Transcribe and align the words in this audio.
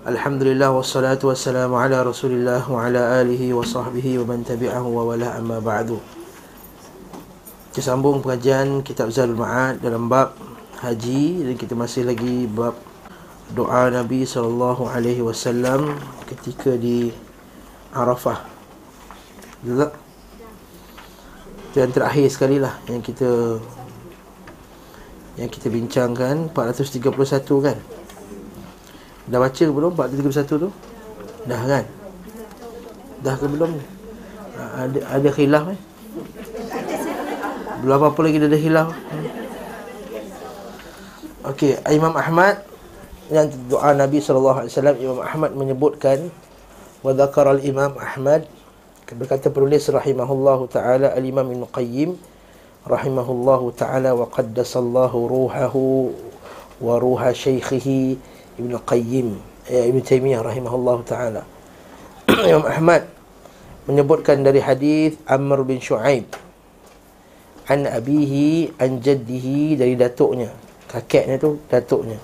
Alhamdulillah 0.00 0.72
wassalatu 0.72 1.28
wassalamu 1.28 1.76
ala 1.76 2.00
Rasulillah 2.00 2.64
wa 2.64 2.88
ala 2.88 3.20
alihi 3.20 3.52
wa 3.52 3.60
sahbihi 3.60 4.16
wa 4.24 4.32
man 4.32 4.40
tabi'ahu 4.40 4.88
wa 4.88 5.12
wala 5.12 5.36
amma 5.36 5.60
ba'du. 5.60 6.00
Kita 7.68 7.84
sambung 7.84 8.24
pengajian 8.24 8.80
kitab 8.80 9.12
Zalul 9.12 9.36
Ma'ad 9.36 9.84
dalam 9.84 10.08
bab 10.08 10.32
haji 10.80 11.44
dan 11.44 11.52
kita 11.52 11.76
masih 11.76 12.08
lagi 12.08 12.48
bab 12.48 12.80
doa 13.52 13.92
Nabi 13.92 14.24
sallallahu 14.24 14.88
alaihi 14.88 15.20
wasallam 15.20 15.92
ketika 16.32 16.80
di 16.80 17.12
Arafah. 17.92 18.40
Tak? 19.68 19.92
Itu 21.68 21.76
yang 21.76 21.92
terakhir 21.92 22.24
sekali 22.32 22.56
lah 22.56 22.72
yang 22.88 23.04
kita 23.04 23.60
yang 25.36 25.52
kita 25.52 25.68
bincangkan 25.68 26.48
431 26.56 27.04
kan 27.60 27.99
Dah 29.30 29.38
baca 29.38 29.62
ke 29.62 29.70
belum 29.70 29.94
431 29.94 30.64
tu? 30.66 30.70
Dah 31.46 31.60
kan? 31.62 31.84
Dah 33.22 33.34
ke 33.38 33.46
belum? 33.46 33.70
Ada 34.58 34.98
ada 35.06 35.28
khilaf 35.30 35.64
eh? 35.70 35.80
Belum 37.80 37.94
apa-apa 37.96 38.20
lagi 38.26 38.36
dah 38.42 38.48
ada 38.50 38.58
khilaf. 38.58 38.88
Hmm. 38.92 39.28
Okey, 41.40 41.80
Imam 41.88 42.12
Ahmad 42.12 42.60
yang 43.32 43.48
doa 43.70 43.94
Nabi 43.94 44.20
wasallam 44.20 44.98
Imam 44.98 45.22
Ahmad 45.22 45.54
menyebutkan 45.54 46.28
wa 47.00 47.14
dzakara 47.14 47.56
al-Imam 47.56 47.96
Ahmad 47.96 48.44
berkata 49.10 49.48
penulis 49.48 49.88
rahimahullahu 49.88 50.68
taala 50.68 51.14
al-Imam 51.16 51.46
Ibn 51.46 51.64
Qayyim 51.70 52.14
rahimahullahu 52.84 53.72
taala 53.74 54.12
wa 54.12 54.28
qaddasallahu 54.28 55.16
ruhahu 55.30 56.12
wa 56.82 57.00
ruha 57.00 57.32
syaikhihi 57.32 58.20
Ibn 58.60 58.76
Qayyim 58.84 59.28
ya, 59.72 59.82
Ibn 59.88 59.98
Taymiyah 60.04 60.40
rahimahullah 60.44 60.98
ta'ala. 61.08 61.42
Imam 62.50 62.68
Ahmad 62.68 63.08
menyebutkan 63.88 64.44
dari 64.44 64.60
hadis 64.60 65.16
Amr 65.24 65.64
bin 65.64 65.80
Shu'aib. 65.80 66.28
An 67.70 67.86
abihi 67.86 68.76
an 68.76 69.00
jaddihi 69.00 69.80
dari 69.80 69.94
datuknya. 69.96 70.52
Kakeknya 70.90 71.38
tu 71.38 71.62
datuknya. 71.70 72.18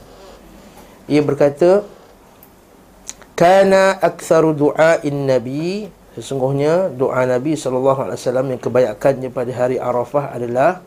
Ia 1.06 1.22
berkata 1.22 1.86
kana 3.38 3.94
aktsaru 4.02 4.52
du'ain 4.52 5.26
nabi. 5.26 5.86
Sesungguhnya 6.18 6.88
doa 6.90 7.28
nabi 7.28 7.54
sallallahu 7.54 8.08
alaihi 8.08 8.18
wasallam 8.18 8.46
yang 8.48 8.60
kebanyakannya 8.60 9.28
pada 9.28 9.52
hari 9.52 9.76
Arafah 9.76 10.32
adalah 10.32 10.80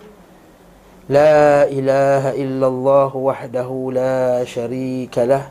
لا 1.10 1.66
إله 1.66 2.38
إلا 2.38 2.68
الله 2.68 3.16
وحده 3.18 3.90
لا 3.94 4.46
شريك 4.46 5.18
له 5.18 5.50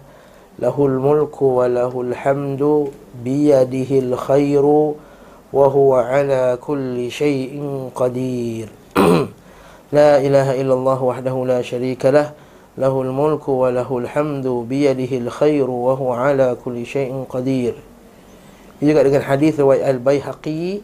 له 0.59 0.87
الملك 0.87 1.43
وله 1.43 2.01
الحمد 2.01 2.89
بيده 3.25 3.91
الخير 3.99 4.65
وهو 5.53 5.95
على 5.95 6.59
كل 6.61 7.11
شيء 7.11 7.63
قدير 7.95 8.69
لا 9.99 10.11
إله 10.19 10.61
إلا 10.61 10.75
الله 10.75 11.03
وحده 11.03 11.47
لا 11.47 11.63
شريك 11.63 12.07
له 12.07 12.31
له 12.79 13.03
الملك 13.03 13.49
وله 13.49 13.99
الحمد 13.99 14.47
بيده 14.47 15.19
الخير 15.19 15.71
وهو 15.71 16.13
على 16.13 16.57
كل 16.65 16.87
شيء 16.87 17.25
قدير 17.31 17.75
يقول 18.83 19.23
حديث 19.23 19.61
البيهقي 19.61 20.79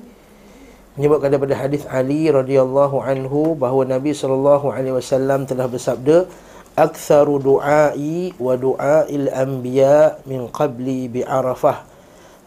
menyebutkan 0.95 1.35
daripada 1.35 1.59
hadis 1.59 1.83
Ali 1.91 2.31
radhiyallahu 2.31 3.03
anhu 3.03 3.59
bahawa 3.59 3.99
Nabi 3.99 4.15
sallallahu 4.15 4.71
alaihi 4.71 4.95
wasallam 4.95 5.43
telah 5.43 5.67
bersabda 5.67 6.31
aktsaru 6.79 7.43
du'ai 7.43 8.35
wa 8.39 8.55
du'ail 8.55 9.31
anbiya 9.31 10.23
min 10.27 10.47
qabli 10.51 11.11
bi 11.11 11.27
arafah. 11.27 11.83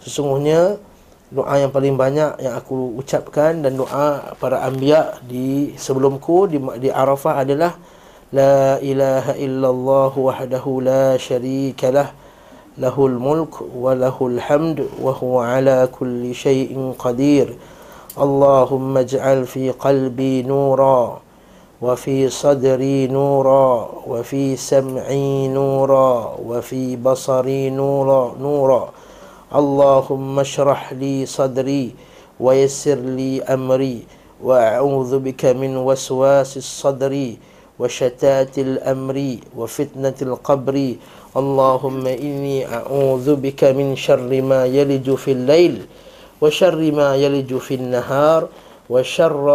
Sesungguhnya 0.03 0.79
doa 1.27 1.59
yang 1.59 1.75
paling 1.75 1.99
banyak 1.99 2.39
yang 2.39 2.55
aku 2.55 2.95
ucapkan 2.95 3.59
dan 3.59 3.75
doa 3.75 4.31
para 4.39 4.63
anbiya 4.63 5.19
di 5.27 5.75
sebelumku 5.75 6.47
di, 6.47 6.55
di 6.79 6.87
arafah 6.87 7.43
adalah 7.43 7.75
la 8.31 8.79
ilaha 8.79 9.35
illallah 9.35 10.11
wahdahu 10.15 10.83
la 10.83 11.19
syarikalah 11.19 12.15
lahul 12.79 13.19
mulk 13.19 13.59
wa 13.75 13.91
lahul 13.91 14.39
hamd 14.39 14.87
wa 15.03 15.11
huwa 15.11 15.59
ala 15.59 15.91
kulli 15.91 16.31
syai'in 16.31 16.95
qadir 16.95 17.55
اللهم 18.17 18.97
اجعل 18.97 19.45
في 19.45 19.69
قلبي 19.71 20.41
نورا 20.41 21.21
وفي 21.81 22.29
صدري 22.29 23.07
نورا 23.07 23.89
وفي 24.07 24.55
سمعي 24.57 25.47
نورا 25.47 26.35
وفي 26.41 26.95
بصري 26.95 27.69
نورا 27.69 28.33
نورا. 28.41 28.89
اللهم 29.53 30.39
اشرح 30.39 30.93
لي 30.93 31.25
صدري 31.25 31.93
ويسر 32.39 32.99
لي 33.05 33.43
أمري 33.45 33.97
وأعوذ 34.43 35.19
بك 35.19 35.45
من 35.53 35.77
وسواس 35.77 36.57
الصدر 36.57 37.13
وشتات 37.79 38.53
الأمر 38.57 39.17
وفتنة 39.57 40.17
القبر. 40.21 40.75
اللهم 41.37 42.03
إني 42.07 42.65
أعوذ 42.65 43.35
بك 43.35 43.61
من 43.77 43.93
شر 43.95 44.41
ما 44.41 44.65
يلج 44.65 45.05
في 45.13 45.31
الليل 45.37 45.85
وشر 46.41 46.79
ما 46.91 47.15
يلج 47.15 47.51
في 47.57 47.73
النهار 47.75 48.41
وشر 48.89 49.47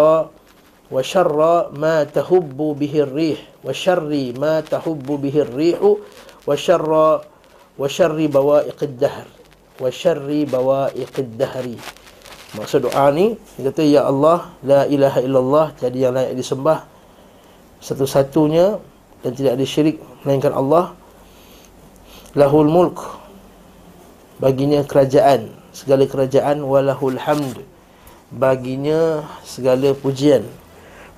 وشر 0.90 1.38
ما 1.78 1.96
تهب 2.04 2.58
به 2.58 2.94
الريح 3.06 3.38
وشر 3.64 4.10
ما 4.38 4.54
تهب 4.60 5.06
به 5.06 5.36
الريح 5.46 5.78
وشر 6.46 6.92
وشر 7.78 8.18
بوائق 8.26 8.78
الدهر 8.82 9.26
وشر 9.80 10.28
بوائق 10.52 11.14
الدهر 11.18 11.66
maksud 12.52 12.84
doa 12.84 13.08
ni 13.08 13.32
dia 13.56 13.72
kata 13.72 13.80
ya 13.80 14.04
Allah 14.04 14.52
la 14.60 14.84
ilaha 14.84 15.24
illallah 15.24 15.66
tiada 15.72 15.96
yang 15.96 16.12
layak 16.12 16.36
disembah 16.36 16.84
satu-satunya 17.82 18.78
dan 19.26 19.30
tidak 19.34 19.58
ada 19.58 19.66
syirik 19.66 19.96
melainkan 20.22 20.54
Allah. 20.54 20.94
Lahul 22.38 22.70
mulk 22.70 22.98
baginya 24.42 24.82
kerajaan 24.86 25.61
segala 25.72 26.04
kerajaan 26.04 26.60
walahul 26.60 27.16
hamd. 27.16 27.64
Baginya 28.32 29.24
segala 29.44 29.96
pujian. 29.96 30.44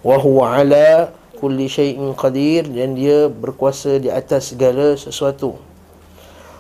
Wa 0.07 0.19
huwa 0.19 0.59
ala 0.63 1.11
kulli 1.39 1.67
syai'in 1.67 2.15
qadir 2.15 2.67
dan 2.71 2.95
dia 2.95 3.27
berkuasa 3.29 3.99
di 3.99 4.09
atas 4.09 4.55
segala 4.55 4.95
sesuatu. 4.95 5.59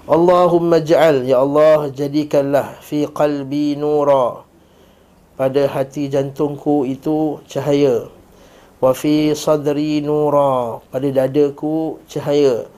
Allahumma 0.04 0.84
ja'al 0.84 1.24
ya 1.24 1.40
Allah 1.40 1.88
jadikanlah 1.88 2.76
fi 2.84 3.08
qalbi 3.08 3.78
nura. 3.78 4.44
Pada 5.34 5.66
hati 5.66 6.06
jantungku 6.12 6.86
itu 6.86 7.40
cahaya. 7.48 8.06
Wa 8.78 8.92
fi 8.92 9.32
sadri 9.32 10.04
nura 10.04 10.84
pada 10.92 11.08
dadaku 11.08 11.98
cahaya. 12.06 12.68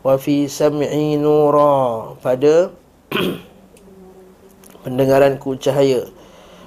Wa 0.00 0.16
fi 0.16 0.48
sam'i 0.48 1.20
nura 1.20 2.16
pada 2.24 2.72
pendengaranku 4.86 5.56
cahaya. 5.60 6.06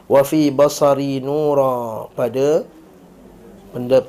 Wa 0.10 0.22
fi 0.26 0.50
basari 0.54 1.20
nura. 1.24 2.08
Pada 2.14 2.68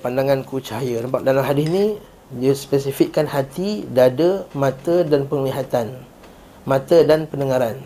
pandanganku 0.00 0.60
cahaya. 0.60 1.04
Nampak 1.04 1.24
dalam 1.24 1.44
hadis 1.44 1.66
ni 1.70 1.96
dia 2.34 2.52
spesifikkan 2.56 3.28
hati 3.28 3.84
dada 3.88 4.48
mata 4.52 5.04
dan 5.04 5.28
penglihatan. 5.28 5.94
Mata 6.64 7.04
dan 7.04 7.28
pendengaran. 7.28 7.80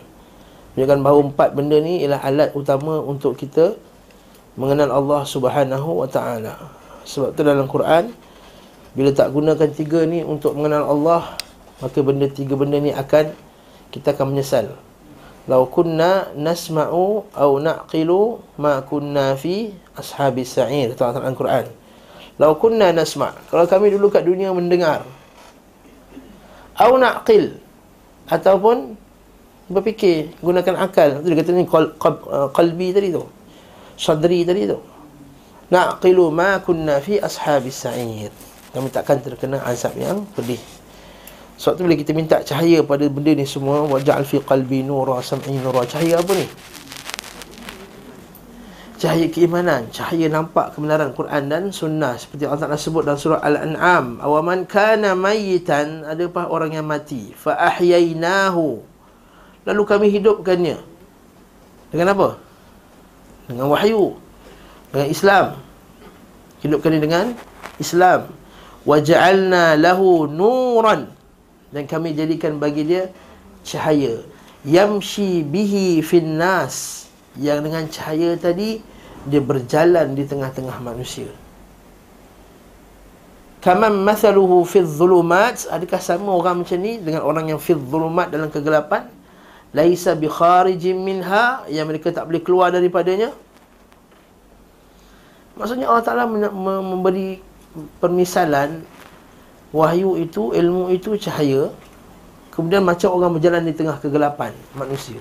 Menunjukkan 0.74 1.00
bahawa 1.02 1.20
empat 1.34 1.48
benda 1.58 1.76
ni 1.82 2.06
ialah 2.06 2.22
alat 2.22 2.50
utama 2.54 3.02
untuk 3.02 3.34
kita 3.34 3.74
mengenal 4.54 4.94
Allah 4.94 5.22
Subhanahu 5.26 6.02
wa 6.02 6.08
taala. 6.10 6.54
Sebab 7.02 7.34
tu 7.34 7.42
dalam 7.42 7.66
Quran 7.66 8.14
bila 8.98 9.10
tak 9.14 9.30
gunakan 9.30 9.70
tiga 9.74 10.02
ni 10.02 10.26
untuk 10.26 10.58
mengenal 10.58 10.90
Allah 10.90 11.38
maka 11.78 11.98
benda 12.02 12.26
tiga 12.26 12.58
benda 12.58 12.82
ni 12.82 12.90
akan 12.90 13.30
kita 13.94 14.10
akan 14.16 14.34
menyesal 14.34 14.74
Lau 15.48 15.64
kunna 15.64 16.28
nasma'u 16.36 17.24
au 17.32 17.52
na'qilu 17.56 18.36
ma 18.60 18.84
kunna 18.84 19.32
fi 19.32 19.72
ashabi 19.96 20.44
sa'ir. 20.44 20.92
Kata 20.92 21.24
Al-Quran. 21.24 21.72
Lau 22.36 22.52
kunna 22.60 22.92
nasma' 22.92 23.32
Kalau 23.48 23.64
kami 23.64 23.88
dulu 23.88 24.12
kat 24.12 24.28
dunia 24.28 24.52
mendengar. 24.52 25.08
Au 26.76 27.00
na'qil. 27.00 27.56
Ataupun 28.28 28.92
berfikir 29.72 30.36
Gunakan 30.44 30.84
akal. 30.84 31.24
Itu 31.24 31.32
dia 31.32 31.40
kata 31.40 31.50
ni 31.56 31.64
uh, 31.64 32.48
qalbi 32.52 32.92
tadi 32.92 33.08
tu. 33.08 33.24
Sadri 33.96 34.44
tadi 34.44 34.68
tu. 34.68 34.76
Na'qilu 35.72 36.28
ma 36.28 36.60
kunna 36.60 37.00
fi 37.00 37.16
ashabi 37.24 37.72
sa'ir. 37.72 38.28
Kami 38.76 38.92
takkan 38.92 39.16
terkena 39.24 39.64
azab 39.64 39.96
yang 39.96 40.28
pedih 40.36 40.60
sebab 41.58 41.74
tu 41.74 41.82
bila 41.82 41.98
kita 41.98 42.14
minta 42.14 42.38
cahaya 42.46 42.86
pada 42.86 43.04
benda 43.10 43.34
ni 43.34 43.42
semua 43.42 43.82
Waja'al 43.90 44.22
fi 44.22 44.38
qalbi 44.38 44.86
nura 44.86 45.18
sam'i 45.18 45.58
nura 45.58 45.82
Cahaya 45.82 46.22
apa 46.22 46.32
ni? 46.38 46.46
cahaya 48.98 49.30
keimanan, 49.30 49.86
cahaya 49.94 50.26
nampak 50.26 50.74
kebenaran 50.74 51.14
Quran 51.14 51.46
dan 51.46 51.70
sunnah 51.70 52.18
seperti 52.18 52.50
Allah 52.50 52.66
Taala 52.66 52.74
sebut 52.74 53.06
dalam 53.06 53.14
surah 53.14 53.38
Al-An'am, 53.46 54.18
"Awaman 54.18 54.66
kana 54.66 55.14
mayitan, 55.14 56.02
adakah 56.02 56.50
orang 56.50 56.74
yang 56.74 56.82
mati, 56.82 57.30
fa 57.30 57.54
ahyainahu." 57.54 58.82
Lalu 59.62 59.82
kami 59.86 60.06
hidupkannya. 60.10 60.76
Dengan 61.94 62.06
apa? 62.12 62.28
Dengan 63.46 63.70
wahyu. 63.70 64.18
Dengan 64.90 65.08
Islam. 65.08 65.46
Hidupkan 66.64 66.90
dia 66.96 67.02
dengan 67.04 67.24
Islam. 67.78 68.32
Wa 68.82 68.98
ja'alna 68.98 69.76
lahu 69.78 70.26
nuran. 70.26 71.17
Dan 71.68 71.84
kami 71.84 72.16
jadikan 72.16 72.56
bagi 72.56 72.84
dia 72.88 73.12
cahaya. 73.64 74.24
Yamshi 74.64 75.44
bihi 75.44 76.00
finnas. 76.00 76.34
nas 76.34 77.08
yang 77.38 77.62
dengan 77.62 77.86
cahaya 77.86 78.34
tadi 78.34 78.82
dia 79.24 79.40
berjalan 79.42 80.12
di 80.12 80.26
tengah-tengah 80.26 80.78
manusia. 80.82 81.30
Kaman 83.62 84.06
mathaluhu 84.06 84.62
fi 84.62 84.82
dhulumat 84.82 85.66
adakah 85.70 85.98
sama 85.98 86.30
orang 86.30 86.62
macam 86.62 86.78
ni 86.78 86.98
dengan 87.02 87.26
orang 87.26 87.50
yang 87.54 87.60
fi 87.62 87.74
dhulumat 87.74 88.30
dalam 88.30 88.50
kegelapan? 88.50 89.10
Laisa 89.74 90.16
bi 90.16 90.30
kharijin 90.30 90.96
minha 90.96 91.66
yang 91.68 91.86
mereka 91.90 92.10
tak 92.10 92.26
boleh 92.26 92.42
keluar 92.42 92.72
daripadanya. 92.72 93.34
Maksudnya 95.58 95.90
Allah 95.90 96.06
Taala 96.06 96.24
memberi 96.24 97.42
permisalan 97.98 98.80
wahyu 99.74 100.16
itu 100.16 100.56
ilmu 100.56 100.92
itu 100.92 101.16
cahaya 101.20 101.68
kemudian 102.54 102.82
macam 102.82 103.12
orang 103.14 103.36
berjalan 103.36 103.62
di 103.68 103.74
tengah 103.76 104.00
kegelapan 104.00 104.52
manusia. 104.74 105.20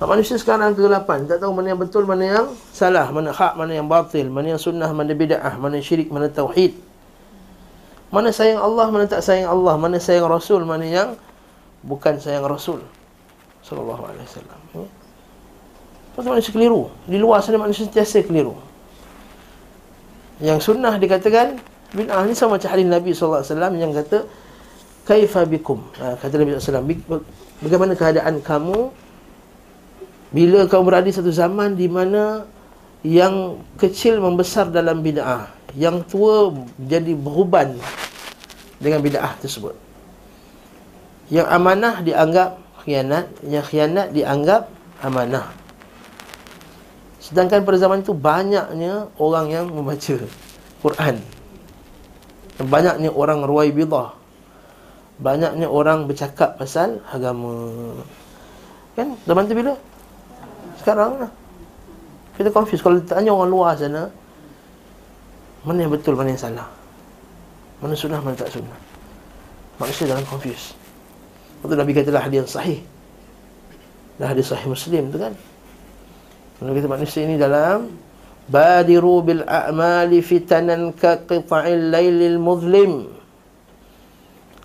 Manusia 0.00 0.40
sekarang 0.40 0.72
kegelapan 0.72 1.28
Tak 1.28 1.44
tahu 1.44 1.52
mana 1.52 1.76
yang 1.76 1.80
betul, 1.80 2.08
mana 2.08 2.24
yang 2.24 2.46
salah 2.72 3.12
Mana 3.12 3.36
hak, 3.36 3.52
mana 3.52 3.76
yang 3.76 3.84
batil 3.84 4.32
Mana 4.32 4.56
yang 4.56 4.60
sunnah, 4.60 4.88
mana 4.96 5.12
bida'ah 5.12 5.60
Mana 5.60 5.76
syirik, 5.76 6.08
mana 6.08 6.32
tauhid 6.32 6.72
Mana 8.08 8.32
sayang 8.32 8.64
Allah, 8.64 8.88
mana 8.88 9.04
tak 9.04 9.20
sayang 9.20 9.52
Allah 9.52 9.76
Mana 9.76 10.00
sayang 10.00 10.24
Rasul, 10.24 10.64
mana 10.64 10.88
yang 10.88 11.20
Bukan 11.84 12.16
sayang 12.16 12.48
Rasul 12.48 12.80
Sallallahu 13.60 14.08
alaihi 14.08 14.24
wasallam 14.24 14.60
ya? 14.72 14.88
Lepas 16.16 16.24
manusia 16.24 16.52
keliru 16.56 16.88
Di 17.04 17.20
luar 17.20 17.44
sana 17.44 17.60
manusia 17.60 17.84
sentiasa 17.84 18.24
keliru 18.24 18.56
Yang 20.40 20.64
sunnah 20.64 20.96
dikatakan 20.96 21.60
Bid'ah 21.90 22.22
ni 22.26 22.34
sama 22.38 22.56
macam 22.56 22.70
hadis 22.70 22.86
Nabi 22.86 23.10
SAW 23.10 23.42
Yang 23.74 23.92
kata 24.04 24.18
Kaifa 25.06 25.42
bikum 25.42 25.82
ha, 25.98 26.14
Kata 26.14 26.34
Nabi 26.38 26.54
SAW 26.56 26.86
Bagaimana 27.60 27.92
keadaan 27.98 28.40
kamu 28.40 28.90
bila 30.30 30.62
kau 30.70 30.86
berada 30.86 31.10
di 31.10 31.14
satu 31.14 31.34
zaman 31.34 31.74
di 31.74 31.90
mana 31.90 32.46
yang 33.02 33.58
kecil 33.74 34.22
membesar 34.22 34.70
dalam 34.70 35.02
bid'ah, 35.02 35.50
yang 35.74 36.06
tua 36.06 36.54
jadi 36.78 37.18
beruban 37.18 37.74
dengan 38.78 39.02
bid'ah 39.02 39.34
tersebut. 39.42 39.74
Yang 41.34 41.46
amanah 41.50 41.94
dianggap 42.06 42.50
khianat, 42.86 43.26
yang 43.42 43.64
khianat 43.66 44.06
dianggap 44.14 44.70
amanah. 45.02 45.50
Sedangkan 47.18 47.66
pada 47.66 47.78
zaman 47.78 48.02
itu 48.02 48.14
banyaknya 48.14 49.10
orang 49.18 49.46
yang 49.50 49.66
membaca 49.66 50.14
Quran. 50.78 51.18
Banyaknya 52.60 53.08
orang 53.12 53.44
ruai 53.44 53.72
bidah. 53.72 54.12
Banyaknya 55.20 55.68
orang 55.68 56.08
bercakap 56.08 56.56
pasal 56.56 57.00
agama. 57.08 57.56
Kan? 58.96 59.16
Zaman 59.24 59.48
tu 59.48 59.54
bila? 59.56 59.74
Sekarang 60.80 61.20
lah 61.20 61.30
Kita 62.40 62.48
confuse 62.48 62.80
Kalau 62.80 62.96
tanya 63.04 63.36
orang 63.36 63.52
luar 63.52 63.72
sana 63.76 64.08
Mana 65.60 65.84
yang 65.84 65.92
betul, 65.92 66.16
mana 66.16 66.32
yang 66.32 66.40
salah 66.40 66.68
Mana 67.84 67.92
sunnah, 67.92 68.20
mana 68.24 68.32
tak 68.32 68.48
sunnah 68.48 68.76
Manusia 69.76 70.08
dalam 70.08 70.24
confuse 70.24 70.72
Lepas 71.60 71.76
Nabi 71.76 71.92
katalah 71.92 72.24
hadis 72.24 72.48
sahih 72.48 72.80
Dah 74.16 74.32
hadis 74.32 74.48
sahih 74.48 74.72
Muslim 74.72 75.12
tu 75.12 75.20
kan 75.20 75.36
Nabi 76.60 76.76
kata 76.76 76.92
manusia 76.92 77.24
ini 77.24 77.40
dalam 77.40 77.88
Badiru 78.50 79.22
bil 79.22 79.46
a'mali 79.46 80.18
fitanan 80.26 80.90
ka 80.90 81.22
qita'il 81.22 81.94
laylil 81.94 82.34
muzlim. 82.42 83.14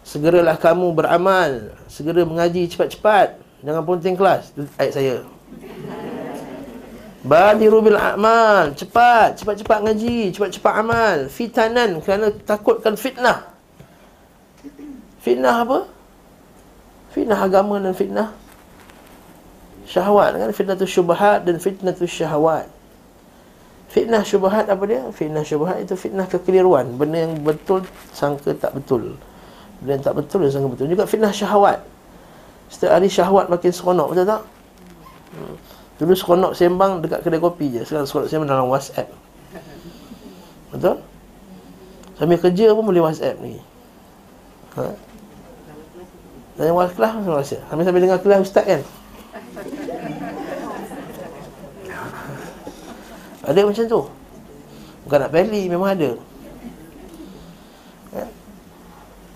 Segeralah 0.06 0.58
kamu 0.62 0.94
beramal 0.94 1.74
Segera 1.86 2.26
mengaji 2.26 2.66
cepat-cepat. 2.66 3.38
Jangan 3.62 3.84
ponting 3.86 4.18
kelas 4.18 4.58
ayat 4.82 4.94
saya. 4.94 5.16
Badiru 7.26 7.82
bil 7.86 7.98
a'mal 7.98 8.74
Cepat, 8.74 9.42
cepat-cepat 9.42 9.80
ngaji 9.86 10.34
Cepat-cepat 10.34 10.74
amal. 10.82 11.18
Fitanan 11.30 12.02
kerana 12.02 12.34
takutkan 12.34 12.98
fitnah. 12.98 13.54
Fitnah 15.22 15.62
apa? 15.62 15.80
Fitnah 17.14 17.38
agama 17.38 17.78
dan 17.78 17.94
fitnah 17.94 18.34
Syahwat. 19.86 20.42
Kan? 20.42 20.50
Fitnah 20.58 20.74
tu 20.74 20.90
syubahat 20.90 21.46
dan 21.46 21.62
fitnah 21.62 21.94
tu 21.94 22.10
syahwat 22.10 22.75
Fitnah 23.96 24.28
syubahat 24.28 24.68
apa 24.68 24.84
dia? 24.84 25.08
Fitnah 25.16 25.48
syubahat 25.48 25.80
itu 25.80 25.96
fitnah 25.96 26.28
kekeliruan 26.28 27.00
Benda 27.00 27.24
yang 27.24 27.40
betul 27.40 27.88
sangka 28.12 28.52
tak 28.52 28.76
betul 28.76 29.16
Benda 29.80 29.96
yang 29.96 30.04
tak 30.04 30.20
betul 30.20 30.44
dia 30.44 30.52
sangka 30.52 30.68
betul 30.76 30.92
Juga 30.92 31.08
fitnah 31.08 31.32
syahwat 31.32 31.80
Setiap 32.68 32.92
hari 32.92 33.08
syahwat 33.08 33.48
makin 33.48 33.72
seronok 33.72 34.12
Betul 34.12 34.28
tak? 34.28 34.42
Hmm. 35.32 35.56
Dulu 35.96 36.12
seronok 36.12 36.52
sembang 36.60 36.92
dekat 37.08 37.24
kedai 37.24 37.40
kopi 37.40 37.72
je 37.72 37.88
Sekarang 37.88 38.04
seronok 38.04 38.28
sembang 38.28 38.50
dalam 38.52 38.68
WhatsApp 38.68 39.08
Betul? 40.76 41.00
Sambil 42.20 42.38
kerja 42.44 42.76
pun 42.76 42.84
boleh 42.84 43.00
WhatsApp 43.00 43.40
ni 43.40 43.64
ha? 44.76 44.92
Dan 46.60 46.64
yang 46.68 46.92
kelas 46.92 47.16
Sambil-sambil 47.72 48.04
dengar 48.04 48.20
kelas 48.20 48.44
ustaz 48.44 48.68
kan 48.68 48.84
Ada 53.46 53.62
macam 53.64 53.84
tu 53.86 54.02
Bukan 55.06 55.18
nak 55.22 55.32
beli, 55.32 55.70
memang 55.70 55.94
ada 55.94 56.18
ya? 58.12 58.26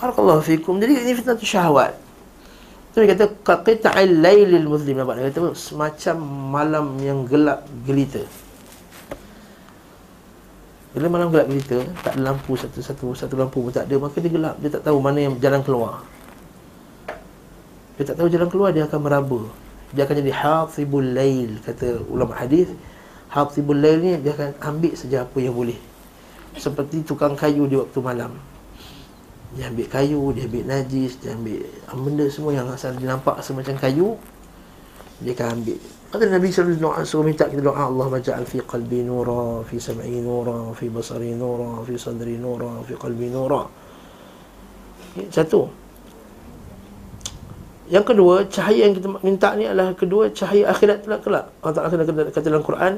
Barakallahu 0.01 0.41
fikum 0.41 0.81
Jadi 0.81 1.05
ini 1.05 1.13
fitnah 1.13 1.37
tu 1.37 1.45
syahwat 1.45 2.09
dia 2.99 3.15
kata 3.15 3.25
qaqita'il 3.47 4.19
lailil 4.19 4.67
muslim 4.67 4.99
nampak 4.99 5.21
dia 5.21 5.31
kata 5.31 5.55
semacam 5.55 6.15
malam 6.51 6.85
yang 6.99 7.23
gelap 7.23 7.63
gelita. 7.87 8.19
Bila 10.91 11.07
malam 11.07 11.31
gelap 11.31 11.47
gelita, 11.47 11.79
tak 12.03 12.19
ada 12.19 12.33
lampu 12.33 12.59
satu-satu 12.59 13.15
satu 13.15 13.39
lampu 13.39 13.63
pun 13.63 13.71
tak 13.71 13.87
ada, 13.87 13.95
maka 14.01 14.19
dia 14.19 14.31
gelap, 14.33 14.55
dia 14.59 14.69
tak 14.73 14.83
tahu 14.83 14.97
mana 14.99 15.21
yang 15.21 15.33
jalan 15.39 15.61
keluar. 15.63 16.03
Dia 17.95 18.03
tak 18.09 18.15
tahu 18.19 18.27
jalan 18.27 18.49
keluar 18.51 18.69
dia 18.75 18.83
akan 18.83 18.99
meraba. 18.99 19.41
Dia 19.95 20.03
akan 20.03 20.15
jadi 20.19 20.33
hafibul 20.35 21.05
lail 21.05 21.61
kata 21.63 22.03
ulama 22.09 22.35
hadis. 22.35 22.67
Hafibul 23.29 23.77
lail 23.77 24.01
ni 24.01 24.17
dia 24.17 24.33
akan 24.33 24.57
ambil 24.57 24.93
saja 24.97 25.21
apa 25.25 25.37
yang 25.37 25.53
boleh. 25.53 25.77
Seperti 26.57 27.05
tukang 27.05 27.37
kayu 27.37 27.69
di 27.69 27.77
waktu 27.77 27.99
malam. 28.01 28.33
Dia 29.53 29.69
ambil 29.69 29.85
kayu, 29.85 30.33
dia 30.33 30.49
ambil 30.49 30.65
najis, 30.65 31.21
dia 31.21 31.37
ambil 31.37 31.61
benda 31.93 32.25
semua 32.29 32.51
yang 32.53 32.69
asal 32.69 32.93
dia 32.97 33.05
nampak 33.05 33.37
semacam 33.45 33.75
kayu 33.77 34.17
dia 35.19 35.35
akan 35.35 35.61
ambil. 35.61 35.79
Kata 36.09 36.25
Nabi 36.25 36.49
sallallahu 36.49 36.89
alaihi 36.95 37.05
wasallam 37.05 37.27
minta 37.29 37.45
kita 37.45 37.61
doa 37.61 37.85
Allah 37.85 38.07
maj'al 38.09 38.43
fi 38.49 38.57
qalbi 38.65 39.05
nura, 39.05 39.61
fi 39.61 39.77
sam'i 39.77 40.17
nura, 40.25 40.73
fi 40.73 40.89
basari 40.89 41.37
nura, 41.37 41.85
fi 41.85 41.93
sadri 42.01 42.33
nura, 42.39 42.81
fi 42.81 42.97
qalbi 42.97 43.29
nura. 43.29 43.61
Satu. 45.29 45.69
Yang 47.88 48.04
kedua, 48.16 48.34
cahaya 48.48 48.88
yang 48.88 48.96
kita 48.96 49.08
minta 49.20 49.52
ni 49.58 49.68
adalah 49.68 49.92
kedua 49.92 50.32
cahaya 50.32 50.72
akhirat 50.72 51.04
kelak. 51.04 51.52
Allah 51.60 51.74
Taala 51.76 51.88
kata, 51.92 52.32
kata 52.32 52.46
dalam 52.48 52.64
Quran, 52.64 52.96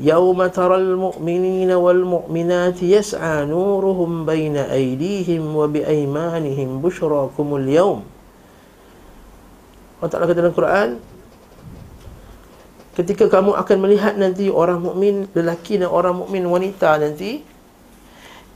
يوم 0.00 0.46
ترى 0.46 0.76
المؤمنين 0.76 1.70
والمؤمنات 1.72 2.78
يسعى 2.82 3.48
نورهم 3.48 4.28
بين 4.28 4.56
أيديهم 4.56 5.42
وبأيمانهم 5.56 6.68
بشراكم 6.84 7.46
اليوم 7.56 8.00
Allah 9.96 10.12
Ta'ala 10.12 10.28
kata 10.28 10.44
dalam 10.44 10.52
Quran 10.52 10.90
Ketika 12.92 13.32
kamu 13.32 13.56
akan 13.56 13.76
melihat 13.80 14.12
nanti 14.20 14.52
orang 14.52 14.84
mukmin 14.84 15.24
lelaki 15.32 15.80
dan 15.80 15.88
orang 15.88 16.20
mukmin 16.20 16.44
wanita 16.44 17.00
nanti 17.00 17.40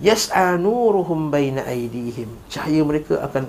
yas'a 0.00 0.60
nuruhum 0.60 1.32
baina 1.32 1.64
aydihim 1.64 2.28
cahaya 2.52 2.80
mereka 2.84 3.20
akan 3.24 3.48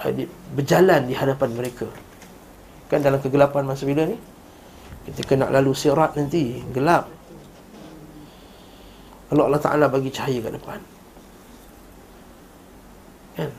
uh, 0.00 0.10
berjalan 0.54 1.06
di 1.06 1.14
hadapan 1.14 1.50
mereka. 1.54 1.86
Kan 2.88 3.00
dalam 3.00 3.18
kegelapan 3.18 3.64
masa 3.64 3.88
bila 3.88 4.04
ni 4.04 4.16
Ketika 5.04 5.36
nak 5.36 5.52
lalu 5.52 5.72
sirat 5.76 6.16
nanti 6.16 6.64
Gelap. 6.72 7.08
Lalu 9.32 9.40
Allah 9.50 9.60
Ta'ala 9.60 9.86
bagi 9.88 10.08
cahaya 10.12 10.40
ke 10.40 10.50
depan. 10.52 10.80
Kan? 13.34 13.50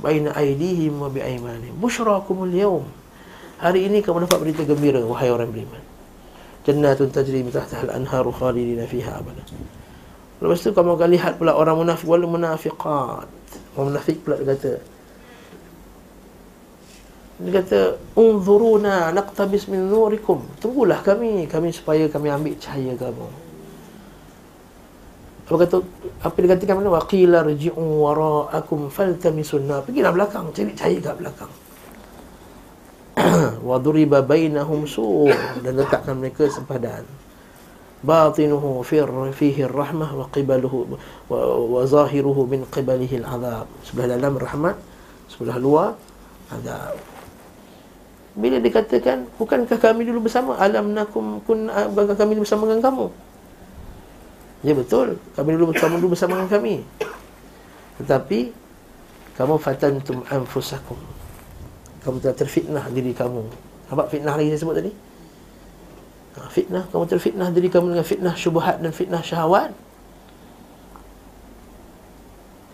Baina 0.00 0.32
aidihim 0.34 1.00
wa 1.00 1.08
bi'aimanihim 1.08 1.76
Bushrakumul 1.78 2.52
yawm. 2.52 2.84
Hari 3.60 3.88
ini 3.88 4.00
kamu 4.00 4.24
dapat 4.24 4.38
berita 4.40 4.62
gembira 4.64 5.04
Wahai 5.04 5.28
orang 5.28 5.52
beriman. 5.52 5.84
Jannatun 6.64 7.08
tajri 7.12 7.40
min 7.44 7.52
tahtiha 7.52 7.88
al-anharu 7.88 8.32
khalidina 8.32 8.84
fiha 8.84 9.20
abada. 9.20 9.44
Lepas 10.40 10.64
tu 10.64 10.72
kamu 10.72 10.96
akan 10.96 11.08
lihat 11.12 11.32
pula 11.36 11.52
orang 11.52 11.84
munafik 11.84 12.08
wal 12.08 12.24
munafiqat. 12.24 13.28
Orang 13.76 13.86
munafik 13.92 14.24
pula 14.24 14.40
dia 14.40 14.56
kata 14.56 14.80
dia 17.40 17.52
kata 17.64 17.96
unzuruna 18.20 19.08
naqtabis 19.16 19.64
min 19.72 19.88
nurikum. 19.88 20.44
Tunggulah 20.60 21.00
kami 21.00 21.48
kami 21.48 21.72
supaya 21.72 22.04
kami 22.12 22.28
ambil 22.28 22.54
cahaya 22.60 22.92
kamu. 23.00 23.26
Apa 25.48 25.56
kata 25.66 25.76
apa 26.20 26.36
dia 26.36 26.50
katakan 26.52 26.76
mana? 26.78 26.92
Waqila 26.94 27.42
rji'u 27.48 27.80
wara'akum 27.80 28.92
faltamisun 28.92 29.66
nar 29.66 29.82
pergilah 29.88 30.12
belakang 30.12 30.52
cari 30.52 30.76
cahaya 30.76 30.98
kat 31.00 31.16
belakang. 31.16 31.52
Wa 33.68 33.76
duriba 33.80 34.20
bainahum 34.20 34.84
sur 34.84 35.32
dan 35.64 35.80
letakkan 35.80 36.20
mereka 36.20 36.44
sepadan 36.46 37.08
batinuhu 38.00 38.80
fir 38.80 39.08
fihi 39.32 39.68
rahmah 39.68 40.16
wa 40.16 40.24
qibaluhu 40.32 40.96
wa, 41.28 41.36
wa 41.68 41.80
zahiruhu 41.84 42.48
min 42.48 42.64
qibalihi 42.64 43.20
al'adab 43.20 43.68
sebelah 43.84 44.16
dalam 44.16 44.40
rahmat 44.40 44.76
sebelah 45.28 45.56
luar 45.60 45.88
azab 46.48 46.96
bila 48.38 48.62
dikatakan 48.62 49.26
bukankah 49.36 49.78
kami 49.78 50.06
dulu 50.06 50.30
bersama? 50.30 50.54
Alam 50.58 50.94
nakum 50.94 51.42
kun 51.42 51.66
bukankah 51.66 52.14
kami 52.14 52.38
dulu 52.38 52.46
bersama 52.46 52.70
dengan 52.70 52.82
kamu? 52.86 53.06
Ya 54.60 54.72
betul. 54.76 55.16
Kami 55.34 55.48
dulu 55.56 55.72
bersama 55.72 55.94
dulu 55.98 56.14
bersama 56.14 56.32
dengan 56.38 56.50
kami. 56.52 56.74
Tetapi 58.00 58.38
kamu 59.40 59.54
fatantum 59.56 60.20
anfusakum. 60.28 61.00
Kamu 62.04 62.16
telah 62.20 62.36
terfitnah 62.36 62.84
diri 62.92 63.12
kamu. 63.16 63.44
Nampak 63.88 64.08
fitnah 64.12 64.36
lagi 64.36 64.52
saya 64.52 64.60
sebut 64.60 64.76
tadi? 64.76 64.92
Ha, 66.38 66.48
fitnah. 66.48 66.84
Kamu 66.92 67.04
terfitnah 67.08 67.48
diri 67.50 67.68
kamu 67.72 67.96
dengan 67.96 68.06
fitnah 68.06 68.34
syubhat 68.36 68.78
dan 68.78 68.92
fitnah 68.94 69.20
syahwat. 69.24 69.74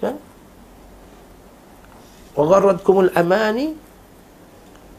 Kan? 0.03 0.21
Wa 2.37 2.45
gharratkumul 2.45 3.11
amani 3.17 3.86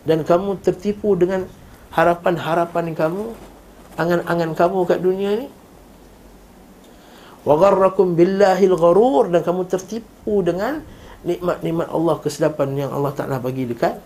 dan 0.08 0.24
kamu 0.24 0.64
tertipu 0.64 1.20
dengan 1.20 1.44
harapan-harapan 1.92 2.96
kamu 2.96 3.36
angan-angan 4.00 4.56
kamu 4.56 4.80
kat 4.88 5.04
dunia 5.04 5.36
ni? 5.36 5.48
Wa 7.44 7.60
gharrakum 7.60 8.16
billahil 8.16 8.72
gharur. 8.72 9.28
Dan 9.28 9.44
kamu 9.44 9.68
tertipu 9.68 10.40
dengan 10.40 10.80
nikmat-nikmat 11.28 11.92
Allah 11.92 12.16
kesedapan 12.24 12.88
yang 12.88 12.92
Allah 12.96 13.12
Taala 13.12 13.44
bagi 13.44 13.68
dekat 13.68 14.00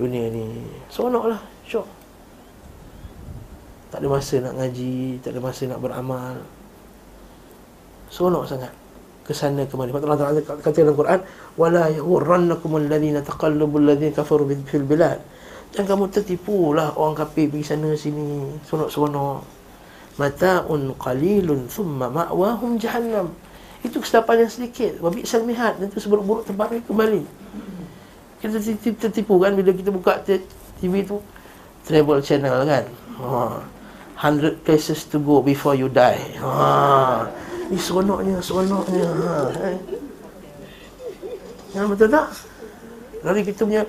dunia 0.00 0.32
ni. 0.32 0.64
Seronoklah 0.88 1.44
syok. 1.68 1.88
Tak 3.92 4.00
ada 4.00 4.08
masa 4.08 4.40
nak 4.40 4.56
ngaji 4.56 5.20
tak 5.20 5.36
ada 5.36 5.40
masa 5.44 5.62
nak 5.68 5.80
beramal. 5.84 6.40
Seronok 8.08 8.48
sangat 8.48 8.72
ke 9.22 9.30
sana 9.30 9.62
kemari 9.70 9.94
Allah 9.94 10.18
Taala 10.18 10.40
kata 10.42 10.82
dalam 10.82 10.98
Quran 10.98 11.20
wala 11.54 11.86
yurannakum 11.94 12.74
alladhina 12.82 13.22
taqallabu 13.22 13.78
alladhina 13.78 14.10
kafaru 14.10 14.50
fil 14.66 14.82
bilad. 14.82 15.22
Jangan 15.72 15.96
kamu 15.96 16.04
tertipulah 16.12 16.92
orang 16.98 17.16
kafir 17.16 17.48
pergi 17.48 17.72
sana 17.72 17.94
sini 17.96 18.50
seronok-seronok. 18.66 19.40
Mata'un 20.20 20.92
qalilun 21.00 21.64
thumma 21.70 22.12
ma'wahum 22.12 22.76
jahannam. 22.76 23.32
Itu 23.80 24.02
kesedapan 24.04 24.44
yang 24.44 24.52
sedikit. 24.52 25.00
Wabi 25.00 25.24
salmihat 25.24 25.80
dan 25.80 25.88
itu 25.88 26.02
seburuk-buruk 26.02 26.44
tempat 26.44 26.76
kembali. 26.84 27.24
Kita 28.42 28.58
tertipu 29.08 29.40
kan 29.40 29.56
bila 29.56 29.72
kita 29.72 29.88
buka 29.88 30.20
TV 30.26 30.92
tu? 31.06 31.22
Travel 31.88 32.20
channel 32.20 32.68
kan? 32.68 32.84
Ha. 33.22 33.64
100 34.18 34.60
places 34.62 35.08
to 35.08 35.18
go 35.18 35.40
before 35.40 35.72
you 35.72 35.88
die. 35.88 36.20
Ha 36.42 37.26
ni 37.70 37.78
seronoknya 37.78 38.36
seronoknya 38.42 39.06
ha 39.06 39.34
eh. 39.70 39.78
Ya 41.72 41.88
betul 41.88 42.12
tak? 42.12 42.28
Lalu 43.24 43.48
kita 43.48 43.64
punya 43.64 43.82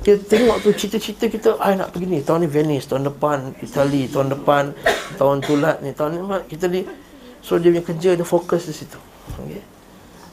kita 0.00 0.22
tengok 0.30 0.56
tu 0.62 0.70
cita-cita 0.72 1.26
kita 1.26 1.58
I 1.58 1.74
nak 1.74 1.90
pergi 1.90 2.06
ni 2.06 2.22
tahun 2.22 2.46
ni 2.46 2.48
Venice 2.48 2.86
tahun 2.86 3.10
depan 3.10 3.58
Italy 3.58 4.06
tahun 4.06 4.30
depan 4.30 4.70
tahun 5.18 5.42
tulat 5.42 5.82
ni 5.82 5.90
tahun 5.90 6.16
ni 6.16 6.22
kita 6.46 6.70
ni 6.70 6.86
so 7.42 7.58
dia 7.58 7.74
punya 7.74 7.82
kerja 7.82 8.10
dia 8.14 8.22
fokus 8.22 8.70
di 8.70 8.74
situ 8.78 8.98
okey 9.42 9.62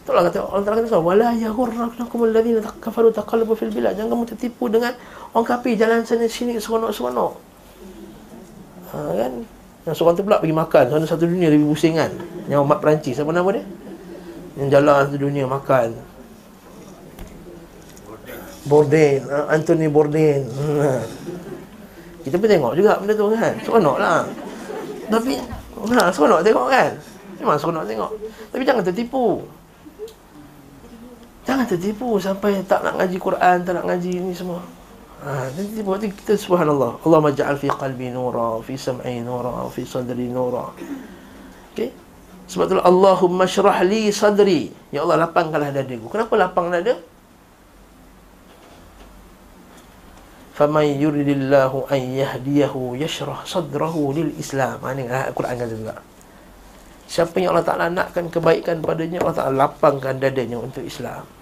Itulah 0.06 0.22
kata 0.30 0.38
Allah 0.38 0.62
Taala 0.70 0.86
kata 0.86 1.02
wala 1.02 1.34
yaghurrakum 1.34 2.30
alladhina 2.30 2.62
kafaru 2.78 3.10
taqallabu 3.10 3.58
fil 3.58 3.74
bilad. 3.74 3.98
Jangan 3.98 4.14
kamu 4.14 4.24
tertipu 4.30 4.70
dengan 4.70 4.94
orang 5.34 5.50
kafir 5.50 5.74
jalan 5.74 6.06
sana 6.06 6.30
sini 6.30 6.62
seronok-seronok. 6.62 7.34
Ha, 8.94 8.98
kan? 9.18 9.34
Yang 9.86 9.96
seorang 10.02 10.18
tu 10.18 10.26
pula 10.26 10.42
pergi 10.42 10.56
makan 10.58 10.84
sana 10.90 11.06
satu 11.06 11.30
dunia 11.30 11.54
lebih 11.54 11.70
pusing 11.70 11.94
kan. 11.94 12.10
Yang 12.50 12.66
umat 12.66 12.82
Perancis 12.82 13.22
apa 13.22 13.30
nama 13.30 13.50
dia? 13.54 13.66
Yang 14.58 14.68
jalan 14.74 15.02
satu 15.06 15.18
dunia 15.22 15.46
makan. 15.46 15.88
Bourdain, 18.66 19.22
ha, 19.30 19.54
Anthony 19.54 19.86
Bourdain. 19.86 20.42
Ha. 20.42 21.06
Kita 22.26 22.42
pun 22.42 22.50
tengok 22.50 22.74
juga 22.74 22.98
benda 22.98 23.14
tu 23.14 23.30
kan. 23.30 23.54
Seronok 23.62 23.98
lah. 24.02 24.26
Tapi, 25.06 25.38
ha, 25.94 26.10
seronok 26.10 26.42
tengok 26.42 26.68
kan. 26.74 26.92
Memang 27.38 27.62
seronok 27.62 27.86
tengok. 27.86 28.12
Tapi 28.50 28.64
jangan 28.66 28.82
tertipu. 28.82 29.46
Jangan 31.46 31.66
tertipu 31.70 32.18
sampai 32.18 32.66
tak 32.66 32.82
nak 32.82 32.98
ngaji 32.98 33.18
Quran, 33.22 33.58
tak 33.62 33.74
nak 33.78 33.86
ngaji 33.86 34.18
ni 34.18 34.34
semua. 34.34 34.66
Ha, 35.24 35.48
nanti 35.56 35.80
waktu 35.80 36.12
kita 36.12 36.36
subhanallah. 36.36 37.00
Allah 37.08 37.20
maj'al 37.24 37.56
fi 37.56 37.72
qalbi 37.72 38.12
nura, 38.12 38.60
fi 38.60 38.76
sam'i 38.76 39.24
nura, 39.24 39.64
fi 39.72 39.88
sadri 39.88 40.28
nura. 40.28 40.76
Okey. 41.72 41.90
Sebab 42.46 42.66
tu 42.70 42.76
Allahumma 42.78 43.48
syrah 43.48 43.80
li 43.88 44.12
sadri. 44.12 44.70
Ya 44.92 45.02
Allah 45.08 45.26
lapangkanlah 45.26 45.72
dadaku. 45.72 46.12
Kenapa 46.12 46.34
lapang 46.38 46.70
dada? 46.70 47.00
Faman 50.56 50.88
yuridillahu 50.88 51.90
an 51.90 52.00
yahdiyahu 52.00 52.96
yashrah 52.96 53.44
sadrahu 53.44 54.14
lil 54.14 54.32
Islam. 54.38 54.78
Ini 54.84 55.10
Al-Quran 55.10 55.56
kata 55.58 55.74
juga. 55.74 55.96
Siapa 57.10 57.38
yang 57.38 57.54
Allah 57.54 57.66
Ta'ala 57.66 57.86
nakkan 57.90 58.30
kebaikan 58.30 58.82
padanya 58.82 59.22
Allah 59.26 59.38
Ta'ala 59.38 59.54
lapangkan 59.70 60.18
dadanya 60.18 60.58
untuk 60.58 60.86
Islam 60.86 61.35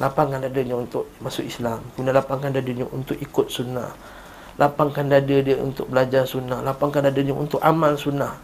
Lapangkan 0.00 0.40
dadanya 0.40 0.76
untuk 0.80 1.12
masuk 1.20 1.44
Islam. 1.44 1.84
Kemudian 1.92 2.16
lapangkan 2.16 2.48
dadanya 2.48 2.88
untuk 2.88 3.16
ikut 3.20 3.52
sunnah. 3.52 3.92
Lapangkan 4.56 5.08
dada 5.08 5.36
dia 5.40 5.56
untuk 5.56 5.88
belajar 5.88 6.28
sunnah. 6.28 6.60
Lapangkan 6.60 7.08
dadanya 7.08 7.32
untuk 7.32 7.60
amal 7.64 7.96
sunnah. 7.96 8.36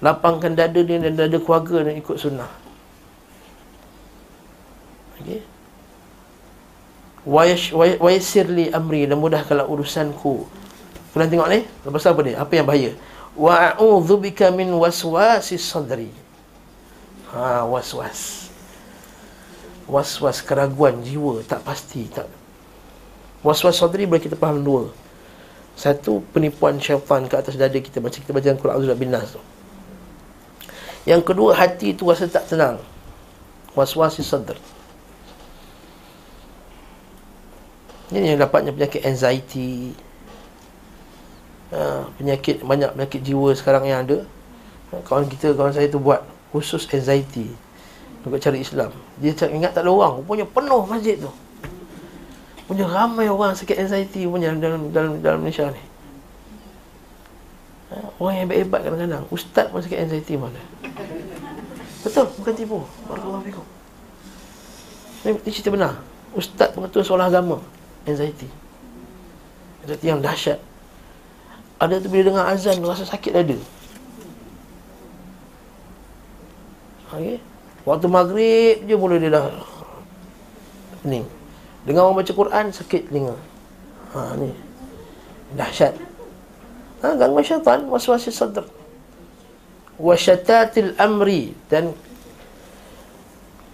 Lapangkan 0.00 0.56
dada 0.56 0.80
dia 0.80 0.96
dan 0.96 1.12
dada 1.12 1.36
keluarga 1.40 1.84
dan 1.88 1.94
ikut 2.00 2.16
sunnah. 2.16 2.48
Okay 5.20 5.44
Wayasirli 8.00 8.72
amri. 8.72 9.04
Dan 9.04 9.20
mudahkanlah 9.20 9.68
urusanku. 9.68 10.48
Kalian 11.12 11.28
tengok 11.28 11.48
ni? 11.52 11.60
Lepas 11.84 12.08
apa 12.08 12.20
ni? 12.24 12.32
Apa 12.32 12.52
yang 12.56 12.66
bahaya? 12.68 12.92
wa 13.40 13.72
bika 14.18 14.50
min 14.50 14.74
waswasis 14.74 15.62
sadri. 15.62 16.10
Ha 17.30 17.62
waswas 17.62 18.49
waswas 19.90 20.38
keraguan 20.46 21.02
jiwa 21.02 21.42
tak 21.42 21.66
pasti 21.66 22.06
tak. 22.06 22.30
Waswas 23.42 23.74
sadri 23.74 24.06
boleh 24.06 24.22
kita 24.22 24.38
faham 24.38 24.62
dua. 24.62 24.94
Satu 25.74 26.22
penipuan 26.30 26.78
syaitan 26.78 27.26
ke 27.26 27.34
atas 27.34 27.58
dada 27.58 27.74
kita 27.74 27.98
macam 27.98 28.20
kita 28.22 28.30
baca 28.30 28.54
Quran 28.54 28.76
Azza 28.78 28.94
bin 28.94 29.10
Nas 29.10 29.34
tu. 29.34 29.42
Yang 31.08 31.22
kedua 31.26 31.58
hati 31.58 31.96
itu 31.96 32.06
rasa 32.06 32.30
tak 32.30 32.46
tenang. 32.46 32.78
Waswasis 33.74 34.30
sadr. 34.30 34.54
Ini 38.10 38.34
yang 38.36 38.42
dapatnya 38.42 38.74
penyakit 38.74 39.02
anxiety. 39.06 39.94
Ha, 41.70 42.06
penyakit 42.18 42.66
banyak 42.66 42.90
penyakit 42.98 43.20
jiwa 43.22 43.54
sekarang 43.56 43.88
yang 43.88 44.04
ada. 44.04 44.26
Ha, 44.92 45.00
kawan 45.06 45.30
kita 45.30 45.54
kawan 45.54 45.72
saya 45.72 45.88
tu 45.88 46.02
buat 46.02 46.22
khusus 46.52 46.84
anxiety 46.90 47.50
untuk 48.20 48.40
cari 48.40 48.60
Islam. 48.60 48.92
Dia 49.20 49.32
cakap 49.32 49.52
ingat 49.56 49.72
tak 49.72 49.88
ada 49.88 49.90
orang. 49.92 50.20
Punya 50.28 50.44
penuh 50.44 50.84
masjid 50.84 51.16
tu. 51.16 51.32
Punya 52.68 52.86
ramai 52.86 53.26
orang 53.26 53.56
sakit 53.56 53.82
anxiety 53.82 54.28
punya 54.30 54.54
dalam 54.54 54.94
dalam 54.94 55.18
dalam 55.18 55.38
Malaysia 55.42 55.66
ni. 55.72 55.82
Ha, 57.90 57.94
orang 58.22 58.32
yang 58.36 58.42
hebat-hebat 58.46 58.80
kadang-kadang. 58.86 59.24
Ustaz 59.32 59.66
pun 59.72 59.80
sakit 59.82 59.98
anxiety 60.06 60.38
mana. 60.38 60.60
Betul 62.06 62.30
bukan 62.38 62.54
tipu. 62.54 62.78
Barakallahu 63.10 63.42
ini, 65.20 65.52
cerita 65.52 65.68
benar. 65.68 66.00
Ustaz 66.32 66.72
pengetua 66.72 67.02
seolah 67.04 67.28
agama. 67.28 67.60
Anxiety. 68.06 68.48
Anxiety 69.84 70.06
yang 70.06 70.20
dahsyat. 70.22 70.60
Ada 71.80 71.96
tu 72.00 72.12
bila 72.12 72.28
dengar 72.28 72.44
azan 72.52 72.76
rasa 72.84 73.08
sakit 73.08 73.32
dada. 73.32 73.56
Okey. 77.16 77.49
Waktu 77.90 78.06
maghrib 78.06 78.86
je 78.86 78.94
mula 78.94 79.18
dia 79.18 79.34
dah 79.34 79.50
ni. 81.02 81.26
Dengar 81.82 82.06
orang 82.06 82.22
baca 82.22 82.30
Quran 82.30 82.70
sakit 82.70 83.10
telinga. 83.10 83.34
Ha 84.14 84.38
ni. 84.38 84.54
Dahsyat. 85.58 85.98
ha, 87.02 87.18
Gangguan 87.18 87.42
syaitan 87.42 87.90
Waswasi 87.90 88.30
sadr 88.30 88.62
Wasyatatil 89.98 90.94
amri 90.94 91.50
Dan 91.66 91.90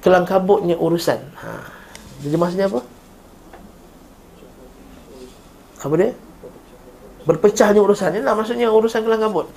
Kelangkabutnya 0.00 0.80
urusan 0.80 1.20
ha. 1.36 1.68
Jadi 2.24 2.36
maksudnya 2.40 2.72
apa? 2.72 2.80
Apa 5.84 5.94
dia? 6.00 6.16
Berpecahnya 7.28 7.84
urusan 7.84 8.16
Inilah 8.16 8.32
maksudnya 8.32 8.72
urusan 8.72 9.04
kelangkabut 9.04 9.52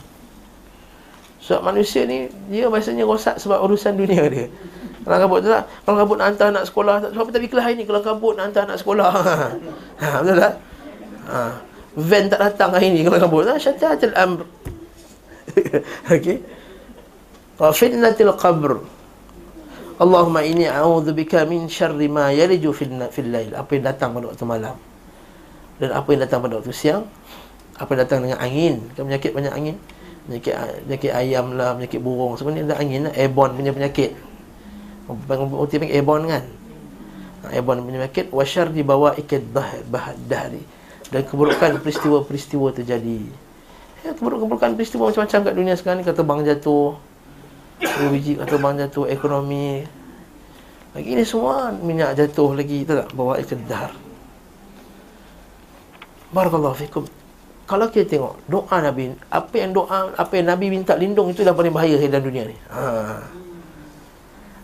Sebab 1.49 1.65
manusia 1.65 2.05
ni 2.05 2.29
Dia 2.53 2.69
maksudnya 2.69 3.09
rosak 3.09 3.41
sebab 3.41 3.65
urusan 3.65 3.97
dunia 3.97 4.29
dia 4.29 4.45
Kelang 5.01 5.25
kabut 5.25 5.41
tak? 5.41 5.65
Kelang 5.81 5.97
kabut 6.05 6.15
nak 6.21 6.27
hantar 6.29 6.47
anak 6.53 6.65
sekolah 6.69 6.95
tak? 7.01 7.11
Sebab 7.17 7.25
tapi 7.33 7.47
kelas 7.49 7.67
ini 7.73 7.83
kelang 7.89 8.05
kabut 8.05 8.37
nak 8.37 8.53
hantar 8.53 8.69
anak 8.69 8.77
sekolah 8.77 9.09
ha, 10.05 10.07
Betul 10.21 10.37
tak? 10.37 10.53
Ha. 11.25 11.41
Van 11.97 12.23
tak 12.29 12.39
datang 12.45 12.69
hari 12.77 12.93
ni 12.93 13.01
kelang 13.01 13.25
kabut 13.25 13.49
ha, 13.49 13.57
Syatatil 13.57 14.13
amr 14.13 14.45
Okey 16.13 16.37
Wa 17.57 17.73
fitnatil 17.73 18.29
qabr 18.37 18.85
Allahumma 19.99 20.45
ini 20.45 20.69
a'udhu 20.69 21.11
bika 21.17 21.49
min 21.49 21.65
syarri 21.67 22.07
ma 22.07 22.29
yaliju 22.29 22.69
fil, 22.71 22.93
fil 23.09 23.33
lail 23.33 23.57
Apa 23.57 23.73
yang 23.73 23.89
datang 23.89 24.13
pada 24.13 24.29
waktu 24.29 24.45
malam 24.45 24.77
Dan 25.81 25.97
apa 25.97 26.07
yang 26.13 26.21
datang 26.29 26.39
pada 26.45 26.61
waktu 26.61 26.71
siang 26.71 27.09
Apa 27.81 27.97
yang 27.97 28.01
datang 28.05 28.19
dengan 28.21 28.37
angin 28.37 28.85
Kan 28.93 29.09
penyakit 29.09 29.33
banyak 29.33 29.51
angin 29.57 29.75
Penyakit, 30.29 30.53
penyakit 30.85 31.09
ayam 31.09 31.57
lah, 31.57 31.73
penyakit 31.73 31.97
burung 32.05 32.37
Sebenarnya 32.37 32.69
ada 32.69 32.75
angin 32.77 33.09
lah, 33.09 33.13
airborne 33.17 33.57
punya 33.57 33.73
penyakit. 33.73 34.13
Uti 35.57 35.75
panggil 35.81 35.97
airborne 35.97 36.25
kan? 36.29 36.43
Airborne 37.49 37.81
punya 37.81 38.05
penyakit 38.05 38.29
Wasyar 38.29 38.69
di 38.69 38.85
bawah 38.85 39.17
ikid 39.17 39.49
dahri. 40.29 40.61
Dan 41.09 41.25
keburukan 41.25 41.77
peristiwa-peristiwa 41.81 42.77
terjadi. 42.77 43.25
Ya, 44.05 44.13
Keburukan-keburukan 44.13 44.77
peristiwa 44.77 45.09
macam-macam 45.09 45.39
kat 45.49 45.53
dunia 45.57 45.73
sekarang 45.73 45.97
ni. 45.97 46.05
Kata 46.05 46.21
bang 46.21 46.45
jatuh. 46.45 46.93
Dua 47.81 48.07
biji 48.13 48.37
kata 48.37 48.55
bang 48.61 48.75
jatuh 48.85 49.09
Ekonomi. 49.09 49.81
Lagi 50.93 51.09
ni 51.17 51.25
semua 51.25 51.73
minyak 51.73 52.13
jatuh 52.13 52.53
lagi 52.53 52.85
tak? 52.85 53.13
Bawa 53.13 53.37
ikid 53.37 53.61
dahr 53.69 53.93
Barakallahu 56.29 56.77
fikum 56.77 57.05
kalau 57.69 57.85
kita 57.93 58.17
tengok 58.17 58.33
doa 58.49 58.77
Nabi 58.81 59.13
apa 59.29 59.53
yang 59.53 59.77
doa 59.77 60.09
apa 60.17 60.33
yang 60.33 60.49
Nabi 60.49 60.73
minta 60.73 60.97
lindung 60.97 61.29
itu 61.29 61.45
dah 61.45 61.53
paling 61.53 61.69
bahaya 61.69 62.01
dalam 62.01 62.25
dunia 62.25 62.49
ni. 62.49 62.57
Ha 62.73 63.37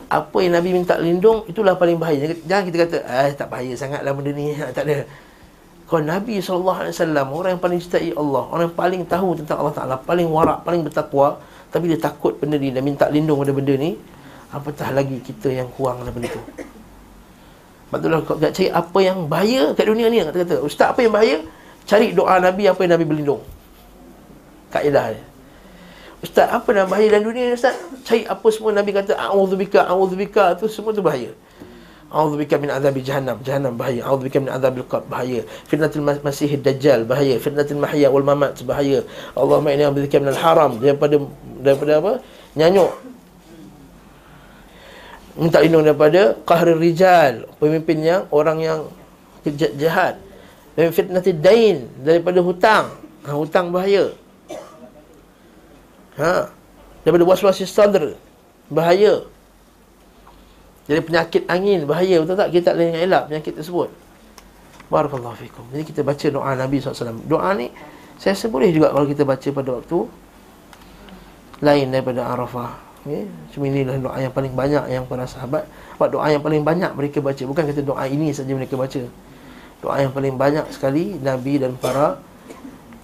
apa 0.06 0.38
yang 0.38 0.54
Nabi 0.54 0.70
minta 0.70 0.96
lindung 1.02 1.44
itulah 1.50 1.74
paling 1.78 1.98
bahaya. 1.98 2.34
Jangan 2.46 2.64
kita 2.70 2.78
kata 2.86 2.98
ah 3.10 3.30
tak 3.34 3.50
bahaya 3.50 3.74
sangatlah 3.74 4.14
benda 4.14 4.32
ni. 4.38 4.54
Ha, 4.54 4.70
tak 4.70 4.86
ada. 4.86 5.06
Kalau 5.86 6.02
Nabi 6.02 6.42
SAW 6.42 6.90
Orang 7.30 7.52
yang 7.58 7.62
paling 7.62 7.78
cintai 7.78 8.10
Allah 8.18 8.44
Orang 8.50 8.74
yang 8.74 8.78
paling 8.78 9.02
tahu 9.06 9.38
tentang 9.38 9.62
Allah 9.62 9.76
Ta'ala 9.78 9.96
Paling 10.02 10.26
warak, 10.34 10.66
paling 10.66 10.82
bertakwa 10.82 11.38
Tapi 11.70 11.94
dia 11.94 12.00
takut 12.02 12.34
benda 12.42 12.58
ni 12.58 12.74
Dan 12.74 12.82
minta 12.82 13.06
lindung 13.06 13.38
pada 13.38 13.54
benda 13.54 13.78
ni 13.78 13.94
Apatah 14.50 14.90
lagi 14.90 15.22
kita 15.22 15.54
yang 15.54 15.70
kurang 15.78 16.02
dalam 16.02 16.10
benda 16.10 16.34
tu 16.34 16.42
Sebab 17.86 17.98
tu 18.02 18.08
kalau 18.10 18.40
cari 18.42 18.66
apa 18.74 19.00
yang 19.06 19.30
bahaya 19.30 19.78
kat 19.78 19.86
dunia 19.86 20.10
ni 20.10 20.26
Kata-kata 20.26 20.66
Ustaz 20.66 20.90
apa 20.90 21.06
yang 21.06 21.14
bahaya 21.14 21.38
Cari 21.86 22.18
doa 22.18 22.42
Nabi 22.42 22.66
apa 22.66 22.82
yang 22.82 22.98
Nabi 22.98 23.06
berlindung? 23.06 23.42
Kaedah 24.74 25.14
dia. 25.14 25.24
Ustaz, 26.26 26.50
apa 26.50 26.66
nama 26.74 26.90
bahaya 26.90 27.14
dalam 27.14 27.30
dunia 27.30 27.54
ni 27.54 27.54
Ustaz? 27.54 27.78
Cari 28.02 28.26
apa 28.26 28.48
semua 28.50 28.74
Nabi 28.74 28.90
kata 28.90 29.14
A'udzubika, 29.14 29.86
a'udzubika 29.86 30.58
tu 30.58 30.66
semua 30.66 30.90
tu 30.90 31.06
bahaya. 31.06 31.30
A'udzubika 32.10 32.58
min 32.58 32.74
azabi 32.74 33.06
jahannam. 33.06 33.38
Jahannam 33.46 33.78
bahaya. 33.78 34.02
A'udzubika 34.02 34.42
min 34.42 34.50
azabil 34.50 34.90
qab 34.90 35.06
bahaya. 35.06 35.46
Fitnatul 35.70 36.02
masih 36.02 36.58
dajjal 36.58 37.06
bahaya. 37.06 37.38
Fitnatul 37.38 37.78
mahya 37.78 38.10
wal 38.10 38.26
mamat 38.26 38.58
bahaya. 38.66 39.06
Allahumma 39.38 39.70
inni 39.70 39.86
a'udzubika 39.86 40.18
min 40.18 40.34
al-haram 40.34 40.82
Daripada 40.82 41.22
daripada 41.62 41.94
apa? 42.02 42.12
Nyanyuk. 42.58 42.92
Minta 45.36 45.60
lindung 45.60 45.84
daripada 45.84 46.32
Qahri 46.48 46.80
rijal 46.80 47.44
Pemimpin 47.60 48.00
yang 48.00 48.24
Orang 48.32 48.64
yang 48.64 48.88
Jahat 49.76 50.25
Dan 50.76 50.92
fitnatul 50.92 51.40
dain 51.40 51.88
Daripada 52.04 52.40
hutang 52.44 52.92
ha, 53.24 53.30
Hutang 53.32 53.72
bahaya 53.72 54.12
Ha. 56.16 56.48
Daripada 57.04 57.28
waswas 57.28 57.60
sadr 57.60 58.16
bahaya. 58.72 59.28
Jadi 60.86 61.02
penyakit 61.02 61.44
angin 61.50 61.86
bahaya 61.90 62.22
betul 62.22 62.38
tak? 62.38 62.50
Kita 62.54 62.72
tak 62.72 62.76
boleh 62.78 63.04
elak 63.04 63.24
penyakit 63.30 63.54
tersebut. 63.58 63.90
Barakallahu 64.88 65.36
fikum. 65.38 65.66
Jadi 65.74 65.84
kita 65.86 66.02
baca 66.06 66.28
doa 66.30 66.52
Nabi 66.54 66.78
SAW 66.78 67.26
Doa 67.26 67.50
ni 67.58 67.74
saya 68.16 68.32
rasa 68.32 68.48
boleh 68.48 68.72
juga 68.72 68.96
kalau 68.96 69.04
kita 69.10 69.28
baca 69.28 69.50
pada 69.50 69.70
waktu 69.82 70.00
lain 71.60 71.88
daripada 71.92 72.22
Arafah. 72.32 72.72
Okay? 73.04 73.26
Cuma 73.52 73.68
inilah 73.68 73.98
doa 74.00 74.18
yang 74.22 74.34
paling 74.34 74.54
banyak 74.54 74.84
yang 74.90 75.04
para 75.06 75.26
sahabat 75.28 75.68
Sebab 75.98 76.10
doa 76.10 76.26
yang 76.32 76.42
paling 76.42 76.66
banyak 76.66 76.90
mereka 76.98 77.22
baca 77.22 77.44
Bukan 77.46 77.64
kata 77.70 77.82
doa 77.86 78.02
ini 78.10 78.34
saja 78.34 78.50
mereka 78.50 78.74
baca 78.74 79.04
Doa 79.86 80.02
yang 80.02 80.10
paling 80.18 80.34
banyak 80.34 80.66
sekali 80.74 81.22
Nabi 81.22 81.62
dan 81.62 81.78
para 81.78 82.18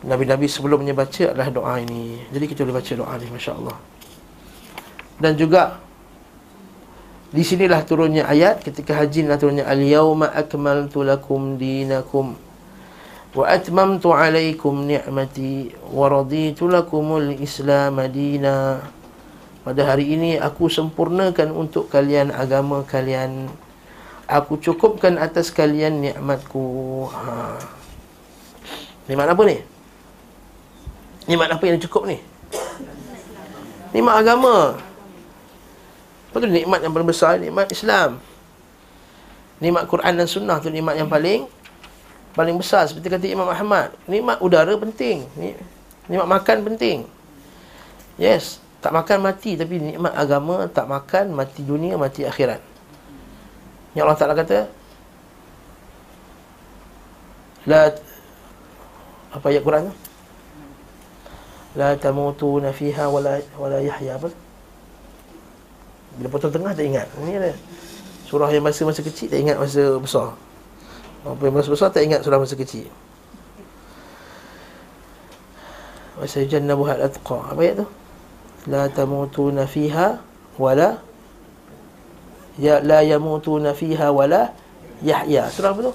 Nabi-Nabi 0.01 0.49
sebelumnya 0.49 0.97
baca 0.97 1.29
adalah 1.29 1.53
doa 1.53 1.77
ini. 1.77 2.17
Jadi 2.33 2.45
kita 2.49 2.65
boleh 2.65 2.81
baca 2.81 2.91
doa 2.97 3.13
ini 3.21 3.29
Masya 3.29 3.53
Allah 3.53 3.77
Dan 5.21 5.37
juga 5.37 5.77
Di 7.29 7.45
sinilah 7.45 7.85
turunnya 7.85 8.25
ayat 8.25 8.65
Ketika 8.65 8.97
haji 8.97 9.29
lah 9.29 9.37
turunnya 9.37 9.69
Al-yawma 9.69 10.33
akmaltu 10.33 11.05
lakum 11.05 11.61
dinakum 11.61 12.33
Wa 13.37 13.45
atmamtu 13.45 14.09
alaikum 14.17 14.89
ni'mati 14.89 15.77
Wa 15.85 16.09
raditu 16.09 16.65
lakumul 16.65 17.37
islam 17.37 18.01
dina. 18.09 18.81
Pada 19.61 19.85
hari 19.85 20.17
ini 20.17 20.41
aku 20.41 20.67
sempurnakan 20.73 21.53
untuk 21.53 21.85
kalian 21.93 22.33
agama 22.33 22.81
kalian 22.81 23.53
Aku 24.31 24.55
cukupkan 24.55 25.19
atas 25.19 25.51
kalian 25.51 25.99
nikmatku 25.99 27.03
ha. 27.11 27.59
Nikmat 29.11 29.27
apa 29.27 29.41
ni? 29.43 29.59
Nikmat 31.27 31.51
apa 31.51 31.63
yang 31.67 31.83
cukup 31.83 32.07
ni? 32.07 32.15
Nikmat 33.91 34.23
agama 34.23 34.79
Apa 36.31 36.35
tu 36.39 36.47
nikmat 36.47 36.79
yang 36.79 36.95
paling 36.95 37.11
besar? 37.11 37.43
Nikmat 37.43 37.75
Islam 37.75 38.23
Nikmat 39.59 39.91
Quran 39.91 40.13
dan 40.15 40.27
Sunnah 40.31 40.63
tu 40.63 40.71
nikmat 40.71 40.95
yang 40.95 41.11
paling 41.11 41.51
Paling 42.31 42.55
besar 42.55 42.87
Seperti 42.87 43.11
kata 43.11 43.27
Imam 43.27 43.51
Ahmad 43.51 43.91
Nikmat 44.07 44.39
udara 44.39 44.71
penting 44.79 45.27
Nikmat 46.07 46.27
makan 46.39 46.57
penting 46.71 47.03
Yes 48.15 48.63
Tak 48.79 48.95
makan 48.95 49.27
mati 49.27 49.59
Tapi 49.59 49.75
nikmat 49.75 50.15
agama 50.15 50.71
Tak 50.71 50.87
makan 50.87 51.35
mati 51.35 51.67
dunia 51.67 51.99
Mati 51.99 52.23
akhirat 52.23 52.70
Yang 53.91 54.05
Allah 54.07 54.19
Ta'ala 54.19 54.35
kata 54.35 54.59
La 57.67 57.91
Apa 59.31 59.45
ayat 59.51 59.63
Quran 59.63 59.91
tu? 59.91 59.93
La 61.79 61.95
tamutuna 61.95 62.75
fiha 62.75 63.07
wala 63.07 63.39
wala 63.55 63.79
yahya 63.79 64.19
apa? 64.19 64.27
Bila 66.19 66.27
potong 66.27 66.51
tengah 66.51 66.75
tak 66.75 66.83
ingat. 66.83 67.07
Ini 67.23 67.39
ada 67.39 67.51
surah 68.27 68.51
yang 68.51 68.67
masa 68.67 68.83
masa 68.83 68.99
kecil 68.99 69.31
tak 69.31 69.39
ingat 69.39 69.55
masa 69.55 69.95
besar. 69.95 70.35
Apa 71.23 71.41
yang 71.47 71.55
masa 71.55 71.71
besar 71.71 71.87
tak 71.95 72.03
ingat 72.03 72.27
surah 72.27 72.43
masa 72.43 72.59
kecil. 72.59 72.91
Wa 76.19 76.27
sayajannabu 76.27 76.83
hal 76.91 77.07
atqa. 77.07 77.55
Apa 77.55 77.59
ayat 77.63 77.75
tu? 77.79 77.87
La 78.67 78.91
tamutuna 78.91 79.63
fiha 79.63 80.19
wala 80.59 80.99
ya 82.61 82.77
la 82.85 83.01
yamutuna 83.01 83.73
fiha 83.73 84.13
wala 84.13 84.53
yahya. 85.01 85.49
Surah 85.49 85.73
apa 85.73 85.89
tu? 85.89 85.93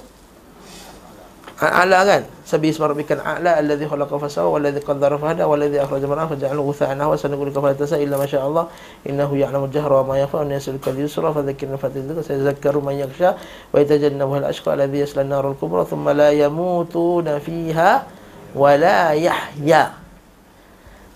A'la 1.57 2.05
kan? 2.05 2.23
Sabi 2.45 2.69
isma 2.69 2.85
rabbikal 2.85 3.17
a'la 3.25 3.57
alladhi 3.57 3.89
khalaqa 3.89 4.21
fasawa 4.21 4.61
walladhi 4.61 4.85
qaddara 4.85 5.17
fahada 5.17 5.49
walladhi 5.49 5.81
akhraja 5.81 6.05
mar'a 6.05 6.29
faja'alahu 6.29 6.69
ghutha'an 6.69 7.01
wa 7.01 7.17
sanaqulu 7.17 7.49
kafara 7.49 7.73
tasa 7.73 7.97
illa 7.97 8.21
ma 8.21 8.29
sha 8.29 8.45
Allah 8.45 8.69
innahu 9.09 9.35
ya'lamu 9.41 9.67
al-jahra 9.67 10.05
wa 10.05 10.13
ma 10.13 10.21
yakhfa 10.21 10.45
wa 10.45 10.53
yasluka 10.53 10.93
al-yusra 10.93 11.33
fadhakkir 11.33 11.73
fatidhaka 11.81 12.21
sayadhakkaru 12.23 12.85
man 12.85 13.01
yakhsha 13.01 13.41
wa 13.73 13.77
yatajannabu 13.81 14.37
al-ashqa 14.45 14.77
alladhi 14.77 15.01
yasla 15.01 15.25
an-nar 15.25 15.43
al-kubra 15.49 15.89
thumma 15.89 16.13
la 16.13 16.31
yamutuna 16.37 17.41
fiha 17.41 18.05
wa 18.53 18.71
la 18.77 19.17
yahya 19.17 19.97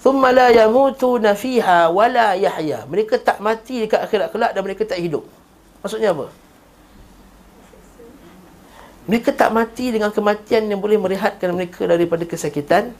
thumma 0.02 0.32
la 0.32 0.48
yamutuna 0.50 1.36
fiha 1.36 1.92
wa 1.92 2.08
la 2.08 2.32
yahya 2.34 2.88
mereka 2.88 3.20
tak 3.20 3.38
mati 3.44 3.84
dekat 3.84 4.08
akhirat 4.08 4.32
kelak 4.32 4.50
dan 4.56 4.64
mereka 4.64 4.82
tak 4.88 4.98
hidup 4.98 5.22
maksudnya 5.80 6.12
apa 6.12 6.30
mereka 9.10 9.34
tak 9.34 9.50
mati 9.50 9.90
dengan 9.90 10.14
kematian 10.14 10.70
yang 10.70 10.78
boleh 10.78 11.00
merehatkan 11.00 11.50
mereka 11.50 11.82
daripada 11.88 12.22
kesakitan 12.22 12.94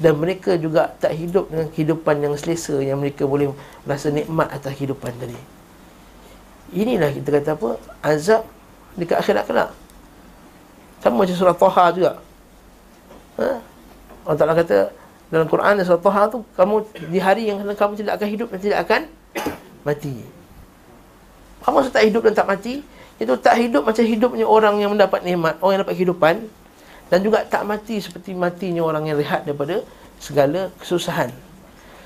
dan 0.00 0.12
mereka 0.18 0.58
juga 0.58 0.90
tak 0.98 1.14
hidup 1.14 1.46
dengan 1.52 1.68
kehidupan 1.70 2.24
yang 2.24 2.34
selesa 2.34 2.80
yang 2.82 2.98
mereka 2.98 3.28
boleh 3.28 3.52
rasa 3.86 4.10
nikmat 4.10 4.50
atas 4.50 4.74
kehidupan 4.74 5.14
tadi. 5.20 5.38
Inilah 6.74 7.14
kita 7.14 7.28
kata 7.30 7.50
apa? 7.54 7.70
Azab 8.02 8.42
dekat 8.98 9.22
akhirat 9.22 9.44
kelak. 9.46 9.70
Sama 10.98 11.22
macam 11.22 11.36
surah 11.36 11.54
Taha 11.54 11.84
juga. 11.94 12.12
Ha? 13.38 13.48
Allah 14.24 14.38
Ta'ala 14.40 14.54
kata 14.56 14.90
dalam 15.30 15.46
Quran 15.46 15.84
surah 15.84 16.02
Taha 16.02 16.22
tu 16.32 16.38
kamu 16.58 16.74
di 17.12 17.18
hari 17.20 17.52
yang 17.52 17.60
kamu 17.62 17.94
tidak 18.00 18.18
akan 18.18 18.28
hidup 18.30 18.48
dan 18.50 18.60
tidak 18.64 18.78
akan 18.88 19.00
mati. 19.86 20.26
Apa 21.64 21.72
maksud 21.80 21.92
tak 21.96 22.04
hidup 22.04 22.22
dan 22.28 22.36
tak 22.36 22.46
mati? 22.46 22.84
Itu 23.16 23.40
tak 23.40 23.56
hidup 23.56 23.88
macam 23.88 24.04
hidupnya 24.04 24.44
orang 24.44 24.76
yang 24.84 24.92
mendapat 24.92 25.24
nikmat, 25.24 25.56
orang 25.64 25.80
yang 25.80 25.82
dapat 25.88 25.96
kehidupan 25.96 26.34
dan 27.08 27.18
juga 27.24 27.44
tak 27.48 27.64
mati 27.64 28.00
seperti 28.00 28.36
matinya 28.36 28.84
orang 28.84 29.08
yang 29.08 29.16
rehat 29.16 29.48
daripada 29.48 29.80
segala 30.20 30.68
kesusahan. 30.80 31.32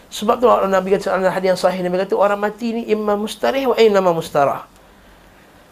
Sebab 0.08 0.40
tu 0.40 0.48
orang 0.48 0.72
Nabi 0.72 0.96
kata 0.96 1.16
dalam 1.16 1.28
hadis 1.28 1.48
yang 1.52 1.60
sahih 1.60 1.80
Nabi 1.84 2.00
kata 2.00 2.16
orang 2.16 2.40
mati 2.40 2.72
ni 2.72 2.82
imma 2.88 3.18
mustarih 3.18 3.72
wa 3.72 3.76
imma 3.76 4.10
mustarah. 4.12 4.64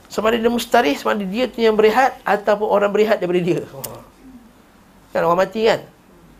Sama 0.06 0.30
ada 0.30 0.38
dia 0.38 0.52
mustarih, 0.52 0.94
sama 0.94 1.18
ada 1.18 1.26
dia 1.26 1.50
tu 1.50 1.58
yang 1.58 1.74
berehat 1.74 2.20
ataupun 2.22 2.68
orang 2.68 2.90
berehat 2.94 3.18
daripada 3.18 3.42
dia. 3.42 3.60
Kan 5.10 5.20
orang 5.26 5.40
mati 5.46 5.66
kan? 5.66 5.80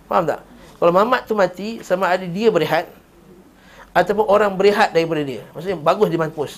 Faham 0.06 0.24
tak? 0.28 0.40
Kalau 0.76 0.92
mamat 0.92 1.20
tu 1.24 1.32
mati, 1.32 1.80
sama 1.80 2.06
ada 2.12 2.22
dia 2.28 2.52
berehat 2.52 2.86
ataupun 3.96 4.28
orang 4.28 4.52
berehat 4.52 4.92
daripada 4.92 5.24
dia. 5.24 5.42
Maksudnya 5.56 5.80
bagus 5.80 6.08
dia 6.12 6.20
mampus. 6.20 6.52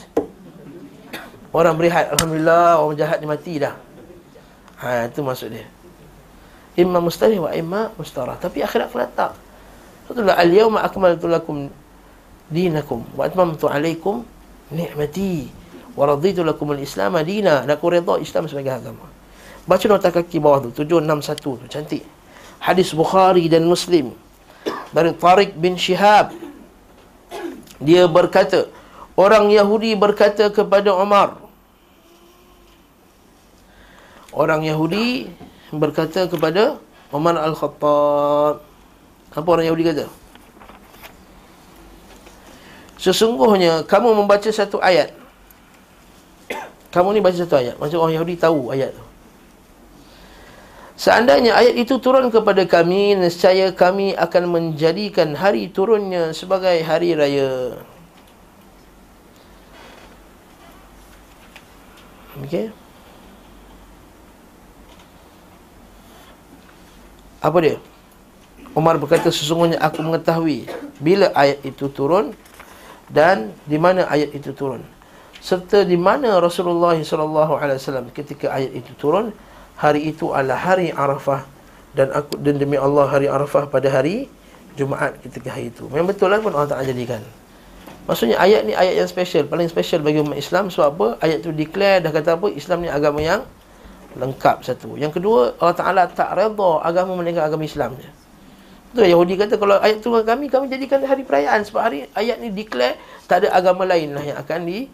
Orang 1.54 1.80
berehat, 1.80 2.12
alhamdulillah 2.12 2.80
orang 2.80 2.96
jahat 2.98 3.18
dia 3.20 3.28
mati 3.28 3.54
dah. 3.56 3.74
Ha 4.84 5.08
itu 5.08 5.20
maksud 5.24 5.48
dia. 5.52 5.66
Imma 6.78 7.02
mustarih 7.02 7.42
wa 7.42 7.50
imma 7.50 7.90
mustarah. 7.96 8.37
Tapi 8.38 8.62
akhirat 8.62 8.92
pula 8.92 9.08
tak. 9.08 9.34
Betul 10.06 10.28
al-yawma 10.28 10.84
akmaltu 10.84 11.26
lakum 11.26 11.72
dinakum 12.48 13.04
wa 13.16 13.28
atmamtu 13.28 13.68
alaikum 13.68 14.24
ni'mati 14.72 15.50
wa 15.98 16.04
raditu 16.06 16.44
lakum 16.44 16.70
al-islam 16.70 17.18
dina. 17.24 17.64
Dan 17.64 17.74
aku 17.74 17.90
redha 17.90 18.20
Islam 18.20 18.46
sebagai 18.46 18.78
agama. 18.78 19.08
Baca 19.68 19.84
nota 19.84 20.08
kaki 20.08 20.40
bawah 20.40 20.64
tu 20.64 20.72
761 20.72 21.37
tu 21.44 21.66
cantik 21.68 22.04
hadis 22.58 22.90
Bukhari 22.92 23.46
dan 23.46 23.64
Muslim 23.64 24.12
dari 24.90 25.14
Tariq 25.14 25.54
bin 25.54 25.78
Shihab 25.78 26.34
dia 27.78 28.08
berkata 28.11 28.66
orang 29.18 29.50
Yahudi 29.50 29.98
berkata 29.98 30.46
kepada 30.54 30.94
Umar 30.94 31.48
orang 34.38 34.62
Yahudi 34.62 35.26
berkata 35.74 36.31
kepada 36.31 36.78
Umar 37.11 37.37
Al-Khattab. 37.40 38.62
Apa 39.33 39.48
orang 39.48 39.66
Yahudi 39.68 39.85
kata? 39.85 40.07
Sesungguhnya 42.98 43.85
kamu 43.85 44.16
membaca 44.24 44.48
satu 44.48 44.81
ayat. 44.81 45.12
Kamu 46.88 47.12
ni 47.12 47.20
baca 47.20 47.37
satu 47.37 47.54
ayat. 47.61 47.76
Macam 47.76 48.00
orang 48.00 48.16
Yahudi 48.16 48.35
tahu 48.40 48.72
ayat 48.72 48.96
tu. 48.96 49.04
Seandainya 50.98 51.54
ayat 51.54 51.78
itu 51.78 51.94
turun 52.02 52.26
kepada 52.26 52.66
kami, 52.66 53.14
nescaya 53.14 53.70
kami 53.70 54.18
akan 54.18 54.44
menjadikan 54.50 55.37
hari 55.38 55.70
turunnya 55.70 56.35
sebagai 56.35 56.74
hari 56.83 57.14
raya. 57.14 57.78
Okey. 62.44 62.70
Apa 67.38 67.59
dia? 67.62 67.77
Umar 68.74 68.98
berkata 68.98 69.31
sesungguhnya 69.31 69.79
aku 69.83 70.03
mengetahui 70.03 70.70
bila 71.03 71.31
ayat 71.35 71.62
itu 71.66 71.90
turun 71.90 72.35
dan 73.11 73.55
di 73.64 73.79
mana 73.79 74.07
ayat 74.07 74.35
itu 74.35 74.55
turun. 74.55 74.85
Serta 75.38 75.87
di 75.87 75.94
mana 75.94 76.42
Rasulullah 76.42 76.98
SAW 76.98 78.11
ketika 78.11 78.51
ayat 78.55 78.74
itu 78.74 78.90
turun 78.98 79.31
hari 79.79 80.11
itu 80.11 80.35
adalah 80.35 80.59
hari 80.59 80.90
Arafah 80.90 81.46
dan 81.94 82.11
aku 82.11 82.38
dan 82.42 82.59
demi 82.59 82.74
Allah 82.74 83.07
hari 83.07 83.31
Arafah 83.31 83.70
pada 83.70 83.87
hari 83.90 84.27
Jumaat 84.79 85.18
ketika 85.22 85.51
hari 85.51 85.74
itu. 85.74 85.90
Memang 85.90 86.14
betul 86.14 86.31
lah 86.31 86.38
pun 86.38 86.55
Allah 86.55 86.70
Taala 86.70 86.87
jadikan. 86.87 87.18
Maksudnya 88.08 88.40
ayat 88.40 88.64
ni 88.64 88.72
ayat 88.72 89.04
yang 89.04 89.08
special, 89.10 89.44
paling 89.52 89.68
special 89.68 90.00
bagi 90.00 90.24
umat 90.24 90.40
Islam 90.40 90.72
sebab 90.72 90.88
apa? 90.96 91.08
Ayat 91.20 91.44
tu 91.44 91.52
declare 91.52 92.00
dah 92.00 92.08
kata 92.08 92.40
apa? 92.40 92.48
Islam 92.48 92.80
ni 92.80 92.88
agama 92.88 93.20
yang 93.20 93.44
lengkap 94.16 94.64
satu. 94.64 94.96
Yang 94.96 95.20
kedua, 95.20 95.52
Allah 95.60 95.76
Taala 95.76 96.02
tak 96.08 96.32
redha 96.32 96.70
agama 96.80 97.20
melainkan 97.20 97.44
agama 97.44 97.68
Islam 97.68 98.00
je. 98.00 98.08
Tu 98.96 99.04
Yahudi 99.04 99.36
kata 99.36 99.60
kalau 99.60 99.76
ayat 99.76 100.00
tu 100.00 100.08
kami 100.08 100.48
kami 100.48 100.72
jadikan 100.72 101.04
hari 101.04 101.20
perayaan 101.20 101.60
sebab 101.60 101.80
hari 101.84 102.08
ayat 102.16 102.40
ni 102.40 102.48
declare 102.48 102.96
tak 103.28 103.44
ada 103.44 103.52
agama 103.52 103.84
lain 103.84 104.16
lah 104.16 104.24
yang 104.24 104.40
akan 104.40 104.64
di 104.64 104.88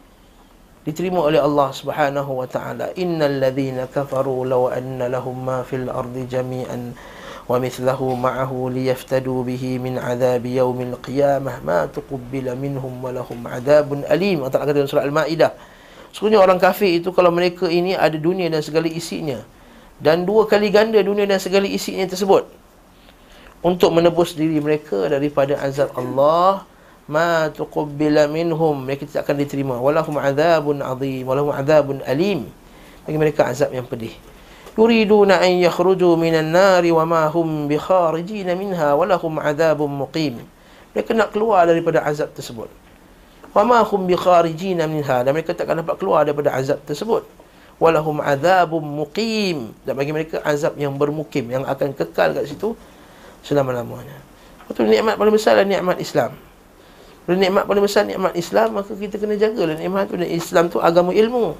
diterima 0.83 1.23
oleh 1.23 1.39
Allah 1.39 1.71
Subhanahu 1.71 2.43
wa 2.43 2.47
taala 2.51 2.91
innal 2.99 3.39
ladzina 3.39 3.87
kafaru 3.87 4.45
law 4.45 4.69
anna 4.69 5.07
lahum 5.07 5.47
ma 5.47 5.63
fil 5.63 5.87
ardi 5.87 6.27
jami'an 6.27 6.91
bihi 9.45 9.77
min 9.77 10.01
adzabi 10.01 10.57
yaumil 10.57 10.97
qiyamah 11.05 11.61
ma 11.61 11.85
tuqbila 11.93 12.57
minhum 12.57 13.05
wa 13.05 13.13
lahum 13.13 13.45
adzabun 13.45 14.09
alim. 14.09 14.41
Allah 14.41 14.57
kata 14.57 14.73
dalam 14.73 14.89
surah 14.89 15.05
al-maidah 15.05 15.53
Sebenarnya 16.15 16.41
orang 16.47 16.63
kafir 16.63 17.03
itu 17.03 17.11
kalau 17.11 17.35
mereka 17.35 17.67
ini 17.67 17.99
ada 17.99 18.15
dunia 18.15 18.47
dan 18.47 18.63
segala 18.63 18.87
isinya 18.87 19.43
dan 19.99 20.23
dua 20.23 20.47
kali 20.47 20.71
ganda 20.71 21.03
dunia 21.03 21.27
dan 21.27 21.43
segala 21.43 21.67
isinya 21.67 22.07
tersebut 22.07 22.47
untuk 23.67 23.91
menebus 23.91 24.33
diri 24.39 24.63
mereka 24.63 25.11
daripada 25.11 25.59
azab 25.59 25.91
Allah 25.99 26.63
ma 27.11 27.51
tuqbila 27.51 28.31
minhum. 28.31 28.87
Mereka 28.87 29.11
tidak 29.11 29.27
akan 29.27 29.37
diterima. 29.43 29.75
Walahum 29.83 30.17
adzabun 30.17 30.81
azim 30.81 31.27
walahum 31.27 31.51
adzabun 31.51 31.99
alim. 32.07 32.47
Bagi 33.05 33.19
mereka 33.19 33.51
azab 33.51 33.75
yang 33.75 33.85
pedih 33.85 34.15
yakhruju 34.75 36.19
minan 36.19 36.51
nari 36.51 36.91
wa 36.91 37.07
ma 37.07 37.23
hum 37.31 37.71
bi 37.71 37.79
kharijin 37.79 38.51
minha 38.59 38.99
walahum 38.99 39.39
adzabun 39.39 39.87
muqim 39.87 40.43
mereka 40.95 41.11
nak 41.15 41.31
keluar 41.35 41.67
daripada 41.67 42.03
azab 42.07 42.35
tersebut. 42.35 42.71
wa 43.55 43.63
ma 43.63 43.79
hum 43.87 44.07
bi 44.07 44.19
kharijin 44.19 44.83
minha 44.91 45.23
dan 45.23 45.31
mereka 45.31 45.55
tak 45.55 45.71
akan 45.71 45.87
dapat 45.87 45.97
keluar 46.03 46.27
daripada 46.27 46.51
azab 46.59 46.83
tersebut. 46.83 47.23
walahum 47.79 48.19
adzabun 48.19 48.83
muqim 48.83 49.71
dan 49.87 49.95
bagi 49.95 50.11
mereka 50.11 50.43
azab 50.43 50.75
yang 50.75 50.99
bermukim 50.99 51.47
yang 51.55 51.63
akan 51.63 51.95
kekal 51.95 52.35
kat 52.35 52.51
situ 52.51 52.75
selama-lamanya. 53.47 54.19
Betul 54.67 54.91
nikmat 54.91 55.21
paling 55.21 55.35
besar 55.35 55.61
adalah 55.61 55.71
nikmat 55.71 55.97
Islam. 56.01 56.33
Dan 57.25 57.41
nikmat 57.41 57.65
paling 57.65 57.85
besar 57.85 58.05
nikmat 58.05 58.37
Islam 58.37 58.69
Maka 58.77 58.93
kita 58.93 59.17
kena 59.17 59.37
jaga 59.41 59.65
lah 59.65 59.77
nikmat 59.81 60.13
tu. 60.13 60.17
Dan 60.21 60.29
Islam 60.29 60.69
tu 60.69 60.77
agama 60.81 61.13
ilmu 61.13 61.57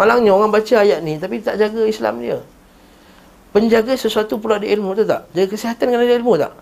Malangnya 0.00 0.32
orang 0.32 0.48
baca 0.48 0.74
ayat 0.80 1.04
ni 1.04 1.20
Tapi 1.20 1.44
tak 1.44 1.60
jaga 1.60 1.84
Islam 1.84 2.24
dia 2.24 2.40
Penjaga 3.52 3.92
sesuatu 3.92 4.40
pula 4.40 4.56
ada 4.56 4.64
ilmu 4.64 4.96
tu 4.96 5.04
tak? 5.04 5.28
Jaga 5.36 5.52
kesihatan 5.52 5.92
kena 5.92 6.00
ada 6.08 6.16
ilmu 6.16 6.32
tak? 6.40 6.52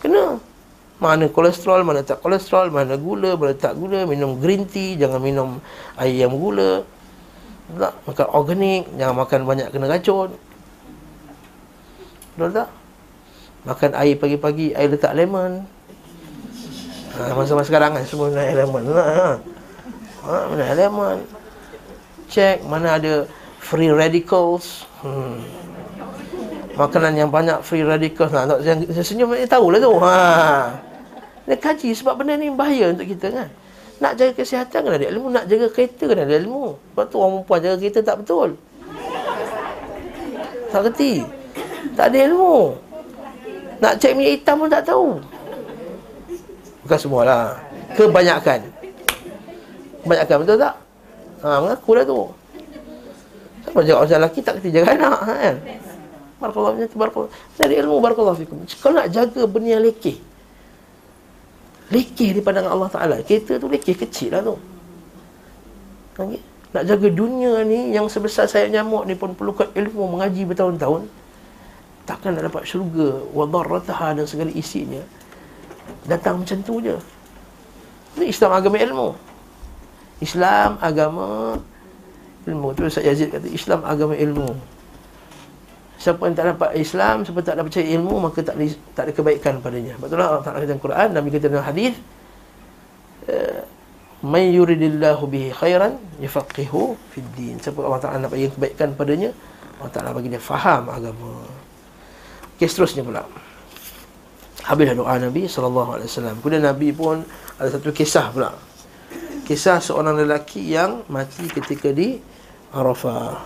Kena 0.00 0.40
Mana 0.96 1.28
kolesterol, 1.28 1.84
mana 1.84 2.00
tak 2.00 2.24
kolesterol 2.24 2.72
Mana 2.72 2.96
gula, 2.96 3.36
mana 3.36 3.52
tak 3.52 3.76
gula 3.76 4.08
Minum 4.08 4.40
green 4.40 4.64
tea, 4.64 4.96
jangan 4.96 5.20
minum 5.20 5.60
air 6.00 6.24
yang 6.24 6.32
gula 6.32 6.88
tak? 7.76 7.92
Makan 8.08 8.26
organik, 8.32 8.88
jangan 8.96 9.14
makan 9.20 9.40
banyak 9.44 9.68
kena 9.68 9.86
racun 9.92 10.32
Betul 12.32 12.50
tak? 12.64 12.68
Makan 13.68 13.90
air 13.92 14.16
pagi-pagi, 14.16 14.72
air 14.72 14.88
letak 14.88 15.12
lemon 15.12 15.68
ha, 17.12 17.36
Masa-masa 17.36 17.68
sekarang 17.68 17.92
kan 17.92 18.08
Semua 18.08 18.32
naik 18.32 18.56
elemen 18.56 18.88
ha, 18.88 19.04
ha. 19.04 19.30
ha, 20.24 20.34
Naik 20.56 20.72
elemen 20.80 21.37
Check 22.28 22.62
mana 22.68 23.00
ada 23.00 23.24
Free 23.58 23.90
radicals. 23.90 24.86
Hmm. 25.02 25.42
Makanan 26.78 27.18
yang 27.18 27.28
banyak 27.32 27.58
Free 27.64 27.82
radicals. 27.82 28.30
Saya, 28.30 28.78
saya 28.92 29.04
senyum 29.04 29.34
Saya 29.34 29.48
tahulah 29.48 29.80
tu. 29.82 29.92
Ha. 29.98 30.16
Dia 31.48 31.56
kaji 31.56 31.96
sebab 31.96 32.20
benda 32.20 32.36
ni 32.36 32.52
bahaya 32.52 32.92
untuk 32.92 33.08
kita 33.08 33.32
kan. 33.32 33.48
Nak 33.98 34.14
jaga 34.14 34.32
kesihatan 34.38 34.86
kan 34.86 34.92
ada 34.94 35.10
ilmu 35.10 35.26
Nak 35.34 35.50
jaga 35.50 35.66
kereta 35.72 36.04
kan 36.06 36.18
ada 36.22 36.34
ilmu. 36.38 36.76
Sebab 36.76 37.04
tu 37.10 37.16
orang 37.18 37.32
perempuan 37.42 37.60
jaga 37.64 37.76
kereta 37.80 38.00
tak 38.04 38.16
betul. 38.22 38.48
Tak 40.68 40.80
kerti 40.92 41.12
Tak 41.96 42.06
ada 42.12 42.18
ilmu. 42.28 42.56
Nak 43.78 43.92
cek 43.98 44.12
minyak 44.14 44.32
hitam 44.38 44.54
pun 44.58 44.68
tak 44.70 44.84
tahu. 44.86 45.22
Bukan 46.84 46.98
semualah. 46.98 47.58
Kebanyakan. 47.94 48.60
Kebanyakan 50.02 50.36
betul 50.44 50.56
tak? 50.56 50.74
Ha, 51.38 51.62
mengaku 51.62 51.90
lah 51.94 52.04
tu 52.04 52.18
Siapa 53.62 53.84
jaga 53.84 53.96
orang 54.00 54.10
lelaki 54.16 54.40
tak 54.40 54.54
kena 54.58 54.70
jaga 54.74 54.88
anak 54.96 55.18
kan? 55.28 55.56
Barakallah 56.38 56.70
punya 56.72 56.88
barakallah. 56.94 57.30
Dari 57.58 57.74
ilmu 57.82 57.96
barakallah 58.00 58.34
fikum. 58.38 58.62
Kalau 58.64 58.94
nak 58.96 59.10
jaga 59.10 59.42
benda 59.44 59.68
yang 59.76 59.82
lekeh. 59.84 60.16
Lekeh 61.92 62.30
di 62.32 62.40
pandangan 62.40 62.72
Allah 62.72 62.88
Taala. 62.88 63.16
Kereta 63.26 63.60
tu 63.60 63.68
lekeh 63.68 63.92
kecil 63.92 64.32
lah 64.32 64.40
tu. 64.40 64.56
Okay? 66.16 66.40
Nak 66.72 66.84
jaga 66.88 67.08
dunia 67.10 67.60
ni 67.66 67.92
yang 67.92 68.06
sebesar 68.08 68.48
sayap 68.48 68.70
nyamuk 68.70 69.04
ni 69.04 69.18
pun 69.18 69.34
perlukan 69.34 69.68
ilmu 69.74 70.16
mengaji 70.16 70.46
bertahun-tahun. 70.48 71.10
Takkan 72.08 72.38
nak 72.38 72.48
dapat 72.48 72.64
syurga 72.64 73.20
wa 73.36 73.44
darrataha 73.44 74.16
dan 74.16 74.24
segala 74.24 74.48
isinya 74.54 75.04
datang 76.08 76.40
macam 76.40 76.58
tu 76.64 76.80
je. 76.80 76.96
Ini 78.16 78.32
Islam 78.32 78.50
agama 78.56 78.80
ilmu. 78.80 79.08
Islam 80.18 80.78
agama 80.82 81.58
ilmu. 82.48 82.74
Tu 82.74 82.80
Ustaz 82.88 83.04
Yazid 83.06 83.30
kata 83.30 83.46
Islam 83.46 83.84
agama 83.86 84.14
ilmu. 84.18 84.48
Siapa 85.98 86.30
yang 86.30 86.36
tak 86.38 86.46
dapat 86.54 86.70
Islam, 86.78 87.26
siapa 87.26 87.42
tak 87.42 87.58
dapat 87.58 87.74
percaya 87.74 87.86
ilmu, 87.98 88.14
maka 88.22 88.38
tak 88.38 88.54
ada, 88.54 88.64
tak 88.94 89.02
ada 89.10 89.12
kebaikan 89.12 89.54
padanya. 89.58 89.98
Betul 89.98 90.22
Allah 90.22 90.46
Ta'ala 90.46 90.62
kata 90.62 90.78
Quran, 90.78 91.08
Nabi 91.10 91.28
kata 91.34 91.50
dalam 91.50 91.66
hadis 91.66 91.98
eh, 93.26 93.66
Man 94.22 94.50
yuridillahu 94.50 95.30
bihi 95.30 95.50
khairan 95.54 95.98
yafaqihu 96.22 96.94
fid 97.14 97.26
din. 97.34 97.58
Siapa 97.58 97.82
Allah 97.82 98.02
Ta'ala 98.02 98.16
nak 98.22 98.30
bagi 98.30 98.50
kebaikan 98.50 98.94
padanya, 98.94 99.34
Allah 99.78 99.92
Ta'ala 99.94 100.10
bagi 100.14 100.30
dia 100.30 100.42
faham 100.42 100.90
agama. 100.90 101.46
Okey, 102.58 102.66
seterusnya 102.66 103.06
pula. 103.06 103.22
Habislah 104.66 104.98
doa 104.98 105.14
Nabi 105.18 105.46
SAW. 105.46 106.02
Kemudian 106.42 106.66
Nabi 106.66 106.90
pun 106.90 107.22
ada 107.58 107.70
satu 107.70 107.94
kisah 107.94 108.34
pula. 108.34 108.54
Kisah 109.48 109.80
seorang 109.80 110.12
lelaki 110.12 110.76
yang 110.76 111.08
mati 111.08 111.48
ketika 111.48 111.88
di 111.88 112.20
Arafah. 112.68 113.40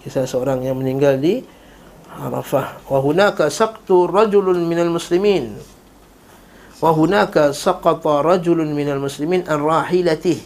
Kisah 0.00 0.24
seorang 0.24 0.64
yang 0.64 0.80
meninggal 0.80 1.20
di 1.20 1.44
Arafah. 2.16 2.88
Wa 2.88 3.04
hunaka 3.04 3.52
saqtu 3.52 4.08
rajulun 4.08 4.64
minal 4.64 4.88
muslimin. 4.88 5.60
Wa 6.80 6.96
hunaka 6.96 7.52
saqata 7.52 8.24
rajulun 8.24 8.72
minal 8.72 8.96
muslimin 8.96 9.44
an 9.44 9.60
rahilatih. 9.60 10.40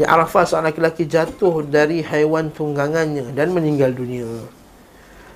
Di 0.00 0.02
Arafah 0.08 0.48
seorang 0.48 0.72
lelaki 0.72 1.04
jatuh 1.04 1.60
dari 1.68 2.00
haiwan 2.00 2.56
tunggangannya 2.56 3.36
dan 3.36 3.52
meninggal 3.52 3.92
dunia. 3.92 4.48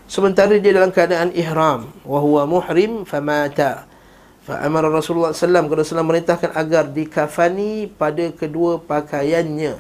Sementara 0.09 0.57
dia 0.57 0.73
dalam 0.73 0.89
keadaan 0.89 1.37
ihram. 1.37 1.93
Wa 2.01 2.17
huwa 2.17 2.49
muhrim 2.49 3.05
famata 3.05 3.88
fa 4.49 4.65
amara 4.65 4.89
Rasulullah 4.89 5.37
sallallahu 5.37 5.69
alaihi 5.77 5.85
wasallam 5.93 6.09
merintahkan 6.09 6.51
agar 6.57 6.89
dikafani 6.89 7.93
pada 7.93 8.33
kedua 8.33 8.81
pakaiannya. 8.81 9.77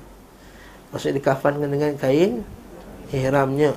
Maksud 0.92 1.16
dikafankan 1.16 1.72
dengan 1.72 1.96
kain 1.96 2.44
ihramnya. 3.08 3.72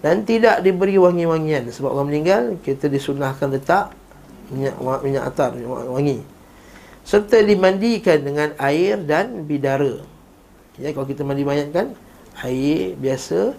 Dan 0.00 0.24
tidak 0.24 0.64
diberi 0.64 0.96
wangi-wangian. 0.96 1.68
Sebab 1.68 1.92
orang 1.92 2.08
meninggal 2.08 2.42
kita 2.64 2.88
disunahkan 2.88 3.52
letak 3.52 3.92
minyak 4.48 4.76
minyak 5.04 5.24
atar 5.28 5.52
wangi. 5.64 6.24
Serta 7.04 7.40
dimandikan 7.44 8.24
dengan 8.24 8.56
air 8.56 8.96
dan 9.04 9.44
bidara. 9.44 10.00
Ya 10.80 10.92
kalau 10.96 11.04
kita 11.04 11.20
mandi 11.20 11.44
mayat 11.44 11.68
kan 11.68 11.92
air 12.42 12.96
biasa 12.96 13.52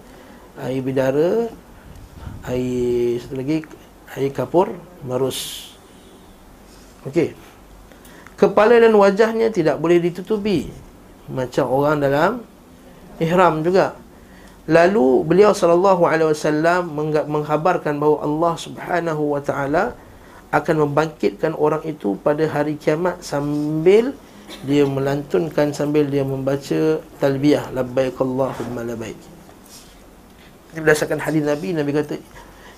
air 0.66 0.82
bidara 0.82 1.48
air 2.50 3.22
satu 3.22 3.34
lagi 3.38 3.64
air 4.18 4.30
kapur 4.34 4.74
marus 5.06 5.72
okey. 7.10 7.32
Kepala 8.36 8.76
dan 8.76 8.92
wajahnya 8.92 9.48
tidak 9.48 9.80
boleh 9.80 9.96
ditutupi. 9.96 10.68
Macam 11.26 11.66
orang 11.72 11.96
dalam 12.04 12.30
ihram 13.16 13.64
juga. 13.64 13.96
Lalu 14.66 15.22
beliau 15.22 15.54
sallallahu 15.54 16.04
alaihi 16.04 16.34
wasallam 16.34 16.90
menghabarkan 17.30 18.02
bahawa 18.02 18.18
Allah 18.26 18.54
Subhanahu 18.58 19.22
wa 19.38 19.40
taala 19.40 19.94
akan 20.50 20.90
membangkitkan 20.90 21.54
orang 21.54 21.82
itu 21.86 22.18
pada 22.18 22.42
hari 22.50 22.74
kiamat 22.74 23.22
sambil 23.22 24.10
dia 24.62 24.86
melantunkan 24.86 25.74
sambil 25.74 26.06
dia 26.06 26.22
membaca 26.22 27.02
talbiyah 27.18 27.70
labbaik 27.74 28.18
Allahumma 28.18 28.86
labbaik. 28.86 29.18
Ini 30.74 30.78
berdasarkan 30.82 31.18
hadis 31.22 31.42
Nabi 31.46 31.74
Nabi 31.74 31.90
kata 31.94 32.14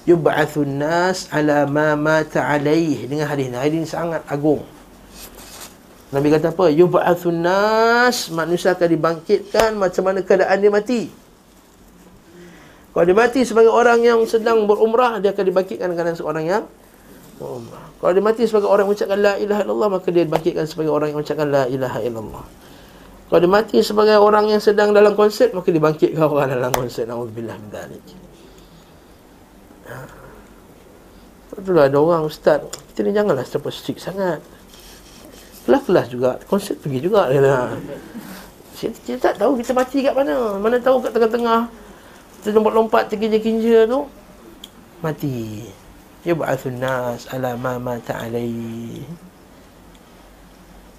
yub'atsun 0.09 0.81
nas 0.81 1.29
ala 1.29 1.69
ma 1.69 1.93
mata 1.93 2.49
alaihi 2.49 3.05
dengan 3.05 3.29
hadis 3.29 3.53
ini. 3.53 3.57
Hadis 3.61 3.77
ini 3.85 3.89
sangat 3.89 4.25
agung. 4.25 4.65
Nabi 6.09 6.33
kata 6.33 6.57
apa? 6.57 6.73
Yub'atsun 6.73 7.45
nas 7.45 8.33
manusia 8.33 8.73
akan 8.73 8.89
dibangkitkan 8.89 9.77
macam 9.77 10.03
mana 10.09 10.25
keadaan 10.25 10.57
dia 10.65 10.73
mati. 10.73 11.13
Kalau 12.97 13.05
dia 13.05 13.15
mati 13.15 13.45
sebagai 13.45 13.71
orang 13.71 14.03
yang 14.03 14.25
sedang 14.25 14.65
berumrah, 14.65 15.21
dia 15.21 15.31
akan 15.31 15.45
dibangkitkan 15.45 15.87
dengan 15.93 16.17
seorang 16.17 16.45
yang 16.49 16.65
berumrah. 17.37 17.85
Kalau 18.01 18.13
dia 18.17 18.25
mati 18.25 18.43
sebagai 18.49 18.67
orang 18.67 18.89
yang 18.89 18.91
mengucapkan 18.91 19.19
la 19.21 19.35
ilaha 19.39 19.61
illallah, 19.63 19.89
maka 19.93 20.09
dia 20.11 20.25
dibangkitkan 20.27 20.65
sebagai 20.67 20.91
orang 20.91 21.13
yang 21.13 21.17
mengucapkan 21.21 21.47
la 21.47 21.63
ilaha 21.69 21.99
illallah. 22.03 22.45
Kalau 23.29 23.41
dia 23.45 23.53
mati 23.53 23.79
sebagai 23.85 24.17
orang 24.17 24.49
yang 24.49 24.59
sedang 24.65 24.97
dalam 24.97 25.13
konsert, 25.13 25.53
maka 25.53 25.69
dibangkitkan 25.69 26.19
orang 26.25 26.49
dalam 26.57 26.73
konsert. 26.73 27.07
Na'udzubillah 27.07 27.55
min 27.61 27.71
dhalik. 29.89 30.29
Itulah 31.59 31.85
ada 31.89 31.99
orang 31.99 32.23
ustaz. 32.29 32.63
Kita 32.93 33.03
ni 33.03 33.11
janganlah 33.17 33.43
terlalu 33.43 33.73
strict 33.73 34.05
sangat. 34.05 34.39
Kelas-kelas 35.65 36.07
juga 36.09 36.41
Konsert 36.49 36.81
pergi 36.81 37.03
juga 37.05 37.29
kita, 37.29 37.53
kita 38.79 39.19
tak 39.19 39.35
tahu 39.43 39.59
kita 39.59 39.75
mati 39.75 40.07
kat 40.07 40.15
mana. 40.15 40.55
Mana 40.61 40.79
tahu 40.79 41.03
kat 41.03 41.11
tengah-tengah. 41.11 41.67
Kita 42.39 42.55
lompat-lompat 42.55 43.11
terkinja-kinja 43.11 43.91
tu. 43.91 44.07
Mati. 45.03 45.67
Yub'athun 46.23 46.79
nas 46.79 47.27
ala 47.35 47.59
ma 47.59 47.81
mata 47.83 48.23
alaihi. 48.23 49.03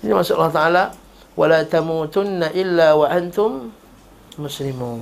Ini 0.03 0.11
maksud 0.15 0.35
Allah 0.39 0.55
Ta'ala 0.55 0.83
Wala 1.39 1.63
tamutunna 1.63 2.51
illa 2.51 2.99
wa 2.99 3.07
antum 3.07 3.71
muslimun. 4.35 4.99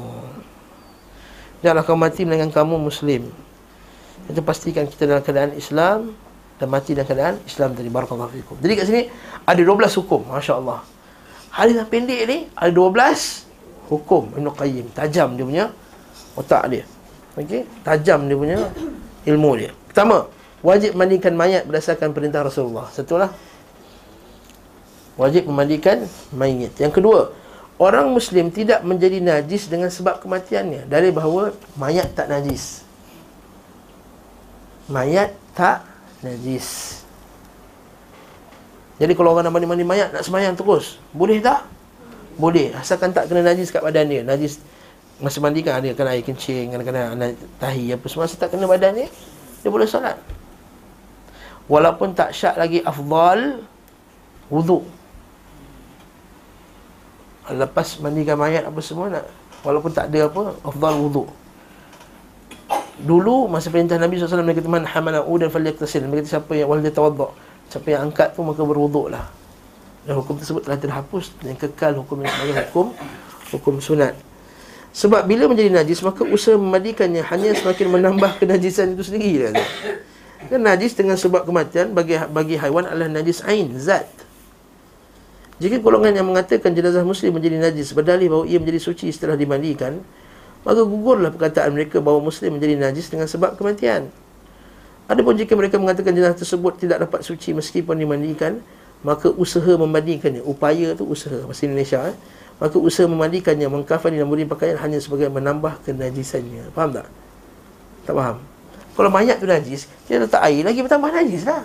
Janganlah 1.66 1.82
kamu 1.82 1.98
mati 1.98 2.22
dengan 2.30 2.54
kamu 2.54 2.78
muslim 2.78 3.34
Itu 4.28 4.44
pastikan 4.44 4.86
kita 4.88 5.08
dalam 5.08 5.24
keadaan 5.24 5.56
Islam 5.56 6.12
Dan 6.60 6.68
mati 6.68 6.92
dalam 6.92 7.08
keadaan 7.08 7.36
Islam 7.48 7.74
tadi 7.74 7.88
Barakallahu 7.88 8.32
fikum 8.36 8.56
Jadi 8.60 8.74
kat 8.76 8.86
sini 8.88 9.02
Ada 9.48 9.62
12 9.64 10.00
hukum 10.04 10.28
Masya 10.28 10.54
Allah 10.60 10.84
Hadis 11.52 11.80
yang 11.80 11.88
pendek 11.88 12.22
ni 12.28 12.38
Ada 12.54 12.72
12 12.76 13.92
Hukum 13.92 14.36
Ibn 14.36 14.48
Qayyim 14.52 14.92
Tajam 14.92 15.40
dia 15.40 15.46
punya 15.48 15.66
otak 16.38 16.64
dia. 16.70 16.86
Okey, 17.34 17.66
tajam 17.82 18.30
dia 18.30 18.38
punya 18.38 18.58
ilmu 19.26 19.52
dia. 19.58 19.72
Pertama, 19.90 20.30
wajib 20.62 20.94
mandikan 20.94 21.34
mayat 21.34 21.66
berdasarkan 21.66 22.14
perintah 22.14 22.46
Rasulullah. 22.46 22.90
Satu 22.94 23.18
lah. 23.18 23.34
Wajib 25.18 25.50
memandikan 25.50 26.06
mayat. 26.30 26.78
Yang 26.78 27.02
kedua, 27.02 27.20
orang 27.82 28.14
muslim 28.14 28.54
tidak 28.54 28.86
menjadi 28.86 29.18
najis 29.18 29.66
dengan 29.66 29.90
sebab 29.90 30.22
kematiannya. 30.22 30.86
Dari 30.86 31.10
bahawa 31.10 31.58
mayat 31.74 32.14
tak 32.14 32.30
najis. 32.30 32.86
Mayat 34.88 35.36
tak 35.52 35.84
najis. 36.24 37.02
Jadi 38.98 39.14
kalau 39.14 39.36
orang 39.36 39.46
nak 39.46 39.54
mandi-mandi 39.54 39.86
mayat 39.86 40.10
nak 40.10 40.26
semayang 40.26 40.58
terus, 40.58 40.98
boleh 41.14 41.38
tak? 41.38 41.68
Boleh, 42.38 42.74
asalkan 42.74 43.14
tak 43.14 43.30
kena 43.30 43.46
najis 43.46 43.70
kat 43.70 43.82
badan 43.82 44.10
dia. 44.10 44.22
Najis 44.26 44.62
Masa 45.18 45.42
mandi 45.42 45.66
kan 45.66 45.82
ada 45.82 45.90
kena 45.98 46.14
air 46.14 46.22
kencing 46.22 46.78
Kena-kena 46.78 47.18
tahi 47.58 47.90
apa 47.90 48.06
semua 48.06 48.30
tak 48.30 48.54
kena 48.54 48.70
badan 48.70 48.94
ni 49.02 49.06
Dia 49.66 49.70
boleh 49.74 49.90
solat 49.90 50.14
Walaupun 51.66 52.14
tak 52.14 52.38
syak 52.38 52.54
lagi 52.54 52.86
afdal 52.86 53.66
Wuduk 54.54 54.86
Lepas 57.50 57.98
mandikan 57.98 58.38
mayat 58.38 58.70
apa 58.70 58.78
semua 58.78 59.10
nak 59.10 59.26
Walaupun 59.66 59.90
tak 59.90 60.14
ada 60.14 60.30
apa 60.30 60.54
Afdal 60.62 60.94
wuduk 61.02 61.28
Dulu 62.98 63.46
masa 63.46 63.70
perintah 63.70 64.02
Nabi 64.02 64.18
SAW 64.18 64.42
Dia 64.42 64.58
kata 64.58 64.70
man 64.70 64.82
hamala'u 64.90 65.30
dan 65.38 65.54
faliyak 65.54 65.78
tasil 65.78 66.02
Dia 66.02 66.10
kata 66.10 66.30
siapa 66.30 66.52
yang 66.58 66.66
wala 66.66 66.82
tawadda 66.82 67.30
Siapa 67.70 67.88
yang 67.94 68.10
angkat 68.10 68.34
tu 68.34 68.42
maka 68.42 68.66
berwuduk 68.66 69.14
lah 69.14 69.30
Dan 70.02 70.18
hukum 70.18 70.42
tersebut 70.42 70.66
telah 70.66 70.82
terhapus 70.82 71.30
Dan 71.46 71.54
kekal 71.54 71.94
hukum 72.02 72.26
yang 72.26 72.34
sebagai 72.34 72.74
hukum 72.74 72.88
Hukum 73.54 73.76
sunat. 73.78 74.18
Sebab 74.98 75.30
bila 75.30 75.46
menjadi 75.46 75.70
najis 75.70 76.02
Maka 76.02 76.26
usaha 76.26 76.58
memandikannya 76.58 77.22
Hanya 77.22 77.54
semakin 77.54 77.86
menambah 77.94 78.42
kenajisan 78.42 78.98
itu 78.98 79.06
sendiri 79.06 79.54
kata. 79.54 79.66
Dan 80.50 80.66
najis 80.66 80.98
dengan 80.98 81.22
sebab 81.22 81.46
kematian 81.46 81.94
Bagi 81.94 82.18
bagi 82.34 82.58
haiwan 82.58 82.90
adalah 82.90 83.14
najis 83.14 83.46
ain 83.46 83.78
Zat. 83.78 84.10
Jika 85.62 85.82
golongan 85.82 86.18
yang 86.18 86.26
mengatakan 86.26 86.74
jenazah 86.74 87.06
muslim 87.06 87.34
menjadi 87.38 87.62
najis 87.62 87.94
Berdalih 87.94 88.26
bahawa 88.30 88.46
ia 88.50 88.58
menjadi 88.58 88.82
suci 88.82 89.10
setelah 89.14 89.38
dimandikan 89.38 90.02
Maka 90.68 90.84
gugurlah 90.84 91.32
perkataan 91.32 91.72
mereka 91.72 92.04
Bahawa 92.04 92.28
muslim 92.28 92.60
menjadi 92.60 92.76
najis 92.76 93.08
dengan 93.08 93.32
sebab 93.32 93.56
kematian 93.56 94.12
Adapun 95.08 95.40
jika 95.40 95.56
mereka 95.56 95.80
mengatakan 95.80 96.12
jenazah 96.12 96.44
tersebut 96.44 96.76
Tidak 96.84 97.00
dapat 97.00 97.24
suci 97.24 97.56
meskipun 97.56 97.96
dimandikan 97.96 98.60
Maka 99.08 99.32
usaha 99.32 99.80
memandikannya 99.80 100.44
Upaya 100.44 100.92
tu 101.00 101.08
usaha 101.08 101.48
Masih 101.48 101.72
Indonesia 101.72 102.12
eh? 102.12 102.16
Maka 102.60 102.76
usaha 102.76 103.08
memandikannya 103.08 103.72
Mengkafani 103.72 104.20
dan 104.20 104.28
memberi 104.28 104.44
pakaian 104.44 104.76
Hanya 104.76 105.00
sebagai 105.00 105.32
menambah 105.32 105.88
kenajisannya 105.88 106.76
Faham 106.76 107.00
tak? 107.00 107.08
Tak 108.04 108.14
faham? 108.20 108.38
Kalau 109.00 109.08
mayat 109.08 109.40
tu 109.40 109.48
najis 109.48 109.88
Kita 110.04 110.28
letak 110.28 110.44
air 110.44 110.68
lagi 110.68 110.84
bertambah 110.84 111.10
najis 111.16 111.48
lah 111.48 111.64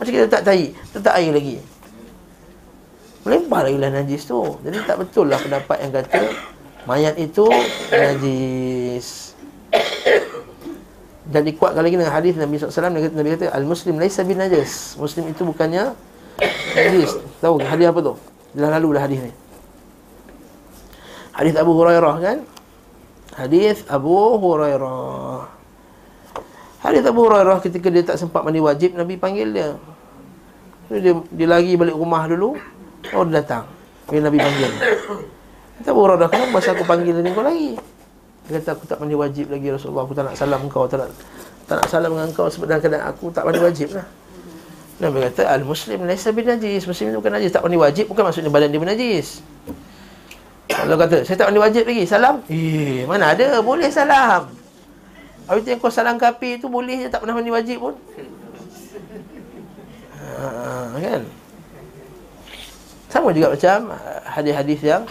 Macam 0.00 0.08
kita 0.08 0.24
letak 0.24 0.48
air 0.48 0.72
Letak 0.96 1.14
air 1.20 1.30
lagi 1.36 1.60
Melempar 3.28 3.68
lagi 3.68 3.76
lah 3.76 3.92
najis 3.92 4.24
tu 4.24 4.40
Jadi 4.64 4.80
tak 4.88 4.96
betul 5.04 5.28
lah 5.28 5.36
pendapat 5.36 5.76
yang 5.84 5.92
kata 5.92 6.56
Mayat 6.88 7.20
itu 7.20 7.44
najis 7.92 9.36
dan 11.28 11.44
dikuatkan 11.44 11.84
lagi 11.84 12.00
dengan 12.00 12.08
hadis 12.08 12.40
Nabi 12.40 12.56
SAW 12.56 12.88
Nabi 12.88 13.12
Nabi 13.12 13.28
kata 13.36 13.52
Al-Muslim 13.52 14.00
laisa 14.00 14.24
bin 14.24 14.40
najis 14.40 14.96
Muslim 14.96 15.28
itu 15.28 15.44
bukannya 15.44 15.92
Najis 16.72 17.20
Tahu 17.44 17.60
hadis 17.60 17.92
apa 17.92 18.00
tu? 18.00 18.14
Dah 18.56 18.72
lalu 18.72 18.96
dah 18.96 19.02
hadis 19.04 19.20
ni 19.20 19.32
Hadis 21.36 21.54
Abu 21.54 21.76
Hurairah 21.76 22.16
kan? 22.18 22.38
Hadis 23.38 23.86
Abu 23.86 24.34
Hurairah. 24.42 25.46
Hadis 26.82 27.06
Abu 27.06 27.22
Hurairah 27.22 27.62
ketika 27.62 27.86
dia 27.94 28.02
tak 28.02 28.18
sempat 28.18 28.42
mandi 28.42 28.58
wajib 28.58 28.98
Nabi 28.98 29.14
panggil 29.14 29.54
dia. 29.54 29.78
Dia, 30.90 31.14
dia 31.14 31.46
lari 31.46 31.78
balik 31.78 31.94
rumah 31.94 32.26
dulu. 32.26 32.58
Oh 33.14 33.22
datang. 33.22 33.70
Bila 34.10 34.26
Nabi 34.26 34.38
panggil. 34.42 34.72
Kata 35.78 35.94
Abu 35.94 36.00
Hurairah 36.02 36.26
kenapa 36.26 36.50
masa 36.50 36.74
aku 36.74 36.82
panggil 36.82 37.14
ni 37.22 37.30
kau 37.30 37.46
lagi? 37.46 37.78
Dia 38.50 38.58
kata 38.58 38.74
aku 38.74 38.84
tak 38.90 38.98
mandi 38.98 39.14
wajib 39.14 39.46
lagi 39.52 39.70
Rasulullah. 39.70 40.02
Aku 40.08 40.14
tak 40.16 40.24
nak 40.26 40.34
salam 40.34 40.66
kau. 40.66 40.90
Tak 40.90 40.98
nak, 41.04 41.08
tak 41.70 41.76
nak 41.78 41.86
salam 41.86 42.10
dengan 42.18 42.30
kau 42.34 42.50
sebab 42.50 42.66
dalam 42.66 42.80
keadaan 42.82 43.04
aku 43.06 43.30
tak 43.30 43.46
mandi 43.46 43.60
wajib 43.62 43.94
lah. 43.94 44.06
Nabi 44.98 45.22
kata 45.30 45.46
al-muslim 45.46 46.02
laisa 46.02 46.34
bin 46.34 46.50
najis. 46.50 46.82
Muslim 46.82 47.14
itu 47.14 47.18
bukan 47.22 47.32
najis. 47.38 47.54
Tak 47.54 47.62
mandi 47.62 47.78
wajib 47.78 48.10
bukan 48.10 48.26
maksudnya 48.26 48.50
badan 48.50 48.74
dia 48.74 48.82
najis. 48.82 49.44
Kalau 50.66 50.96
kata 50.98 51.22
saya 51.22 51.36
tak 51.38 51.46
mandi 51.54 51.60
wajib 51.62 51.84
lagi, 51.86 52.02
salam. 52.10 52.42
Eh, 52.50 53.06
mana 53.06 53.38
ada? 53.38 53.62
Boleh 53.62 53.86
salam. 53.94 54.50
Habis 55.46 55.62
tu 55.64 55.68
yang 55.70 55.80
kau 55.80 55.94
salam 55.94 56.18
kapi 56.18 56.58
tu 56.58 56.66
boleh 56.66 57.04
je 57.04 57.08
tak 57.08 57.22
pernah 57.22 57.38
mandi 57.38 57.54
wajib 57.54 57.78
pun. 57.78 57.94
Ha, 60.18 60.98
kan? 60.98 61.22
Sama 63.08 63.32
juga 63.32 63.56
macam 63.56 63.96
hadis-hadis 64.28 64.80
yang 64.84 65.02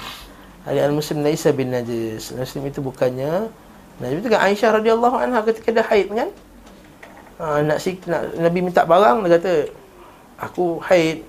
al-muslim 0.75 1.23
laisa 1.23 1.55
bin 1.55 1.71
najis. 1.71 2.35
Muslim 2.35 2.67
itu 2.67 2.83
bukannya 2.83 3.47
najis. 4.03 4.17
Itu 4.19 4.27
kan 4.27 4.43
Aisyah 4.51 4.69
radhiyallahu 4.83 5.15
anha 5.15 5.39
ketika 5.47 5.71
dia 5.71 5.85
haid 5.87 6.11
kan? 6.11 6.29
Ha, 7.39 7.63
nak, 7.63 7.77
si, 7.79 7.95
nak 8.03 8.35
Nabi 8.35 8.59
minta 8.59 8.83
barang 8.83 9.23
dia 9.23 9.39
kata 9.39 9.53
aku 10.43 10.83
haid. 10.83 11.23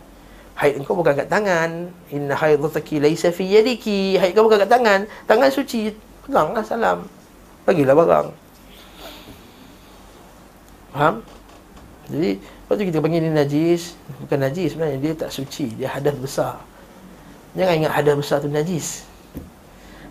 Haid 0.58 0.82
engkau 0.82 0.98
bukan 0.98 1.14
kat 1.14 1.30
tangan. 1.30 1.94
Inna 2.10 2.34
haidhataki 2.34 2.98
laisa 2.98 3.30
fi 3.30 3.46
yadiki. 3.46 4.18
Haid 4.18 4.34
kau 4.34 4.42
bukan 4.42 4.58
kat 4.66 4.70
tangan. 4.74 5.06
Tangan 5.30 5.50
suci. 5.54 5.94
Peganglah 6.26 6.66
salam. 6.66 7.06
Bagilah 7.62 7.94
barang. 7.94 8.28
Faham? 10.98 11.22
Jadi, 12.10 12.42
lepas 12.42 12.74
tu 12.74 12.84
kita 12.90 12.98
panggil 12.98 13.22
dia 13.22 13.34
najis. 13.38 13.94
Bukan 14.18 14.38
najis 14.42 14.74
sebenarnya, 14.74 14.98
dia 14.98 15.12
tak 15.14 15.30
suci. 15.30 15.78
Dia 15.78 15.94
hadas 15.94 16.16
besar. 16.18 16.58
Jangan 17.54 17.74
ingat 17.86 17.92
hadas 17.94 18.14
besar 18.18 18.42
tu 18.42 18.50
najis 18.50 19.07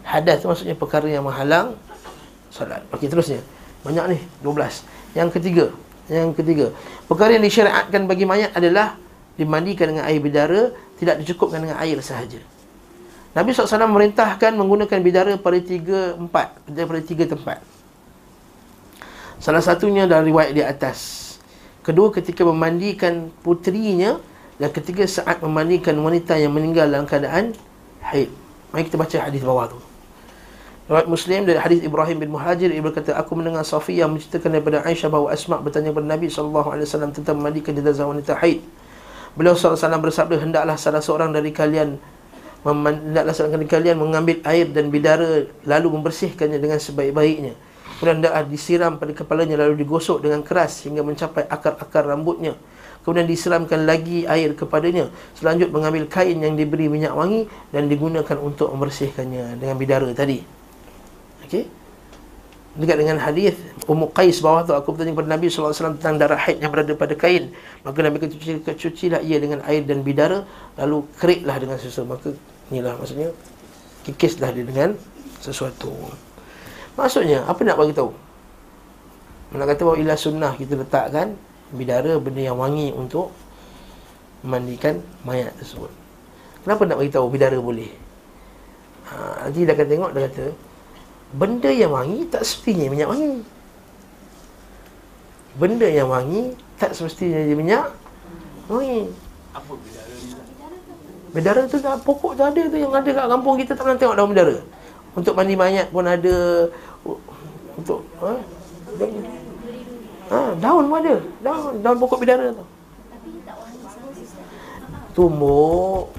Hadas 0.08 0.40
tu 0.40 0.48
maksudnya 0.48 0.76
perkara 0.80 1.04
yang 1.12 1.28
menghalang 1.28 1.76
Salat 2.48 2.80
Okey, 2.96 3.12
terusnya. 3.12 3.44
Banyak 3.84 4.16
ni, 4.16 4.18
12 4.40 4.88
Yang 5.12 5.30
ketiga 5.36 5.66
Yang 6.08 6.40
ketiga. 6.40 6.72
Perkara 7.12 7.36
yang 7.36 7.44
disyariatkan 7.44 8.08
bagi 8.08 8.24
mayat 8.24 8.56
adalah 8.56 8.96
Dimandikan 9.36 9.92
dengan 9.92 10.08
air 10.08 10.24
bidara 10.24 10.72
Tidak 10.96 11.20
dicukupkan 11.20 11.60
dengan 11.60 11.76
air 11.84 12.00
sahaja. 12.00 12.40
Nabi 13.38 13.54
SAW 13.54 13.86
merintahkan 13.86 14.58
menggunakan 14.58 14.98
bidara 14.98 15.38
pada 15.38 15.62
tiga 15.62 16.18
empat. 16.18 16.58
Pada 16.74 17.02
tiga 17.06 17.30
tempat. 17.30 17.62
Salah 19.38 19.62
satunya 19.62 20.10
dari 20.10 20.34
riwayat 20.34 20.58
di 20.58 20.66
atas. 20.66 21.38
Kedua 21.86 22.10
ketika 22.10 22.42
memandikan 22.42 23.30
putrinya. 23.46 24.18
Dan 24.58 24.74
ketiga 24.74 25.06
saat 25.06 25.38
memandikan 25.46 25.94
wanita 26.02 26.34
yang 26.34 26.50
meninggal 26.50 26.90
dalam 26.90 27.06
keadaan 27.06 27.54
haid. 28.10 28.34
Mari 28.74 28.90
kita 28.90 28.98
baca 28.98 29.18
hadis 29.30 29.46
bawah 29.46 29.70
tu. 29.70 29.78
Riwayat 30.88 31.08
Muslim 31.12 31.44
dari 31.44 31.60
hadis 31.60 31.84
Ibrahim 31.84 32.24
bin 32.24 32.32
Muhajir 32.32 32.72
ia 32.72 32.80
berkata 32.80 33.12
aku 33.12 33.36
mendengar 33.36 33.68
Safiyah 33.68 34.08
menceritakan 34.08 34.56
daripada 34.56 34.88
Aisyah 34.88 35.12
bahawa 35.12 35.36
Asma 35.36 35.60
bertanya 35.60 35.92
kepada 35.92 36.08
Nabi 36.08 36.32
sallallahu 36.32 36.70
alaihi 36.72 36.88
wasallam 36.88 37.12
tentang 37.12 37.36
memandikan 37.36 37.76
jenazah 37.76 38.08
wanita 38.08 38.40
haid. 38.40 38.64
Beliau 39.36 39.52
sallallahu 39.52 39.84
alaihi 39.84 40.04
bersabda 40.08 40.36
hendaklah 40.40 40.80
salah 40.80 41.04
seorang 41.04 41.36
dari 41.36 41.52
kalian 41.52 42.00
hendaklah 42.64 43.36
seorang 43.36 43.60
dari 43.60 43.68
kalian 43.68 44.00
mengambil 44.00 44.40
air 44.48 44.72
dan 44.72 44.88
bidara 44.88 45.52
lalu 45.68 45.88
membersihkannya 45.92 46.56
dengan 46.56 46.80
sebaik-baiknya 46.80 47.54
Kemudian 47.98 48.22
dah 48.22 48.46
disiram 48.46 49.02
pada 49.02 49.10
kepalanya 49.10 49.58
lalu 49.58 49.82
digosok 49.82 50.22
dengan 50.22 50.46
keras 50.46 50.86
hingga 50.86 51.02
mencapai 51.02 51.50
akar-akar 51.50 52.06
rambutnya. 52.06 52.54
Kemudian 53.02 53.26
disiramkan 53.26 53.90
lagi 53.90 54.30
air 54.30 54.54
kepadanya. 54.54 55.10
Selanjutnya 55.34 55.74
mengambil 55.74 56.06
kain 56.06 56.38
yang 56.38 56.54
diberi 56.54 56.94
minyak 56.94 57.18
wangi 57.18 57.50
dan 57.74 57.90
digunakan 57.90 58.38
untuk 58.38 58.70
membersihkannya 58.70 59.58
dengan 59.58 59.76
bidara 59.82 60.14
tadi. 60.14 60.57
Okey. 61.48 61.64
Dekat 62.78 63.02
dengan 63.02 63.18
hadis 63.18 63.58
Ummu 63.90 64.14
Qais 64.14 64.38
bawah 64.38 64.62
tu 64.62 64.76
aku 64.78 64.94
bertanya 64.94 65.18
kepada 65.18 65.30
Nabi 65.34 65.50
wasallam 65.50 65.98
tentang 65.98 66.22
darah 66.22 66.38
haid 66.38 66.62
yang 66.62 66.70
berada 66.70 66.94
pada 66.94 67.18
kain. 67.18 67.50
Maka 67.82 68.06
Nabi 68.06 68.22
kata 68.22 68.38
cuci 68.38 68.62
cucilah 68.68 69.24
ia 69.26 69.42
dengan 69.42 69.66
air 69.66 69.82
dan 69.82 70.06
bidara 70.06 70.46
lalu 70.78 71.08
keriklah 71.18 71.58
dengan 71.58 71.82
sesuatu. 71.82 72.06
Maka 72.06 72.30
inilah 72.70 72.94
maksudnya 73.02 73.34
kikislah 74.06 74.54
dia 74.54 74.62
dengan 74.62 74.94
sesuatu. 75.42 75.90
Maksudnya 76.94 77.50
apa 77.50 77.66
nak 77.66 77.82
bagi 77.82 77.98
tahu? 77.98 78.14
Nak 79.58 79.66
kata 79.74 79.82
bahawa 79.82 79.98
ilah 79.98 80.18
sunnah 80.20 80.54
kita 80.54 80.78
letakkan 80.78 81.34
bidara 81.74 82.20
benda 82.22 82.46
yang 82.46 82.62
wangi 82.62 82.94
untuk 82.94 83.34
mandikan 84.46 85.02
mayat 85.26 85.56
tersebut. 85.58 85.90
Kenapa 86.62 86.84
nak 86.86 87.00
bagi 87.02 87.10
tahu 87.10 87.26
bidara 87.32 87.58
boleh? 87.58 87.90
Ha, 89.08 89.48
nanti 89.48 89.64
dia 89.64 89.74
akan 89.74 89.88
tengok 89.88 90.10
dia 90.14 90.22
kata 90.30 90.46
benda 91.36 91.68
yang 91.68 91.92
wangi 91.92 92.28
tak 92.32 92.48
semestinya 92.48 92.88
minyak 92.88 93.10
wangi. 93.12 93.32
Benda 95.58 95.88
yang 95.90 96.08
wangi 96.08 96.54
tak 96.78 96.92
semestinya 96.94 97.40
dia 97.44 97.56
minyak 97.58 97.86
wangi. 98.72 99.12
Apa 99.52 99.72
bidara 99.74 100.14
ni? 100.14 100.30
Bidara 101.36 101.62
tu 101.68 101.78
dah 101.84 102.00
pokok 102.00 102.40
tu 102.40 102.44
ada 102.46 102.62
tu 102.62 102.78
yang 102.78 102.94
ada 102.94 103.10
kat 103.10 103.26
kampung 103.28 103.56
kita 103.60 103.72
tak 103.76 103.84
pernah 103.84 104.00
tengok 104.00 104.16
daun 104.16 104.32
bidara. 104.32 104.58
Untuk 105.18 105.34
mandi 105.34 105.58
mayat 105.58 105.90
pun 105.90 106.06
ada 106.06 106.70
untuk 107.78 108.02
ha? 108.20 108.34
ha 110.34 110.40
daun 110.58 110.90
pun 110.90 110.98
ada 110.98 111.16
daun 111.46 111.74
daun 111.86 111.98
pokok 112.02 112.20
bidara 112.26 112.52
tu 112.52 112.66
tumbuk 115.14 116.14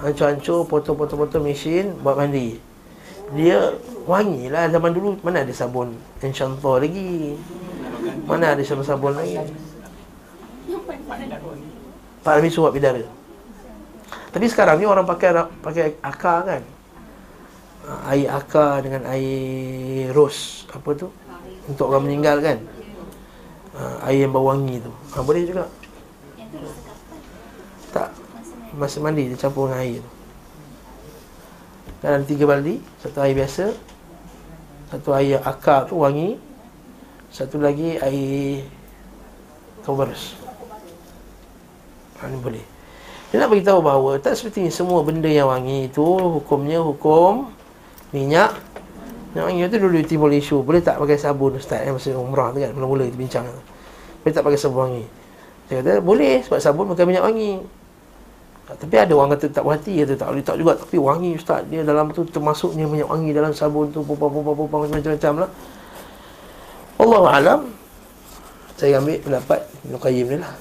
hancur-hancur 0.00 0.64
potong-potong-potong 0.68 1.44
mesin 1.44 1.96
buat 2.04 2.16
mandi 2.16 2.60
dia 3.36 3.76
wangi 4.08 4.48
lah. 4.48 4.72
Zaman 4.72 4.96
dulu 4.96 5.20
mana 5.20 5.44
ada 5.44 5.52
sabun 5.52 5.92
enchantor 6.24 6.80
lagi? 6.80 7.36
Mana 8.24 8.56
ada 8.56 8.62
sabun-sabun 8.64 9.12
lagi? 9.12 9.36
Pak 12.24 12.32
Nabi 12.40 12.48
suap 12.48 12.72
bidara. 12.72 13.04
Tapi 14.32 14.44
sekarang 14.48 14.80
ni 14.80 14.88
orang 14.88 15.04
pakai 15.04 15.32
pakai 15.60 16.00
akar 16.00 16.38
kan? 16.48 16.62
Ah, 17.88 18.12
air 18.12 18.28
akar 18.28 18.84
dengan 18.84 19.08
air 19.08 20.12
ros. 20.12 20.68
Apa 20.72 20.92
tu? 20.92 21.08
Untuk 21.68 21.88
orang 21.88 22.08
meninggal 22.08 22.40
kan? 22.40 22.58
Uh, 23.72 23.96
air 24.08 24.26
yang 24.26 24.32
bau 24.34 24.48
wangi 24.48 24.80
tu. 24.80 24.92
Ha, 24.92 25.24
boleh 25.24 25.44
juga. 25.48 25.64
Tak. 27.92 28.12
Masa 28.76 29.00
mandi 29.00 29.32
dia 29.32 29.38
campur 29.40 29.72
dengan 29.72 29.80
air 29.80 29.98
tu. 30.04 30.10
Ada 31.98 32.22
tiga 32.22 32.44
baldi 32.46 32.78
satu 33.02 33.18
air 33.24 33.34
biasa 33.34 33.74
satu 34.88 35.08
air 35.12 35.38
akar 35.44 35.88
tu 35.88 36.00
wangi 36.00 36.40
satu 37.28 37.60
lagi 37.60 38.00
air 38.00 38.64
kobers 39.84 40.36
ha, 42.20 42.28
ni 42.28 42.38
boleh. 42.40 42.64
Dia 43.28 43.44
nak 43.44 43.52
beritahu 43.52 43.84
bahawa 43.84 44.16
tak 44.16 44.40
seperti 44.40 44.72
semua 44.72 45.04
benda 45.04 45.28
yang 45.28 45.52
wangi 45.52 45.92
itu 45.92 46.04
hukumnya 46.04 46.80
hukum 46.80 47.52
minyak. 48.16 48.56
Minyak 49.32 49.44
wangi 49.44 49.60
tu 49.68 49.76
dulu 49.76 49.96
timbul 50.00 50.32
isu 50.32 50.64
boleh 50.64 50.80
tak 50.80 50.96
pakai 50.96 51.20
sabun 51.20 51.60
ustaz? 51.60 51.84
Yang 51.84 52.00
masa 52.00 52.16
umrah 52.16 52.48
tu 52.56 52.64
kan 52.64 52.72
mula-mula 52.72 53.04
kita 53.04 53.18
bincang. 53.20 53.44
Boleh 54.24 54.32
tak 54.32 54.44
pakai 54.44 54.58
sabun 54.60 54.80
wangi? 54.88 55.04
Saya 55.68 55.84
kata 55.84 55.92
boleh 56.00 56.40
sebab 56.40 56.58
sabun 56.64 56.84
pakai 56.88 57.04
minyak 57.04 57.24
wangi 57.28 57.60
tapi 58.76 58.94
ada 59.00 59.12
orang 59.16 59.32
kata 59.32 59.48
tak 59.48 59.64
berhati 59.64 60.04
kata 60.04 60.14
tak 60.20 60.28
boleh 60.28 60.44
tak 60.44 60.56
juga 60.60 60.72
tapi 60.76 60.96
wangi 61.00 61.30
ustaz 61.40 61.64
dia 61.72 61.80
dalam 61.80 62.12
tu 62.12 62.20
termasuknya 62.28 62.84
minyak 62.84 63.08
wangi 63.08 63.32
dalam 63.32 63.56
sabun 63.56 63.88
tu 63.88 64.04
pupang-pupang 64.04 64.92
macam-macam 64.92 65.48
lah 65.48 65.50
Allah 67.00 67.22
alam 67.32 67.60
saya 68.76 69.00
ambil 69.00 69.16
pendapat 69.24 69.60
Ibn 69.88 69.94
Qayyim 69.96 70.26
ni 70.28 70.36
lah 70.44 70.52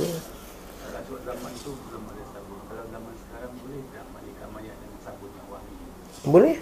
hmm. 0.00 0.32
Boleh? 6.22 6.54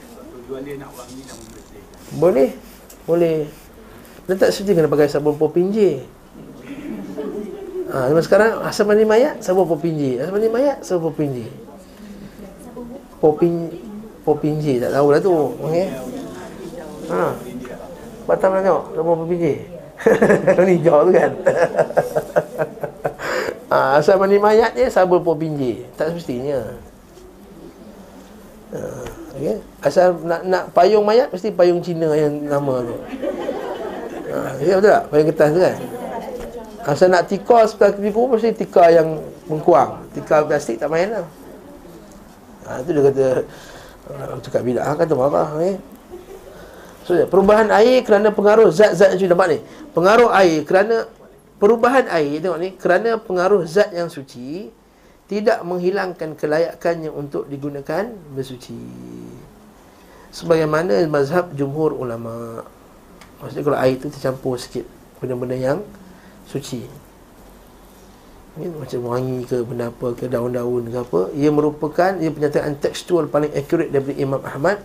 Boleh. 2.17 2.51
Boleh. 3.05 3.39
Dia 4.25 4.35
tak 4.41 4.57
setuju 4.57 4.73
kena 4.73 4.89
pakai 4.89 5.11
sabun 5.13 5.37
popinje. 5.37 6.01
Ha, 7.91 8.07
zaman 8.07 8.23
sekarang 8.23 8.53
asam 8.63 8.87
mani 8.87 9.03
mayat 9.03 9.43
sabun 9.43 9.67
popinje. 9.67 10.23
Asam 10.23 10.39
mani 10.39 10.47
mayat 10.47 10.79
sabun 10.87 11.11
popinje. 11.11 11.51
Popin 13.19 13.67
popinje 14.23 14.79
tak 14.79 14.95
tahu 14.95 15.11
lah 15.11 15.19
tu. 15.19 15.35
Okey. 15.59 15.91
Ha. 17.11 17.35
Batam 18.31 18.55
nak 18.55 18.63
tengok 18.63 18.85
sabun 18.95 19.17
popinje. 19.27 19.55
Ni 20.71 20.79
hijau 20.79 21.03
tu 21.03 21.13
kan. 21.13 21.33
ha, 23.75 23.99
asam 23.99 24.23
mani 24.23 24.39
mayat 24.39 24.71
dia 24.79 24.87
sabun 24.87 25.27
popinje. 25.27 25.83
Tak 25.99 26.15
semestinya. 26.15 26.63
Ha. 28.71 28.81
Okay. 29.35 29.57
Asal 29.83 30.15
nak 30.23 30.47
nak 30.47 30.65
payung 30.71 31.03
mayat 31.03 31.27
mesti 31.35 31.51
payung 31.51 31.83
Cina 31.83 32.15
yang 32.15 32.39
nama 32.47 32.87
tu. 32.87 32.95
ha, 34.31 34.55
Ya 34.63 34.79
betul 34.79 34.95
tak? 34.95 35.05
Paling 35.11 35.27
kertas 35.35 35.51
tu 35.51 35.63
kan 35.65 36.00
Asal 36.81 37.13
nak 37.13 37.29
tikar 37.29 37.69
sebelah 37.69 37.93
piku 37.93 38.25
Mesti 38.33 38.57
tikar 38.57 38.89
yang 38.89 39.21
mengkuang. 39.45 40.01
Tikar 40.17 40.49
plastik 40.49 40.81
tak 40.81 40.89
main 40.89 41.13
lah. 41.13 41.27
Ha, 42.65 42.81
Itu 42.81 42.97
dia 42.97 43.03
kata 43.05 43.27
Cakap 44.41 44.63
bidak 44.65 44.85
kata 44.97 45.13
marah 45.15 45.49
eh? 45.61 45.77
So, 47.05 47.17
perubahan 47.29 47.69
air 47.75 48.03
kerana 48.03 48.31
pengaruh 48.31 48.71
zat-zat 48.71 49.15
yang 49.15 49.19
suci. 49.19 49.31
Nampak 49.31 49.49
ni? 49.51 49.59
Pengaruh 49.93 50.31
air 50.33 50.65
kerana 50.65 51.05
Perubahan 51.61 52.09
air 52.09 52.41
Tengok 52.41 52.61
ni 52.61 52.69
Kerana 52.81 53.21
pengaruh 53.21 53.63
zat 53.69 53.93
yang 53.93 54.09
suci 54.09 54.73
Tidak 55.29 55.61
menghilangkan 55.63 56.33
kelayakannya 56.35 57.13
Untuk 57.13 57.45
digunakan 57.45 58.09
bersuci. 58.33 58.81
Sebagaimana 60.31 61.03
mazhab 61.11 61.51
jumhur 61.59 61.91
ulama. 61.91 62.63
Maksudnya 63.43 63.65
kalau 63.67 63.79
air 63.83 63.95
itu 63.99 64.09
tercampur 64.09 64.57
sikit 64.57 64.87
Benda-benda 65.21 65.59
yang 65.59 65.79
suci 66.51 66.83
ya, 68.59 68.69
Macam 68.75 69.01
wangi 69.07 69.47
ke 69.47 69.63
benda 69.63 69.95
apa 69.95 70.11
ke 70.19 70.27
daun-daun 70.27 70.91
ke 70.91 70.99
apa 70.99 71.21
Ia 71.39 71.55
merupakan 71.55 72.19
ia 72.19 72.35
pernyataan 72.35 72.83
tekstual 72.83 73.31
paling 73.31 73.55
accurate 73.55 73.95
daripada 73.95 74.19
Imam 74.19 74.43
Ahmad 74.43 74.83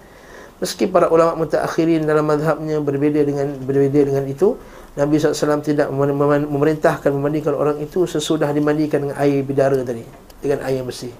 Meski 0.55 0.87
para 0.87 1.11
ulama 1.11 1.35
mutakhirin 1.35 2.07
dalam 2.07 2.31
mazhabnya 2.31 2.79
berbeza 2.79 3.27
dengan 3.27 3.59
berbeza 3.59 4.07
dengan 4.07 4.23
itu, 4.23 4.55
Nabi 4.95 5.19
SAW 5.19 5.59
tidak 5.59 5.91
memerintahkan 5.91 7.11
memandikan 7.11 7.59
orang 7.59 7.83
itu 7.83 8.07
sesudah 8.07 8.47
dimandikan 8.55 9.03
dengan 9.03 9.19
air 9.19 9.43
bidara 9.43 9.83
tadi, 9.83 10.07
dengan 10.39 10.63
air 10.63 10.79
bersih. 10.87 11.11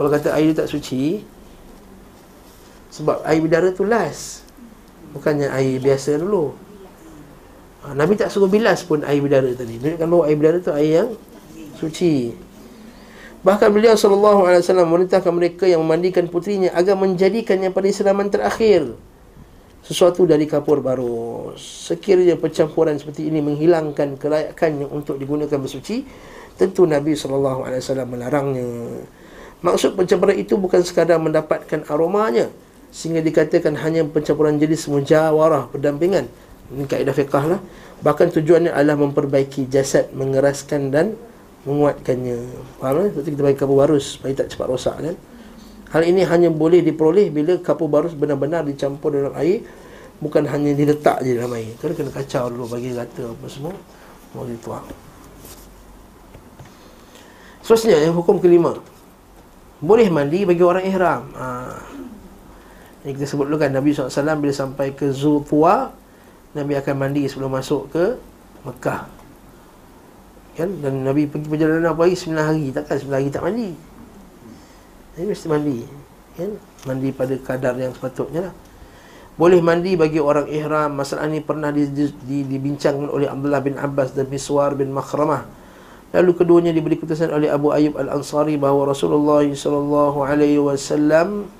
Kalau 0.00 0.08
kata 0.08 0.32
air 0.32 0.56
tak 0.56 0.64
suci, 0.64 1.20
sebab 2.88 3.20
air 3.28 3.40
bidara 3.44 3.68
tu 3.76 3.84
last. 3.84 4.48
Bukannya 5.12 5.52
air 5.52 5.76
biasa 5.76 6.16
dulu. 6.16 6.56
Ha, 7.86 7.94
Nabi 7.94 8.18
tak 8.18 8.34
suruh 8.34 8.50
bilas 8.50 8.82
pun 8.82 9.06
air 9.06 9.22
bidara 9.22 9.46
tadi. 9.54 9.78
Menunjukkan 9.78 10.08
bahawa 10.10 10.24
air 10.26 10.36
bidara 10.36 10.58
tu 10.58 10.74
air 10.74 11.06
yang 11.06 11.10
suci. 11.78 12.34
Bahkan 13.46 13.70
beliau 13.70 13.94
sallallahu 13.94 14.42
alaihi 14.42 14.66
wasallam 14.66 14.90
memerintahkan 14.90 15.30
mereka 15.30 15.70
yang 15.70 15.78
memandikan 15.86 16.26
putrinya 16.26 16.74
agar 16.74 16.98
menjadikannya 16.98 17.70
pada 17.70 17.86
siraman 17.94 18.26
terakhir 18.26 18.90
sesuatu 19.86 20.26
dari 20.26 20.50
kapur 20.50 20.82
baru. 20.82 21.54
Sekiranya 21.54 22.34
pencampuran 22.34 22.98
seperti 22.98 23.30
ini 23.30 23.38
menghilangkan 23.38 24.18
kelayakannya 24.18 24.90
untuk 24.90 25.14
digunakan 25.22 25.62
bersuci, 25.62 26.02
tentu 26.58 26.90
Nabi 26.90 27.14
sallallahu 27.14 27.62
alaihi 27.62 27.86
wasallam 27.86 28.08
melarangnya. 28.10 28.66
Maksud 29.62 29.94
pencampuran 29.94 30.34
itu 30.42 30.58
bukan 30.58 30.82
sekadar 30.82 31.22
mendapatkan 31.22 31.86
aromanya 31.86 32.50
sehingga 32.90 33.22
dikatakan 33.22 33.78
hanya 33.78 34.02
pencampuran 34.10 34.58
jenis 34.58 34.90
mujawarah 34.90 35.70
berdampingan. 35.70 36.26
Ini 36.72 36.84
kaedah 36.86 37.14
fiqah 37.14 37.44
lah. 37.46 37.60
Bahkan 38.02 38.34
tujuannya 38.34 38.74
adalah 38.74 38.98
memperbaiki 38.98 39.70
jasad, 39.70 40.10
mengeraskan 40.12 40.90
dan 40.90 41.14
menguatkannya. 41.66 42.38
Faham 42.82 42.94
kan 43.02 43.06
seperti 43.10 43.28
kita 43.34 43.42
bagi 43.42 43.58
kapur 43.58 43.76
barus 43.82 44.18
supaya 44.18 44.32
tak 44.34 44.48
cepat 44.54 44.66
rosak 44.66 44.96
kan? 44.98 45.16
Hal 45.94 46.02
ini 46.02 46.26
hanya 46.26 46.50
boleh 46.50 46.82
diperoleh 46.82 47.30
bila 47.30 47.56
kapur 47.62 47.86
barus 47.86 48.14
benar-benar 48.14 48.66
dicampur 48.66 49.14
dalam 49.14 49.34
air. 49.38 49.62
Bukan 50.16 50.48
hanya 50.48 50.72
diletak 50.72 51.22
je 51.22 51.36
dalam 51.36 51.52
air. 51.54 51.76
Kan 51.78 51.92
kena 51.92 52.10
kacau 52.10 52.48
dulu 52.48 52.72
bagi 52.72 52.96
rata 52.96 53.30
apa 53.30 53.46
semua. 53.46 53.74
Baru 54.34 54.50
dituang 54.50 55.06
seterusnya 57.66 57.98
yang 57.98 58.14
hukum 58.14 58.38
kelima. 58.38 58.78
Boleh 59.82 60.06
mandi 60.06 60.46
bagi 60.46 60.62
orang 60.62 60.86
ihram. 60.86 61.34
Ha. 61.34 61.74
Ini 63.02 63.10
kita 63.18 63.26
sebut 63.26 63.50
dulu 63.50 63.58
kan 63.58 63.74
Nabi 63.74 63.90
SAW 63.90 64.38
bila 64.38 64.54
sampai 64.54 64.94
ke 64.94 65.10
Zultua 65.10 65.90
Nabi 66.56 66.72
akan 66.80 66.94
mandi 66.96 67.28
sebelum 67.28 67.52
masuk 67.52 67.92
ke 67.92 68.16
Mekah. 68.64 69.04
Kan? 70.56 70.80
Dan 70.80 71.04
Nabi 71.04 71.28
pergi 71.28 71.52
perjalanan 71.52 71.92
apa 71.92 72.08
hari? 72.08 72.16
9 72.16 72.32
hari. 72.32 72.64
Takkan 72.72 72.96
9 72.96 73.12
hari 73.12 73.28
tak 73.28 73.44
mandi? 73.44 73.70
Nabi 75.14 75.26
mesti 75.28 75.46
mandi. 75.52 75.78
Kan? 76.32 76.50
Mandi 76.88 77.08
pada 77.12 77.34
kadar 77.36 77.76
yang 77.76 77.92
sepatutnya 77.92 78.48
lah. 78.48 78.54
Boleh 79.36 79.60
mandi 79.60 80.00
bagi 80.00 80.16
orang 80.16 80.48
ihram. 80.48 80.96
Masalah 80.96 81.28
ini 81.28 81.44
pernah 81.44 81.68
di, 81.68 81.84
di, 81.92 82.08
di, 82.24 82.38
dibincangkan 82.48 83.12
oleh 83.12 83.28
Abdullah 83.28 83.60
bin 83.60 83.76
Abbas 83.76 84.16
dan 84.16 84.32
Miswar 84.32 84.72
bin 84.72 84.96
Makhramah. 84.96 85.44
Lalu 86.16 86.32
keduanya 86.32 86.72
diberi 86.72 86.96
keputusan 86.96 87.28
oleh 87.28 87.52
Abu 87.52 87.68
Ayyub 87.68 88.00
Al-Ansari 88.00 88.56
bahawa 88.56 88.96
Rasulullah 88.96 89.44
sallallahu 89.44 90.24
alaihi 90.24 90.56
wasallam 90.56 91.52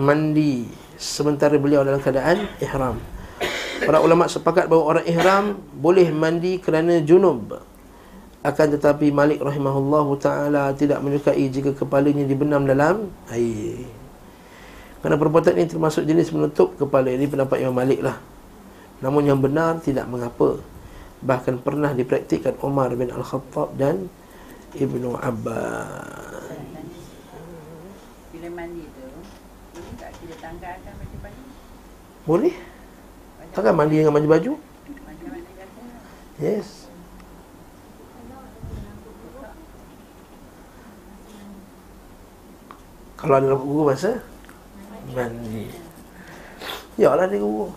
mandi 0.00 0.64
sementara 1.00 1.56
beliau 1.56 1.80
dalam 1.80 2.04
keadaan 2.04 2.44
ihram 2.60 3.00
Para 3.80 3.96
ulama 4.04 4.28
sepakat 4.28 4.68
bahawa 4.68 4.84
orang 4.96 5.06
ihram 5.08 5.44
boleh 5.72 6.12
mandi 6.12 6.60
kerana 6.60 7.00
junub. 7.00 7.56
Akan 8.44 8.68
tetapi 8.76 9.08
Malik 9.08 9.40
rahimahullah 9.40 10.04
taala 10.20 10.64
tidak 10.76 11.00
menyukai 11.00 11.48
jika 11.48 11.72
kepalanya 11.72 12.28
dibenam 12.28 12.68
dalam 12.68 13.08
air. 13.32 13.88
Kerana 15.00 15.16
perbuatan 15.16 15.56
ini 15.56 15.64
termasuk 15.64 16.04
jenis 16.04 16.28
menutup 16.28 16.76
kepala. 16.76 17.08
Ini 17.08 17.24
pendapat 17.24 17.64
Imam 17.64 17.72
Malik 17.72 18.04
lah. 18.04 18.20
Namun 19.00 19.24
yang 19.24 19.40
benar 19.40 19.80
tidak 19.80 20.04
mengapa. 20.12 20.60
Bahkan 21.24 21.64
pernah 21.64 21.96
dipraktikkan 21.96 22.60
Umar 22.60 22.92
bin 22.92 23.08
Al-Khattab 23.08 23.80
dan 23.80 24.12
Ibnu 24.76 25.16
Abbas. 25.16 26.52
Bila 28.28 28.48
mandi 28.52 28.84
tu, 28.92 29.08
boleh 29.72 29.92
tak 29.96 30.12
kita 30.20 30.36
tanggalkan 30.36 30.92
baju-baju? 31.00 31.42
Boleh? 32.30 32.54
Takkan 33.50 33.74
mandi 33.74 33.98
dengan 33.98 34.14
baju 34.14 34.28
baju? 34.30 34.52
Yes. 36.38 36.86
Kalau 43.18 43.34
ada 43.34 43.58
guru 43.58 43.90
masa 43.90 44.22
mandi. 45.10 45.74
Ya 46.94 47.18
lah 47.18 47.26
dia 47.26 47.42
guru. 47.42 47.74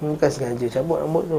Bukan 0.00 0.30
sengaja 0.32 0.80
cabut 0.80 1.04
rambut 1.04 1.24
tu. 1.28 1.38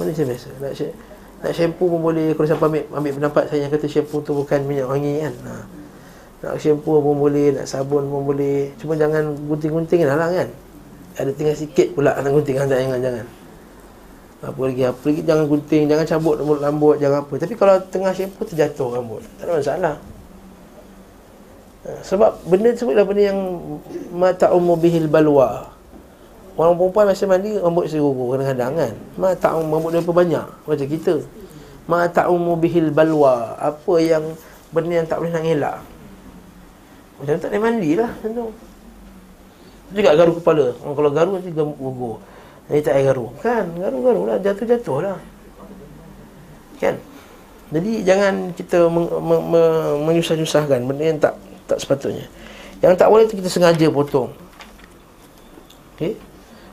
Mandi 0.00 0.16
macam 0.16 0.26
biasa. 0.32 0.48
Nak, 0.64 0.72
nak 1.44 1.52
shampoo 1.52 1.92
pun 1.92 2.00
boleh. 2.00 2.32
Kalau 2.32 2.48
siapa 2.48 2.64
ambil, 2.72 2.88
ambil 2.88 3.12
pendapat 3.20 3.52
saya 3.52 3.68
yang 3.68 3.72
kata 3.76 3.84
shampoo 3.84 4.24
tu 4.24 4.32
bukan 4.32 4.64
minyak 4.64 4.88
wangi 4.88 5.20
kan. 5.20 5.36
Ha. 5.44 5.81
Nak 6.42 6.58
shampoo 6.58 6.98
pun 6.98 7.14
boleh, 7.22 7.54
nak 7.54 7.70
sabun 7.70 8.10
pun 8.10 8.26
boleh. 8.26 8.74
Cuma 8.82 8.98
jangan 8.98 9.30
gunting-gunting 9.46 10.02
lah, 10.04 10.18
kan. 10.26 10.50
Ada 11.12 11.30
tinggal 11.36 11.56
sikit 11.56 11.92
pula 11.92 12.16
nak 12.16 12.32
gunting 12.32 12.56
kan 12.56 12.64
jangan 12.72 13.00
jangan. 13.00 13.26
Apa 14.42 14.60
lagi 14.64 14.82
apa 14.82 15.02
lagi 15.04 15.20
jangan 15.22 15.44
gunting, 15.44 15.82
jangan 15.86 16.04
cabut 16.08 16.34
rambut 16.40 16.58
rambut, 16.58 16.96
jangan 16.98 17.18
apa. 17.22 17.34
Tapi 17.36 17.54
kalau 17.54 17.74
tengah 17.92 18.12
shampoo 18.16 18.42
terjatuh 18.48 18.88
rambut, 18.96 19.22
tak 19.36 19.44
ada 19.44 19.52
masalah. 19.60 19.96
Ha, 21.82 21.90
sebab 22.00 22.30
benda 22.48 22.72
tersebut 22.72 22.94
adalah 22.96 23.08
benda 23.10 23.22
yang 23.28 23.38
mata 24.14 24.46
ummu 24.50 24.74
bihil 24.80 25.06
balwa. 25.06 25.68
Orang 26.56 26.76
perempuan 26.76 27.08
masa 27.08 27.24
mandi 27.28 27.60
rambut 27.60 27.86
serugu 27.92 28.32
kadang-kadang 28.32 28.72
kan. 28.72 28.92
Mata 29.20 29.48
ummu 29.52 29.72
rambut 29.78 29.90
dia 29.92 30.02
banyak 30.02 30.46
macam 30.64 30.86
kita. 30.88 31.14
Mata 31.84 32.22
ummu 32.32 32.56
bihil 32.56 32.88
balwa. 32.88 33.52
Apa 33.60 34.00
yang 34.00 34.32
benda 34.72 35.04
yang 35.04 35.06
tak 35.06 35.20
boleh 35.20 35.32
nak 35.32 35.44
elak. 35.44 35.78
Macam 37.22 37.38
tak 37.38 37.54
boleh 37.54 37.62
mandi 37.62 37.90
lah 37.94 38.10
macam 38.10 38.30
tu. 38.34 38.46
Juga 39.94 40.10
garu 40.18 40.32
kepala. 40.42 40.74
Orang 40.82 40.96
kalau 40.98 41.10
garu 41.14 41.30
nanti 41.38 41.50
gugur. 41.54 42.18
Nanti 42.66 42.82
tak 42.82 42.98
air 42.98 43.14
garu. 43.14 43.30
Kan? 43.38 43.70
Garu-garu 43.78 44.22
lah. 44.26 44.36
Jatuh-jatuh 44.42 44.98
lah. 45.06 45.18
Kan? 46.82 46.98
Jadi 47.70 48.02
jangan 48.02 48.50
kita 48.58 48.90
menyusah-nyusahkan 50.02 50.82
benda 50.82 51.04
yang 51.06 51.22
tak 51.22 51.38
tak 51.70 51.78
sepatutnya. 51.78 52.26
Yang 52.82 52.98
tak 52.98 53.08
boleh 53.08 53.24
tu 53.30 53.38
kita 53.38 53.46
sengaja 53.46 53.86
potong. 53.88 54.34
Okay? 55.94 56.18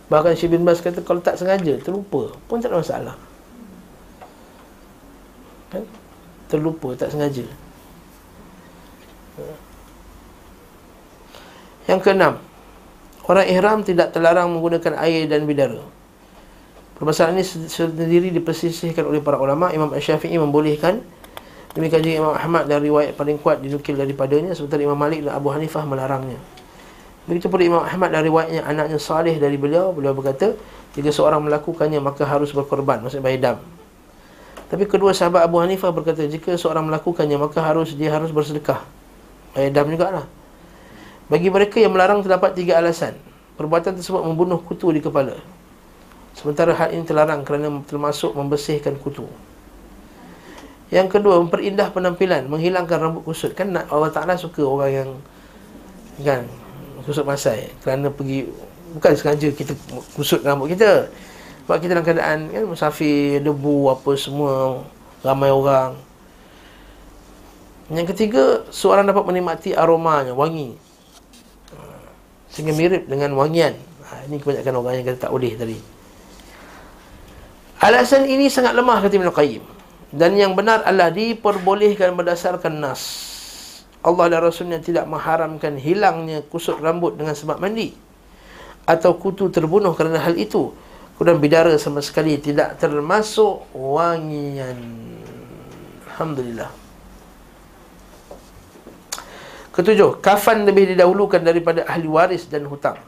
Bahkan 0.10 0.34
Syed 0.34 0.50
bin 0.50 0.66
Bas 0.66 0.82
kata 0.82 1.06
kalau 1.06 1.22
tak 1.22 1.38
sengaja, 1.38 1.78
terlupa 1.86 2.34
pun 2.50 2.58
tak 2.58 2.74
ada 2.74 2.82
masalah. 2.82 3.16
Kan? 5.70 5.86
Terlupa, 6.50 6.98
tak 6.98 7.14
sengaja. 7.14 7.46
Yang 11.90 12.00
keenam 12.06 12.38
Orang 13.30 13.46
ihram 13.46 13.86
tidak 13.86 14.10
terlarang 14.10 14.50
menggunakan 14.50 14.98
air 15.06 15.30
dan 15.30 15.46
bidara. 15.46 15.86
Permasalahan 16.98 17.38
ini 17.38 17.46
sendiri 17.46 18.34
dipersisihkan 18.34 19.06
oleh 19.06 19.22
para 19.22 19.38
ulama. 19.38 19.70
Imam 19.70 19.94
Syafi'i 19.94 20.34
membolehkan. 20.42 21.06
Demikian 21.78 22.02
juga 22.02 22.16
Imam 22.26 22.34
Ahmad 22.34 22.66
dan 22.66 22.82
riwayat 22.82 23.14
paling 23.14 23.38
kuat 23.38 23.62
dinukil 23.62 23.94
daripadanya 23.94 24.58
Sementara 24.58 24.82
Imam 24.82 24.98
Malik 24.98 25.22
dan 25.22 25.38
Abu 25.38 25.54
Hanifah 25.54 25.86
melarangnya. 25.86 26.42
Begitu 27.30 27.46
pula 27.46 27.62
Imam 27.62 27.86
Ahmad 27.86 28.10
dan 28.10 28.26
riwayatnya 28.26 28.66
anaknya 28.66 28.98
salih 28.98 29.38
dari 29.38 29.54
beliau 29.54 29.94
Beliau 29.94 30.18
berkata 30.18 30.58
Jika 30.98 31.14
seorang 31.14 31.46
melakukannya 31.46 32.02
maka 32.02 32.26
harus 32.26 32.50
berkorban 32.50 33.06
Maksudnya 33.06 33.22
bayar 33.22 33.40
dam. 33.46 33.58
Tapi 34.74 34.90
kedua 34.90 35.14
sahabat 35.14 35.46
Abu 35.46 35.62
Hanifah 35.62 35.94
berkata 35.94 36.26
Jika 36.26 36.58
seorang 36.58 36.90
melakukannya 36.90 37.38
maka 37.38 37.62
harus 37.62 37.94
dia 37.94 38.10
harus 38.10 38.34
bersedekah. 38.34 38.82
Bayar 39.54 39.70
dam 39.70 39.94
jugalah 39.94 40.39
Bagi 41.30 41.48
mereka 41.54 41.78
yang 41.78 41.94
melarang 41.94 42.26
terdapat 42.26 42.58
tiga 42.58 42.82
alasan. 42.82 43.14
Perbuatan 43.56 43.96
tersebut 43.96 44.26
membunuh 44.26 44.58
kutu 44.60 44.90
di 44.90 45.00
kepala. 45.00 45.38
Sementara 46.34 46.74
hal 46.74 46.96
ini 46.96 47.06
terlarang 47.06 47.46
kerana 47.46 47.70
termasuk 47.86 48.34
membersihkan 48.34 48.98
kutu. 48.98 49.30
Yang 50.90 51.20
kedua, 51.20 51.38
memperindah 51.38 51.94
penampilan, 51.94 52.50
menghilangkan 52.50 52.98
rambut 52.98 53.22
kusut. 53.22 53.54
Kan 53.54 53.78
Allah 53.78 54.10
Ta'ala 54.10 54.34
suka 54.40 54.66
orang 54.66 54.90
yang 54.90 55.10
kan 56.24 56.44
kusut 57.04 57.24
masai 57.24 57.72
kerana 57.82 58.12
pergi 58.12 58.52
bukan 58.96 59.14
sengaja 59.16 59.50
kita 59.56 59.74
kusut 60.14 60.44
rambut 60.44 60.72
kita 60.76 61.08
sebab 61.64 61.78
kita 61.80 61.92
dalam 61.96 62.06
keadaan 62.06 62.40
kan 62.52 62.64
musafir 62.68 63.40
debu 63.40 63.94
apa 63.94 64.12
semua 64.20 64.84
ramai 65.24 65.54
orang 65.54 65.96
yang 67.90 68.06
ketiga 68.06 68.68
seorang 68.70 69.08
dapat 69.08 69.24
menikmati 69.26 69.74
aromanya 69.74 70.36
wangi 70.36 70.76
sehingga 72.60 72.76
mirip 72.76 73.08
dengan 73.08 73.32
wangian. 73.40 73.80
Ha, 74.12 74.28
ini 74.28 74.36
kebanyakan 74.36 74.74
orang 74.84 75.00
yang 75.00 75.08
kata 75.08 75.20
tak 75.24 75.32
boleh 75.32 75.56
tadi. 75.56 75.80
Alasan 77.80 78.28
ini 78.28 78.52
sangat 78.52 78.76
lemah 78.76 79.00
kata 79.00 79.16
Ibn 79.16 79.32
Qayyim 79.32 79.64
dan 80.12 80.36
yang 80.36 80.60
benar 80.60 80.84
adalah 80.84 81.08
diperbolehkan 81.08 82.20
berdasarkan 82.20 82.84
nas. 82.84 83.04
Allah 84.04 84.28
dan 84.28 84.44
Rasulnya 84.44 84.84
tidak 84.84 85.08
mengharamkan 85.08 85.80
hilangnya 85.80 86.44
kusut 86.44 86.84
rambut 86.84 87.16
dengan 87.16 87.32
sebab 87.32 87.64
mandi. 87.64 87.96
Atau 88.84 89.16
kutu 89.16 89.48
terbunuh 89.48 89.96
kerana 89.96 90.20
hal 90.20 90.36
itu. 90.36 90.76
Kemudian 91.16 91.40
bidara 91.40 91.72
sama 91.80 92.04
sekali 92.04 92.36
tidak 92.44 92.76
termasuk 92.76 93.64
wangian. 93.72 94.80
Alhamdulillah 96.12 96.79
Ketujuh, 99.80 100.20
kafan 100.20 100.68
lebih 100.68 100.92
didahulukan 100.92 101.40
daripada 101.40 101.88
ahli 101.88 102.04
waris 102.12 102.52
dan 102.52 102.68
hutang. 102.68 103.00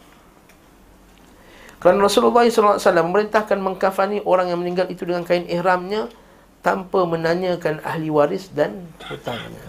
Kerana 1.84 2.00
Rasulullah 2.08 2.48
SAW 2.48 2.80
memerintahkan 2.80 3.60
mengkafani 3.60 4.24
orang 4.24 4.56
yang 4.56 4.64
meninggal 4.64 4.88
itu 4.88 5.04
dengan 5.04 5.28
kain 5.28 5.44
ihramnya 5.52 6.08
tanpa 6.64 7.04
menanyakan 7.04 7.84
ahli 7.84 8.08
waris 8.08 8.48
dan 8.56 8.88
hutangnya. 9.04 9.68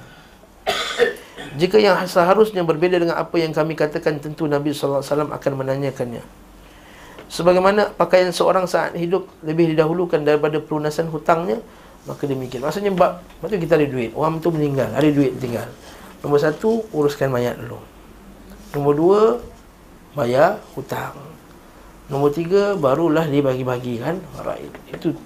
Jika 1.58 1.82
yang 1.82 1.98
seharusnya 2.06 2.62
berbeza 2.62 3.02
dengan 3.02 3.18
apa 3.18 3.34
yang 3.34 3.50
kami 3.50 3.74
katakan 3.74 4.22
tentu 4.22 4.46
Nabi 4.46 4.70
SAW 4.70 5.02
akan 5.02 5.52
menanyakannya. 5.58 6.22
Sebagaimana 7.26 7.98
pakaian 7.98 8.30
seorang 8.30 8.70
saat 8.70 8.94
hidup 8.94 9.26
lebih 9.42 9.74
didahulukan 9.74 10.22
daripada 10.22 10.62
pelunasan 10.62 11.10
hutangnya, 11.10 11.58
maka 12.06 12.30
demikian. 12.30 12.62
Maksudnya, 12.62 12.94
bab, 12.94 13.26
maksudnya 13.42 13.58
kita 13.58 13.74
ada 13.74 13.86
duit. 13.90 14.14
Orang 14.14 14.38
tu 14.38 14.54
meninggal, 14.54 14.94
ada 14.94 15.08
duit 15.10 15.34
tinggal. 15.42 15.66
Nombor 16.22 16.38
satu, 16.38 16.86
uruskan 16.94 17.34
mayat 17.34 17.58
dulu. 17.58 17.82
Nombor 18.72 18.94
dua, 18.94 19.22
bayar 20.14 20.62
hutang. 20.78 21.18
Nombor 22.06 22.30
tiga, 22.30 22.78
barulah 22.78 23.26
dia 23.26 23.42
bagi-bagikan. 23.42 24.22
Itu 24.86 25.18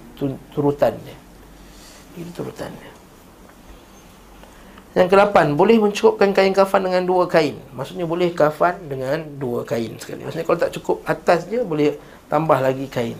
turutannya. 0.51 1.15
Itu 2.17 2.31
turutannya. 2.33 2.89
Yang 4.97 5.13
kedelapan, 5.13 5.53
boleh 5.53 5.77
mencukupkan 5.77 6.33
kain 6.33 6.57
kafan 6.57 6.89
dengan 6.89 7.05
dua 7.05 7.29
kain. 7.29 7.53
Maksudnya 7.77 8.09
boleh 8.09 8.33
kafan 8.33 8.81
dengan 8.89 9.21
dua 9.37 9.61
kain 9.61 9.93
sekali. 10.01 10.25
Maksudnya 10.25 10.45
kalau 10.49 10.57
tak 10.57 10.73
cukup 10.73 11.05
atas 11.05 11.45
je, 11.45 11.61
boleh 11.61 12.01
tambah 12.25 12.57
lagi 12.57 12.89
kain. 12.89 13.13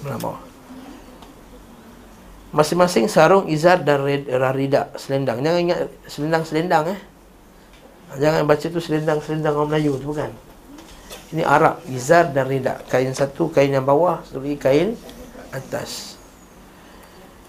Bawah. 0.00 0.40
Masing-masing 2.56 3.06
sarung 3.06 3.46
izar 3.52 3.84
dan 3.84 4.00
rarida 4.26 4.88
selendang. 4.96 5.44
Jangan 5.44 5.60
ingat 5.60 5.78
selendang-selendang 6.08 6.96
eh. 6.96 7.00
Jangan 8.18 8.42
baca 8.42 8.66
tu 8.66 8.80
selendang-selendang 8.82 9.54
orang 9.54 9.70
Melayu 9.70 9.94
tu 10.02 10.10
bukan. 10.10 10.30
Ini 11.30 11.46
Arab, 11.46 11.78
izar 11.86 12.34
dan 12.34 12.50
rida. 12.50 12.82
Kain 12.90 13.14
satu, 13.14 13.54
kain 13.54 13.70
yang 13.70 13.86
bawah, 13.86 14.18
satu 14.26 14.42
lagi 14.42 14.58
kain 14.58 14.88
atas. 15.54 16.18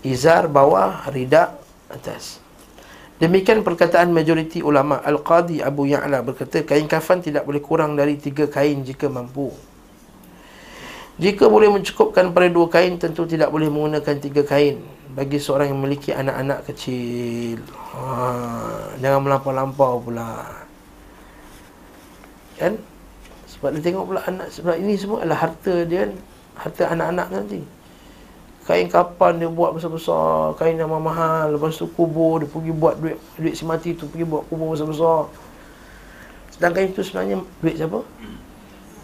Izar 0.06 0.46
bawah, 0.46 1.10
rida 1.10 1.58
atas. 1.90 2.38
Demikian 3.22 3.62
perkataan 3.62 4.10
majoriti 4.10 4.66
ulama 4.66 4.98
Al-Qadi 5.06 5.62
Abu 5.62 5.86
Ya'la 5.86 6.26
berkata 6.26 6.66
Kain 6.66 6.90
kafan 6.90 7.22
tidak 7.22 7.46
boleh 7.46 7.62
kurang 7.62 7.94
dari 7.94 8.18
tiga 8.18 8.50
kain 8.50 8.82
jika 8.82 9.14
mampu 9.14 9.54
Jika 11.22 11.46
boleh 11.46 11.70
mencukupkan 11.70 12.34
pada 12.34 12.50
dua 12.50 12.66
kain 12.66 12.98
Tentu 12.98 13.30
tidak 13.30 13.54
boleh 13.54 13.70
menggunakan 13.70 14.18
tiga 14.18 14.42
kain 14.42 14.82
Bagi 15.12 15.44
seorang 15.44 15.76
yang 15.76 15.80
memiliki 15.84 16.16
anak-anak 16.16 16.72
kecil. 16.72 17.60
Ha, 17.92 18.96
Jangan 19.04 19.20
melampau-lampau 19.28 20.00
pula. 20.00 20.48
Kan? 22.56 22.80
Sebab 23.52 23.76
dia 23.76 23.92
tengok 23.92 24.06
pula 24.08 24.22
anak 24.24 24.48
Sebab 24.54 24.80
ini 24.80 24.96
semua 24.96 25.26
adalah 25.26 25.50
harta 25.50 25.84
dia 25.84 26.08
kan? 26.08 26.12
Harta 26.56 26.84
anak-anak 26.94 27.28
nanti. 27.34 27.62
Kain 28.62 28.88
kapan 28.88 29.42
dia 29.42 29.50
buat 29.50 29.74
besar-besar 29.74 30.54
Kain 30.54 30.78
yang 30.78 30.94
mahal 30.94 31.58
Lepas 31.58 31.82
tu 31.82 31.90
kubur 31.90 32.38
Dia 32.38 32.46
pergi 32.46 32.70
buat 32.70 32.94
duit 33.02 33.18
Duit 33.34 33.58
si 33.58 33.66
mati 33.66 33.98
tu 33.98 34.06
Pergi 34.06 34.22
buat 34.22 34.46
kubur 34.46 34.78
besar-besar. 34.78 35.34
Sedangkan 36.54 36.86
itu 36.86 37.02
sebenarnya 37.02 37.42
Duit 37.60 37.76
siapa? 37.82 38.00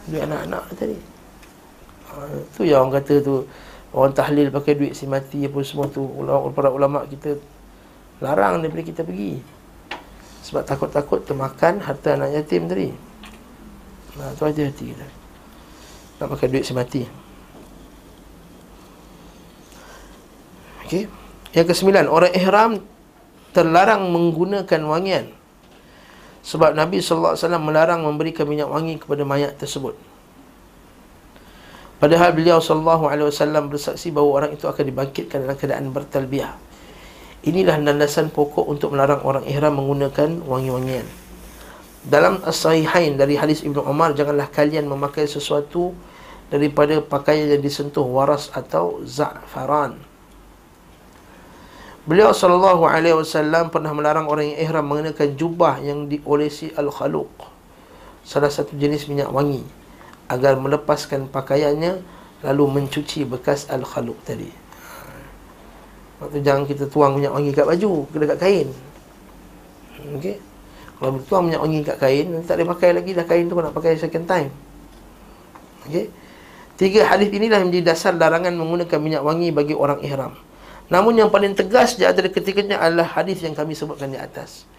Duit 0.08 0.22
anak-anak 0.24 0.64
tadi. 0.78 0.97
Ha, 2.08 2.14
Tu 2.53 2.70
yang 2.70 2.88
orang 2.88 3.01
kata 3.01 3.20
tu 3.20 3.43
Orang 3.98 4.14
tahlil 4.14 4.54
pakai 4.54 4.78
duit 4.78 4.93
si 4.93 5.10
mati 5.10 5.41
Apa 5.50 5.58
semua 5.66 5.89
tu 5.89 6.06
Para 6.54 6.70
ulama 6.70 7.02
kita 7.10 7.34
Larang 8.22 8.62
daripada 8.62 8.86
kita 8.86 9.02
pergi 9.02 9.41
Sebab 10.45 10.62
takut-takut 10.62 11.26
termakan 11.26 11.82
Harta 11.82 12.14
anak 12.14 12.38
yatim 12.38 12.70
tadi 12.70 12.93
Nah, 14.22 14.34
tu 14.38 14.45
hati-hati 14.45 14.93
kita 14.93 15.08
Nak 16.22 16.28
pakai 16.30 16.48
duit 16.54 16.62
si 16.62 16.78
mati 16.78 17.26
Okey. 20.88 21.04
Yang 21.52 21.76
kesembilan, 21.76 22.08
orang 22.08 22.32
ihram 22.32 22.72
terlarang 23.52 24.08
menggunakan 24.08 24.82
wangian. 24.88 25.36
Sebab 26.48 26.80
Nabi 26.80 27.04
wasallam 27.04 27.68
melarang 27.68 28.08
memberikan 28.08 28.48
minyak 28.48 28.72
wangi 28.72 28.95
kepada 28.95 29.28
mayat 29.28 29.60
tersebut. 29.60 30.00
Padahal 31.98 32.30
beliau 32.38 32.62
sallallahu 32.62 33.10
alaihi 33.10 33.34
wasallam 33.34 33.74
bersaksi 33.74 34.14
bahawa 34.14 34.45
orang 34.45 34.52
itu 34.54 34.70
akan 34.70 34.86
dibangkitkan 34.86 35.41
dalam 35.41 35.58
keadaan 35.58 35.89
bertalbiyah. 35.89 36.54
Inilah 37.41 37.82
landasan 37.82 38.30
pokok 38.30 38.70
untuk 38.70 38.93
melarang 38.93 39.26
orang 39.26 39.41
ihram 39.50 39.82
menggunakan 39.82 40.45
wangi-wangian. 40.45 41.10
Dalam 42.06 42.38
as-sahihain 42.45 43.18
dari 43.18 43.34
hadis 43.34 43.66
Ibnu 43.66 43.82
Umar, 43.82 44.14
janganlah 44.14 44.45
kalian 44.54 44.86
memakai 44.86 45.26
sesuatu 45.26 45.98
daripada 46.54 47.02
pakaian 47.02 47.50
yang 47.50 47.66
disentuh 47.66 48.06
waras 48.06 48.54
atau 48.54 49.02
za'faran. 49.02 49.98
Beliau 52.06 52.30
sallallahu 52.30 52.86
alaihi 52.86 53.18
wasallam 53.18 53.74
pernah 53.74 53.91
melarang 53.91 54.30
orang 54.30 54.54
yang 54.54 54.70
ihram 54.70 54.86
mengenakan 54.86 55.34
jubah 55.34 55.82
yang 55.82 56.06
diolesi 56.06 56.70
al-khaluq. 56.78 57.34
Salah 58.22 58.54
satu 58.54 58.78
jenis 58.78 59.10
minyak 59.10 59.34
wangi 59.34 59.76
agar 60.28 60.59
melepaskan 60.59 61.32
pakaiannya 61.32 62.03
lalu 62.45 62.63
mencuci 62.67 63.25
bekas 63.25 63.65
al-khaluq 63.71 64.19
tadi. 64.28 64.51
Waktu 66.17 66.41
jangan 66.41 66.63
kita 66.65 66.89
tuang 66.89 67.17
minyak 67.17 67.34
wangi 67.34 67.53
kat 67.53 67.65
baju, 67.65 68.09
ke 68.09 68.17
dekat 68.17 68.38
kain. 68.41 68.67
Okey. 70.17 70.38
Kalau 70.97 71.21
tuang 71.30 71.43
minyak 71.49 71.61
wangi 71.61 71.80
kat 71.86 71.97
kain, 72.01 72.25
nanti 72.34 72.45
tak 72.49 72.57
boleh 72.57 72.69
pakai 72.73 72.89
lagi 72.97 73.11
dah 73.13 73.25
kain 73.25 73.45
tu 73.45 73.53
nak 73.53 73.73
pakai 73.73 73.97
second 73.97 74.25
time. 74.25 74.49
Okey. 75.86 76.09
Tiga 76.78 77.09
hadis 77.09 77.34
inilah 77.34 77.65
menjadi 77.65 77.93
dasar 77.93 78.13
larangan 78.13 78.53
menggunakan 78.53 78.99
minyak 79.01 79.23
wangi 79.25 79.49
bagi 79.49 79.73
orang 79.73 79.97
ihram. 80.05 80.38
Namun 80.93 81.17
yang 81.17 81.30
paling 81.34 81.57
tegas 81.57 81.97
di 81.97 82.05
antara 82.05 82.30
ketiganya 82.30 82.78
adalah 82.78 83.17
hadis 83.17 83.41
yang 83.41 83.57
kami 83.57 83.73
sebutkan 83.73 84.13
di 84.13 84.19
atas. 84.21 84.69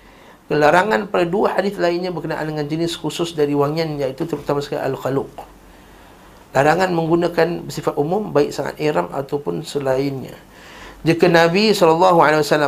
Larangan 0.48 1.12
pada 1.12 1.28
dua 1.28 1.60
hadis 1.60 1.76
lainnya 1.76 2.08
berkenaan 2.08 2.48
dengan 2.48 2.64
jenis 2.64 2.96
khusus 2.96 3.36
dari 3.36 3.52
wangian 3.52 4.00
iaitu 4.00 4.24
terutama 4.24 4.64
sekali 4.64 4.80
al-khaluq. 4.80 5.28
Larangan 6.56 6.88
menggunakan 6.88 7.68
bersifat 7.68 7.92
umum 8.00 8.32
baik 8.32 8.56
sangat 8.56 8.80
ihram 8.80 9.12
ataupun 9.12 9.60
selainnya. 9.60 10.32
Jika 11.04 11.28
Nabi 11.28 11.76
SAW 11.76 12.16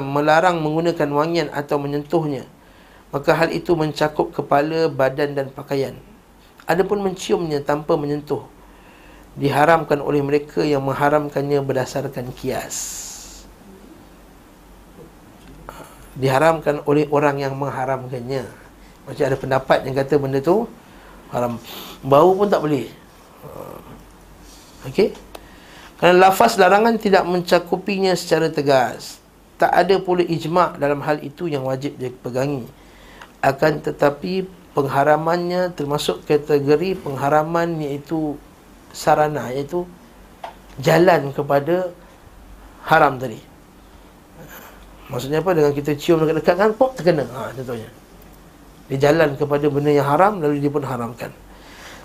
melarang 0.05 0.61
menggunakan 0.61 1.09
wangian 1.09 1.49
atau 1.57 1.81
menyentuhnya, 1.81 2.45
maka 3.11 3.33
hal 3.33 3.49
itu 3.49 3.73
mencakup 3.73 4.29
kepala, 4.37 4.93
badan 4.93 5.33
dan 5.33 5.47
pakaian. 5.49 5.97
Adapun 6.69 7.01
menciumnya 7.01 7.65
tanpa 7.65 7.97
menyentuh, 7.97 8.45
diharamkan 9.41 10.05
oleh 10.05 10.21
mereka 10.21 10.61
yang 10.63 10.85
mengharamkannya 10.85 11.65
berdasarkan 11.65 12.29
kias 12.37 13.10
diharamkan 16.21 16.85
oleh 16.85 17.09
orang 17.09 17.41
yang 17.41 17.57
mengharamkannya. 17.57 18.45
Macam 19.09 19.25
ada 19.25 19.37
pendapat 19.41 19.79
yang 19.89 19.97
kata 19.97 20.15
benda 20.21 20.39
tu 20.45 20.69
haram. 21.33 21.57
Bau 22.05 22.37
pun 22.37 22.47
tak 22.47 22.61
boleh. 22.61 22.87
Okey. 24.87 25.17
Kerana 25.97 26.29
lafaz 26.29 26.57
larangan 26.61 26.97
tidak 26.97 27.25
mencakupinya 27.25 28.13
secara 28.17 28.53
tegas. 28.53 29.21
Tak 29.61 29.73
ada 29.73 30.01
pula 30.01 30.25
ijma' 30.25 30.81
dalam 30.81 31.05
hal 31.05 31.21
itu 31.21 31.45
yang 31.49 31.69
wajib 31.69 31.97
dipegangi. 32.01 32.65
Akan 33.45 33.81
tetapi 33.81 34.49
pengharamannya 34.73 35.77
termasuk 35.77 36.25
kategori 36.25 36.97
pengharaman 37.01 37.77
iaitu 37.85 38.41
sarana 38.93 39.53
iaitu 39.53 39.85
jalan 40.81 41.37
kepada 41.37 41.93
haram 42.89 43.21
tadi. 43.21 43.50
Maksudnya 45.11 45.43
apa 45.43 45.51
dengan 45.59 45.75
kita 45.75 45.99
cium 45.99 46.23
dekat-dekat 46.23 46.55
kan 46.55 46.71
pop 46.79 46.95
terkena. 46.95 47.27
Ha 47.35 47.51
contohnya. 47.51 47.91
Dia 48.87 49.11
jalan 49.11 49.35
kepada 49.35 49.67
benda 49.67 49.91
yang 49.91 50.07
haram 50.07 50.39
lalu 50.39 50.63
dia 50.63 50.71
pun 50.71 50.87
haramkan. 50.87 51.35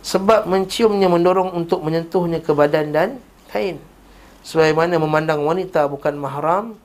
Sebab 0.01 0.49
menciumnya 0.49 1.09
mendorong 1.09 1.53
untuk 1.53 1.81
menyentuhnya 1.85 2.41
ke 2.41 2.53
badan 2.53 2.93
dan 2.93 3.09
kain. 3.49 3.77
Sebagaimana 4.45 4.97
memandang 5.01 5.41
wanita 5.41 5.89
bukan 5.89 6.13
mahram 6.17 6.77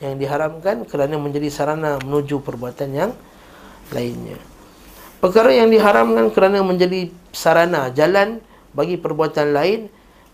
yang 0.00 0.16
diharamkan 0.16 0.84
kerana 0.84 1.16
menjadi 1.16 1.48
sarana 1.48 1.96
menuju 2.00 2.44
perbuatan 2.44 2.88
yang 2.92 3.12
lainnya. 3.92 4.36
Perkara 5.18 5.50
yang 5.52 5.72
diharamkan 5.72 6.28
kerana 6.32 6.60
menjadi 6.60 7.08
sarana 7.32 7.88
jalan 7.92 8.40
bagi 8.76 9.00
perbuatan 9.00 9.52
lain 9.52 9.80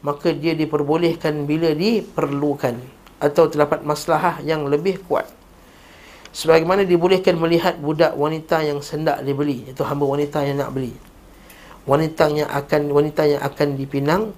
maka 0.05 0.37
dia 0.37 0.53
diperbolehkan 0.53 1.49
bila 1.49 1.72
diperlukan 1.72 2.76
atau 3.25 3.49
terdapat 3.49 3.81
maslahah 3.81 4.45
yang 4.45 4.68
lebih 4.68 5.01
kuat. 5.09 5.25
Sebagaimana 6.35 6.85
dibolehkan 6.85 7.41
melihat 7.41 7.81
budak 7.81 8.12
wanita 8.12 8.61
yang 8.61 8.85
sendak 8.85 9.25
dibeli, 9.25 9.64
itu 9.70 9.81
hamba 9.81 10.05
wanita 10.05 10.45
yang 10.45 10.61
nak 10.61 10.75
beli. 10.77 10.93
Wanita 11.89 12.29
yang 12.29 12.51
akan 12.51 12.91
wanita 12.93 13.22
yang 13.25 13.41
akan 13.41 13.68
dipinang, 13.81 14.37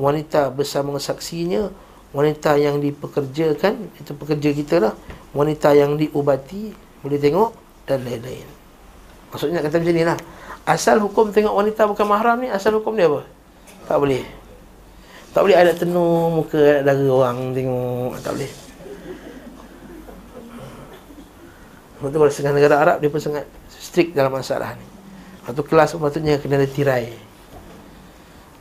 wanita 0.00 0.54
bersama 0.54 0.96
saksinya, 0.96 1.68
wanita 2.14 2.56
yang 2.56 2.78
dipekerjakan, 2.78 3.90
itu 4.00 4.12
pekerja 4.16 4.50
kita 4.54 4.76
lah, 4.80 4.94
wanita 5.34 5.74
yang 5.76 5.98
diubati, 5.98 6.72
boleh 7.02 7.18
tengok 7.18 7.50
dan 7.90 8.06
lain-lain. 8.06 8.46
Maksudnya 9.34 9.60
kata 9.64 9.76
macam 9.82 9.92
ni 9.92 10.04
lah. 10.06 10.18
Asal 10.62 11.02
hukum 11.02 11.34
tengok 11.34 11.50
wanita 11.58 11.90
bukan 11.90 12.06
mahram 12.06 12.38
ni, 12.38 12.48
asal 12.54 12.78
hukum 12.78 12.94
dia 12.94 13.10
apa? 13.10 13.26
Tak 13.90 13.98
boleh. 13.98 14.22
Tak 15.32 15.40
boleh 15.48 15.56
ada 15.56 15.72
tenung 15.72 16.44
muka 16.44 16.60
ada 16.60 16.92
dara 16.92 17.08
orang 17.08 17.56
tengok. 17.56 18.20
Tak 18.20 18.32
boleh. 18.36 18.52
Betul 22.04 22.18
kalau 22.20 22.32
setengah 22.34 22.54
negara 22.60 22.74
Arab 22.84 22.96
dia 23.00 23.08
pun 23.08 23.22
sangat 23.22 23.48
strict 23.72 24.12
dalam 24.12 24.28
masalah 24.28 24.76
ni. 24.76 24.84
Satu 25.48 25.64
kelas 25.64 25.96
sepatutnya 25.96 26.36
kena 26.36 26.60
ada 26.60 26.68
tirai. 26.68 27.08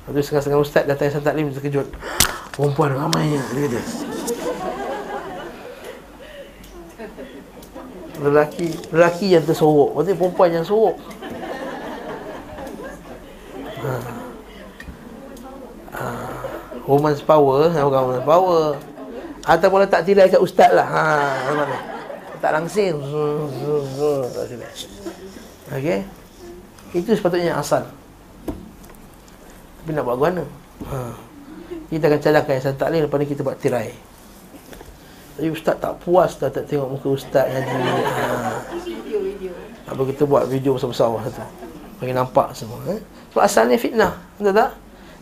Lepas 0.08 0.16
tu 0.16 0.22
setengah-setengah 0.24 0.62
ustaz 0.64 0.84
datang 0.88 1.12
yang 1.12 1.26
taklim 1.26 1.52
terkejut. 1.52 1.88
Perempuan 2.56 2.96
ramai 2.96 3.36
dia 3.36 3.68
kata. 3.68 3.82
Lelaki, 8.22 8.68
lelaki 8.94 9.28
yang 9.34 9.44
tersorok. 9.44 9.98
Maksudnya 9.98 10.14
perempuan 10.14 10.50
yang 10.54 10.62
sorok. 10.62 10.94
Ha. 13.82 13.94
Ha 15.98 16.31
woman's 16.86 17.22
power 17.22 17.70
orang 17.70 18.04
woman's 18.10 18.26
power. 18.26 18.78
Ataupun 19.42 19.90
tak 19.90 20.06
tirai 20.06 20.30
kat 20.30 20.42
ustaz 20.42 20.70
lah. 20.70 20.86
Ha 20.86 21.06
tak 22.42 22.52
langsing. 22.58 22.98
Okey? 25.72 26.00
Itu 26.92 27.14
sepatutnya 27.14 27.56
asal. 27.56 27.86
Tapi 29.82 29.90
nak 29.94 30.06
buat 30.06 30.18
mana 30.18 30.44
ha. 30.90 31.14
kita 31.90 32.06
akan 32.06 32.20
cadangkan 32.22 32.54
yang 32.62 32.78
lain 32.94 33.02
lepas 33.06 33.18
ni 33.22 33.26
kita 33.30 33.42
buat 33.46 33.58
tirai. 33.62 33.94
Tapi 35.38 35.48
ustaz 35.50 35.78
tak 35.80 35.98
puas 36.02 36.38
dah 36.38 36.50
tak 36.54 36.70
tengok 36.70 36.98
muka 36.98 37.08
ustaz 37.14 37.50
ngaji 37.50 37.74
ha. 37.74 38.26
apa 39.90 40.02
kita 40.14 40.24
buat 40.30 40.46
video 40.50 40.78
besar-besar 40.78 41.10
satu. 41.30 41.46
Bagi 42.02 42.14
nampak 42.18 42.58
semua 42.58 42.82
eh? 42.90 43.02
sebab 43.30 43.46
asalnya 43.46 43.78
fitnah 43.78 44.18
betul 44.36 44.58
tak 44.58 44.74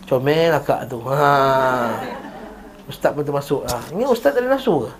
Comel 0.09 0.49
lah 0.49 0.61
kak 0.65 0.89
tu. 0.89 0.97
Ha. 1.05 1.29
Ustaz 2.89 3.13
pun 3.13 3.21
termasuk 3.21 3.61
ha. 3.69 3.77
Ini 3.93 4.09
ustaz 4.09 4.33
ada 4.33 4.49
nafsu 4.49 4.89
ke? 4.89 4.91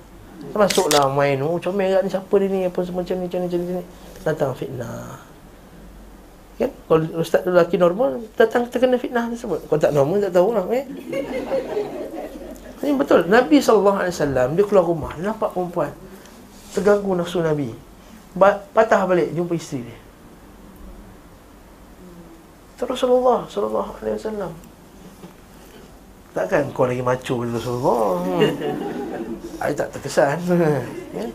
Termasuklah 0.54 1.10
main. 1.10 1.42
Oh 1.42 1.58
comel 1.58 1.98
kat 1.98 2.02
ni 2.06 2.10
siapa 2.14 2.34
dia 2.38 2.48
ni? 2.54 2.60
Apa 2.70 2.86
semacam 2.86 3.16
ni 3.18 3.26
macam 3.26 3.40
ni 3.42 3.46
macam 3.50 3.60
ni 3.66 3.84
Datang 4.22 4.54
fitnah. 4.54 5.18
Kan? 6.62 6.70
Kalau 6.86 7.26
ustaz 7.26 7.42
tu 7.42 7.50
lelaki 7.50 7.82
normal 7.82 8.22
Datang 8.38 8.70
terkena 8.70 9.00
fitnah 9.00 9.32
tersebut 9.32 9.64
Kalau 9.66 9.80
tak 9.80 9.96
normal 9.96 10.20
tak 10.22 10.36
tahu 10.38 10.54
lah 10.54 10.70
eh? 10.70 10.86
Ini 12.86 12.94
betul. 12.94 13.26
Nabi 13.26 13.58
SAW 13.58 14.14
Dia 14.54 14.64
keluar 14.70 14.86
rumah. 14.86 15.18
Dia 15.18 15.34
nampak 15.34 15.58
perempuan. 15.58 15.90
Terganggu 16.78 17.18
nafsu 17.18 17.42
Nabi. 17.42 17.74
Patah 18.78 19.10
balik 19.10 19.34
Jumpa 19.34 19.58
isteri 19.58 19.90
dia. 19.90 19.98
Rasulullah 22.80 23.44
sallallahu 23.50 23.92
alaihi 24.00 24.16
wasallam 24.16 24.69
Takkan 26.40 26.72
kau 26.72 26.88
lagi 26.88 27.04
macho 27.04 27.44
dengan 27.44 27.60
Rasulullah. 27.60 28.24
I 29.60 29.76
tak 29.76 29.92
terkesan 29.92 30.40
ya? 31.12 31.28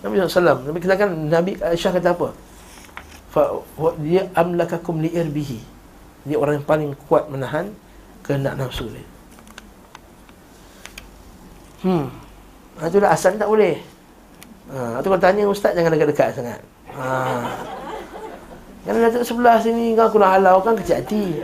Nabi 0.00 0.16
SAW 0.16 0.64
Nabi 0.64 0.78
katakan 0.80 1.28
Nabi 1.28 1.60
Aisyah 1.60 1.92
kata 1.92 2.16
apa 2.16 2.32
Fa, 3.28 3.52
Dia 4.00 4.32
amlakakum 4.32 4.96
li'irbihi 5.04 5.60
Dia 6.24 6.40
orang 6.40 6.56
yang 6.56 6.64
paling 6.64 6.90
kuat 7.04 7.28
menahan 7.28 7.68
Kehendak 8.24 8.56
nafsu 8.56 8.88
dia 8.88 9.04
Hmm 11.84 12.08
Itu 12.80 12.96
dah 12.96 13.12
asal 13.12 13.36
tak 13.36 13.52
boleh 13.52 13.76
Ha, 14.70 15.02
itu 15.02 15.08
kalau 15.10 15.18
tanya 15.18 15.42
ustaz 15.50 15.74
jangan 15.74 15.90
dekat-dekat 15.90 16.30
sangat. 16.30 16.60
Ha. 16.94 17.42
Jangan 18.86 19.00
datang 19.02 19.26
sebelah 19.26 19.58
sini 19.58 19.98
kau 19.98 20.06
aku 20.06 20.22
nak 20.22 20.38
halau 20.38 20.62
kan 20.62 20.78
kecil 20.78 21.02
hati. 21.02 21.42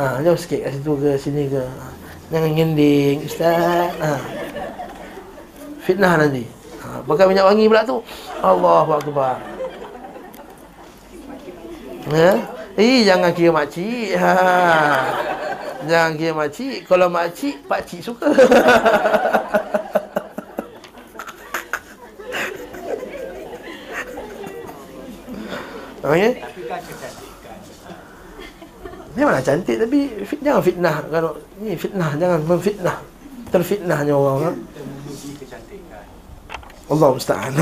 Ha, 0.00 0.16
jauh 0.24 0.32
sikit 0.32 0.64
kat 0.64 0.72
situ 0.80 0.92
ke 0.96 1.10
sini 1.20 1.44
ke. 1.52 1.60
Ha. 1.60 1.86
Jangan 2.32 2.50
ngending, 2.56 3.20
ustaz. 3.20 3.92
Ha. 4.00 4.16
Fitnah 5.84 6.16
nanti. 6.16 6.48
Ha, 6.80 7.04
pakai 7.04 7.28
minyak 7.28 7.44
wangi 7.44 7.68
pula 7.68 7.84
tu. 7.84 8.00
Allahu 8.40 8.96
akbar. 8.96 9.36
Ya. 12.08 12.32
Eh, 12.80 13.04
jangan 13.04 13.36
kira 13.36 13.52
makcik. 13.52 14.16
Ha. 14.16 14.32
Jangan 15.84 16.16
kira 16.16 16.32
makcik. 16.32 16.88
Kalau 16.88 17.12
makcik, 17.12 17.60
pakcik 17.68 18.00
suka. 18.00 18.32
Okay? 26.00 26.42
Memanglah 29.40 29.56
cantik 29.56 29.76
tapi 29.80 30.00
fit, 30.28 30.40
jangan 30.44 30.62
fitnah 30.62 30.96
kalau 31.08 31.32
ni 31.64 31.72
fitnah 31.72 32.10
jangan 32.20 32.40
memfitnah. 32.44 32.98
Terfitnahnya 33.48 34.12
orang 34.12 34.38
kan. 34.44 34.54
Allah 36.90 37.08
musta'an. 37.16 37.52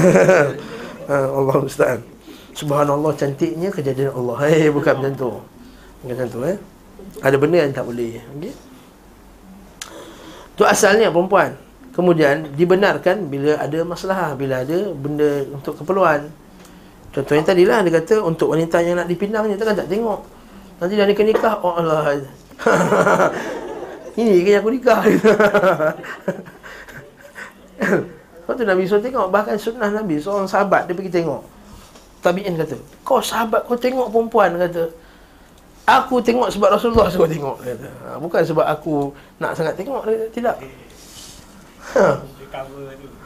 Ha, 1.06 1.16
Allah 1.38 1.56
musta'an. 1.62 2.00
Subhanallah 2.58 3.12
cantiknya 3.14 3.70
kejadian 3.70 4.10
Allah. 4.10 4.36
Hei, 4.42 4.66
bukan 4.74 4.94
macam 4.98 5.14
tu. 5.14 5.30
Bukan 6.02 6.14
macam 6.18 6.28
tu 6.34 6.40
eh. 6.50 6.58
Ada 7.22 7.36
benda 7.38 7.56
yang 7.62 7.70
tak 7.70 7.86
boleh. 7.86 8.18
Okey. 8.34 8.52
Tu 10.58 10.64
asalnya 10.66 11.14
perempuan. 11.14 11.54
Kemudian 11.94 12.58
dibenarkan 12.58 13.30
bila 13.30 13.54
ada 13.54 13.78
masalah, 13.86 14.34
bila 14.34 14.66
ada 14.66 14.90
benda 14.98 15.46
untuk 15.54 15.78
keperluan. 15.78 16.26
Contohnya 17.14 17.54
tadilah 17.54 17.86
dia 17.86 18.02
kata 18.02 18.18
untuk 18.26 18.50
wanita 18.50 18.82
yang 18.82 18.98
nak 18.98 19.06
dipinang 19.06 19.46
ni 19.46 19.54
takkan 19.54 19.78
tak 19.78 19.86
tengok. 19.86 20.37
Nanti 20.78 20.94
dah 20.94 21.06
nikah 21.10 21.26
nikah 21.26 21.54
Oh 21.62 21.74
Allah 21.74 22.22
Ini 24.18 24.42
ke 24.42 24.50
aku 24.58 24.70
nikah 24.74 25.02
Lepas 27.78 28.54
tu 28.54 28.64
Nabi 28.66 28.86
SAW 28.86 29.02
tengok 29.02 29.26
Bahkan 29.30 29.54
sunnah 29.58 29.90
Nabi 29.90 30.18
Seorang 30.22 30.46
sahabat 30.46 30.86
Dia 30.86 30.94
pergi 30.94 31.22
tengok 31.22 31.42
Tabi'in 32.22 32.58
kata 32.58 32.78
Kau 33.02 33.22
sahabat 33.22 33.66
kau 33.66 33.78
tengok 33.78 34.10
perempuan 34.10 34.54
Kata 34.58 34.90
Aku 35.88 36.20
tengok 36.20 36.52
sebab 36.52 36.76
Rasulullah 36.76 37.08
suruh 37.08 37.24
tengok 37.24 37.64
kata. 37.64 37.88
Ha, 38.04 38.20
bukan 38.20 38.42
sebab 38.44 38.66
aku 38.66 39.08
Nak 39.40 39.56
sangat 39.56 39.72
tengok 39.78 40.04
kata. 40.06 40.26
Tidak 40.34 40.56
ha. 41.94 42.06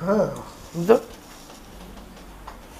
ha. 0.04 0.16
Betul 0.76 1.00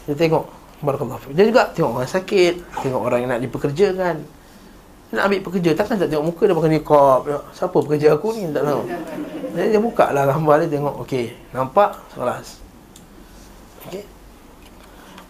Dia 0.09 0.15
tengok 0.17 0.45
Barakallahu 0.81 1.33
Dia 1.33 1.45
juga 1.49 1.69
tengok 1.73 1.93
orang 1.97 2.09
sakit 2.09 2.55
Tengok 2.85 3.01
orang 3.05 3.19
yang 3.25 3.31
nak 3.37 3.43
dipekerjakan 3.45 4.42
nak 5.13 5.29
ambil 5.29 5.41
pekerja 5.45 5.77
takkan 5.77 6.01
tak 6.01 6.09
tengok 6.09 6.33
muka 6.33 6.43
dia 6.49 6.57
pakai 6.57 6.73
niqab? 6.73 7.21
Siapa 7.53 7.77
pekerja 7.85 8.17
aku 8.17 8.33
ni? 8.33 8.49
Tak 8.49 8.65
tahu. 8.65 8.83
Jadi 9.53 9.69
dia 9.69 9.81
buka 9.85 10.09
lah 10.17 10.25
gambar 10.25 10.65
dia 10.65 10.81
tengok 10.81 11.05
okey 11.05 11.37
nampak 11.53 11.93
kelas 12.17 12.65
okey. 13.89 14.05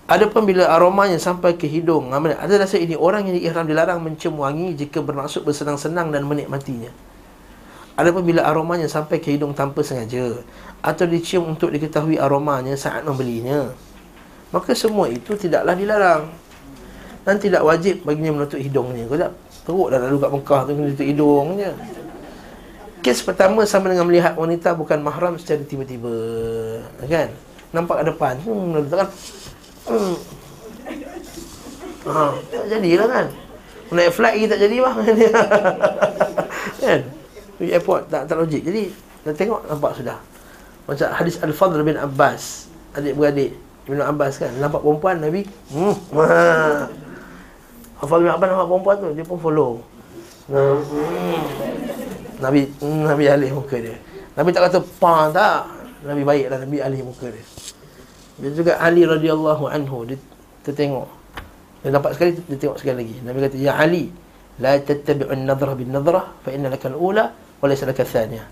Adapun 0.06 0.46
bila 0.46 0.70
aromanya 0.70 1.16
sampai 1.18 1.56
ke 1.58 1.66
hidung 1.66 2.10
Ada 2.12 2.54
rasa 2.58 2.76
ini 2.78 2.98
orang 2.98 3.26
yang 3.26 3.38
diihram 3.38 3.64
dilarang 3.64 4.02
mencium 4.02 4.34
wangi 4.34 4.74
Jika 4.76 5.00
bermaksud 5.00 5.46
bersenang-senang 5.46 6.10
dan 6.12 6.26
menikmatinya. 6.26 6.90
Adapun 7.96 8.26
bila 8.26 8.44
aromanya 8.44 8.90
sampai 8.90 9.22
ke 9.22 9.34
hidung 9.34 9.56
tanpa 9.56 9.80
sengaja 9.80 10.42
Atau 10.84 11.06
dicium 11.06 11.48
untuk 11.48 11.70
diketahui 11.72 12.18
aromanya 12.18 12.74
saat 12.76 13.06
membelinya. 13.06 13.72
Maka 14.52 14.76
semua 14.76 15.08
itu 15.08 15.32
tidaklah 15.38 15.72
dilarang. 15.72 16.28
Dan 17.22 17.38
tidak 17.38 17.62
wajib 17.64 18.02
baginya 18.02 18.42
menutup 18.42 18.58
hidungnya 18.58 19.06
Kau 19.06 19.16
tak 19.16 19.32
teruk 19.62 19.88
dah 19.94 19.98
lalu 20.02 20.16
kat 20.18 20.30
Mekah 20.30 20.60
tu 20.66 20.72
Menutup 20.74 21.06
hidung 21.06 21.48
je. 21.58 21.72
Kes 23.02 23.18
pertama 23.22 23.66
sama 23.66 23.90
dengan 23.90 24.06
melihat 24.06 24.38
wanita 24.38 24.78
bukan 24.78 25.02
mahram 25.02 25.34
secara 25.34 25.62
tiba-tiba 25.66 26.14
Kan? 27.06 27.34
Nampak 27.74 28.02
ke 28.02 28.04
depan 28.14 28.34
hmm, 28.42 28.78
kan 28.90 29.08
hmm. 29.90 30.14
Ha, 32.02 32.34
tak 32.50 32.64
jadilah 32.66 33.06
kan? 33.06 33.26
Naik 33.94 34.10
flight 34.10 34.34
lagi 34.38 34.46
tak 34.50 34.58
jadi 34.58 34.76
bang 34.82 34.96
Kan? 36.82 37.00
Di 37.62 37.70
airport 37.70 38.10
tak, 38.10 38.26
tak 38.26 38.36
logik. 38.38 38.62
Jadi 38.66 38.90
Dah 39.22 39.30
tengok 39.30 39.62
nampak 39.70 39.94
sudah. 39.94 40.18
Macam 40.90 41.08
hadis 41.14 41.38
Al-Fadl 41.38 41.86
bin 41.86 41.94
Abbas 41.94 42.66
Adik-beradik 42.98 43.54
Ibn 43.86 44.02
Abbas 44.02 44.38
kan? 44.38 44.50
Nampak 44.58 44.82
perempuan 44.82 45.18
Nabi 45.22 45.42
hmm. 45.74 45.94
Ha. 46.14 46.26
Al-Fadl 48.02 48.26
bin 48.26 48.34
Abbas 48.34 48.46
nampak 48.50 48.66
perempuan 48.66 48.96
tu 48.98 49.08
Dia 49.14 49.24
pun 49.24 49.38
follow. 49.38 49.72
Nabi 52.42 52.66
Nabi 52.82 53.24
alih 53.30 53.50
muka 53.54 53.78
dia. 53.78 53.94
Nabi 54.34 54.50
tak 54.50 54.66
kata 54.66 54.78
Pa 54.98 55.30
tak. 55.30 55.70
Nabi 56.02 56.26
baik 56.26 56.50
lah 56.50 56.58
Nabi 56.66 56.82
alih 56.82 57.06
muka 57.06 57.30
dia. 57.30 57.44
Dia 58.42 58.50
juga 58.50 58.72
Ali 58.82 59.06
radhiyallahu 59.06 59.70
anhu 59.70 60.02
Dia 60.02 60.18
tertengok. 60.66 61.06
Dia 61.86 61.94
nampak 61.94 62.18
sekali 62.18 62.42
Dia 62.42 62.58
tengok 62.58 62.76
sekali 62.82 62.96
lagi. 63.06 63.16
Nabi 63.22 63.38
kata 63.38 63.56
Ya 63.62 63.78
Ali 63.78 64.10
La 64.58 64.76
tattabi'un 64.82 65.46
nadrah 65.46 65.78
bin 65.78 65.94
nadrah 65.94 66.26
Fa 66.42 66.50
inna 66.50 66.74
laka 66.74 66.90
ula 66.90 67.30
Wa 67.62 67.66
laysa 67.70 67.86
laka 67.86 68.02
thaniya 68.02 68.42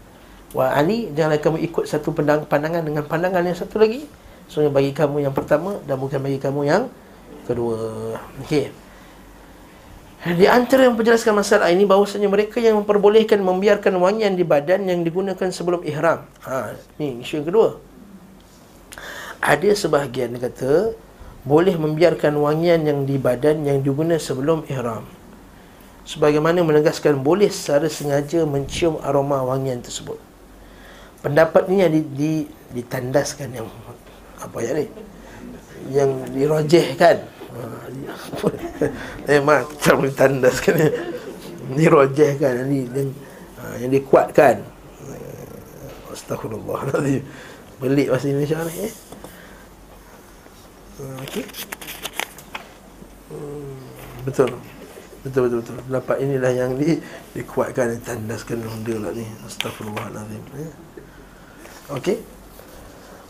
Wa 0.55 0.79
Ali 0.79 1.11
Janganlah 1.11 1.43
kamu 1.43 1.59
ikut 1.67 1.85
satu 1.91 2.15
pandang, 2.15 2.47
pandangan 2.47 2.87
Dengan 2.87 3.03
pandangan 3.03 3.43
yang 3.43 3.59
satu 3.59 3.83
lagi. 3.83 4.07
Soalnya 4.47 4.71
bagi 4.71 4.95
kamu 4.95 5.27
yang 5.27 5.35
pertama 5.35 5.77
Dan 5.83 5.99
bukan 5.99 6.23
bagi 6.23 6.39
kamu 6.39 6.61
yang 6.71 6.87
Kedua. 7.51 8.15
Okey 8.47 8.90
di 10.21 10.45
antara 10.45 10.85
yang 10.85 11.01
menjelaskan 11.01 11.33
masalah 11.33 11.73
ini 11.73 11.89
bahawasanya 11.89 12.29
mereka 12.29 12.61
yang 12.61 12.77
memperbolehkan 12.85 13.41
membiarkan 13.41 13.97
wangian 13.97 14.37
di 14.37 14.45
badan 14.45 14.85
yang 14.85 15.01
digunakan 15.01 15.49
sebelum 15.49 15.81
ihram. 15.81 16.29
Ha, 16.45 16.77
ni 17.01 17.25
isu 17.25 17.41
yang 17.41 17.49
kedua. 17.49 17.69
Ada 19.41 19.73
sebahagian 19.73 20.37
kata 20.37 20.93
boleh 21.49 21.73
membiarkan 21.73 22.37
wangian 22.37 22.85
yang 22.85 23.09
di 23.09 23.17
badan 23.17 23.65
yang 23.65 23.81
digunakan 23.81 24.21
sebelum 24.21 24.69
ihram. 24.69 25.09
Sebagaimana 26.05 26.61
menegaskan 26.61 27.25
boleh 27.25 27.49
secara 27.49 27.89
sengaja 27.89 28.45
mencium 28.45 29.01
aroma 29.01 29.41
wangian 29.41 29.81
tersebut. 29.81 30.21
Pendapat 31.25 31.65
ini 31.73 31.81
yang 31.81 31.93
di, 31.97 32.03
di, 32.13 32.33
ditandaskan 32.77 33.57
yang 33.57 33.69
apa 34.37 34.57
ya 34.61 34.77
ni? 34.77 34.87
Yang 35.97 36.11
dirojehkan 36.37 37.40
Eh 39.27 39.41
mak 39.43 39.67
tak 39.83 39.99
boleh 39.99 40.15
tandas 40.15 40.63
kan 40.63 40.79
Ni. 41.75 41.85
Rojeh 41.87 42.39
kan 42.39 42.67
Ni 42.67 42.87
ha, 42.87 43.79
yang 43.79 43.91
dikuatkan 43.91 44.63
eh, 45.11 46.13
Astaghfirullah 46.15 46.91
nanti 46.91 47.23
Belik 47.81 48.13
bahasa 48.13 48.29
Indonesia 48.29 48.61
ni 48.67 48.75
eh? 48.85 48.93
Ha, 51.01 51.05
okay. 51.25 51.45
Hmm, 53.33 53.81
betul. 54.29 54.51
Betul 55.25 55.41
betul 55.49 55.59
betul. 55.65 55.77
Dapat 55.89 56.17
inilah 56.21 56.53
yang 56.53 56.77
di 56.77 57.01
dikuatkan 57.33 57.97
Tandaskan 58.05 58.61
benda 58.61 59.09
lah 59.09 59.13
ni. 59.17 59.25
Astaghfirullahaladzim 59.49 60.45
eh? 60.61 60.73
Okey 61.97 62.40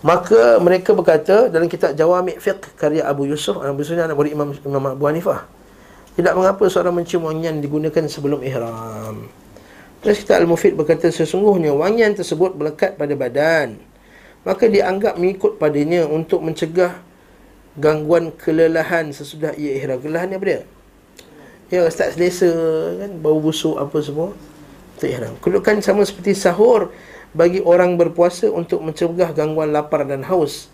Maka 0.00 0.56
mereka 0.64 0.96
berkata 0.96 1.52
dalam 1.52 1.68
kitab 1.68 1.92
Jawami' 1.92 2.40
Fiqh 2.40 2.72
karya 2.80 3.04
Abu 3.04 3.28
Yusuf 3.28 3.60
Abu 3.60 3.84
Yusuf 3.84 4.00
anak 4.00 4.16
murid 4.16 4.32
Imam, 4.32 4.56
Imam 4.64 4.96
Abu 4.96 5.04
Hanifah 5.04 5.44
Tidak 6.16 6.32
mengapa 6.32 6.64
seorang 6.72 6.96
mencium 6.96 7.28
wangian 7.28 7.60
digunakan 7.60 8.04
sebelum 8.08 8.40
ihram. 8.40 9.28
Terus 10.00 10.24
kita 10.24 10.40
Al-Mufid 10.40 10.72
berkata 10.74 11.12
sesungguhnya 11.12 11.76
wangian 11.76 12.16
tersebut 12.16 12.56
melekat 12.56 12.96
pada 12.96 13.12
badan. 13.12 13.76
Maka 14.40 14.72
dianggap 14.72 15.20
mengikut 15.20 15.60
padanya 15.60 16.08
untuk 16.08 16.40
mencegah 16.40 16.96
gangguan 17.76 18.32
kelelahan 18.32 19.12
sesudah 19.12 19.52
ia 19.54 19.76
ihram. 19.76 20.00
Kelelahan 20.00 20.32
ni 20.32 20.36
apa 20.40 20.46
dia? 20.48 20.60
Ya, 21.70 21.86
start 21.86 22.18
selesa 22.18 22.50
kan, 22.98 23.10
bau 23.22 23.38
busuk 23.38 23.78
apa 23.78 24.00
semua 24.02 24.34
Untuk 24.98 25.08
ihram. 25.08 25.36
Kedudukan 25.38 25.78
sama 25.84 26.02
seperti 26.02 26.34
sahur 26.34 26.90
bagi 27.30 27.62
orang 27.62 27.94
berpuasa 27.94 28.50
untuk 28.50 28.82
mencegah 28.82 29.30
gangguan 29.30 29.70
lapar 29.70 30.02
dan 30.02 30.26
haus. 30.26 30.66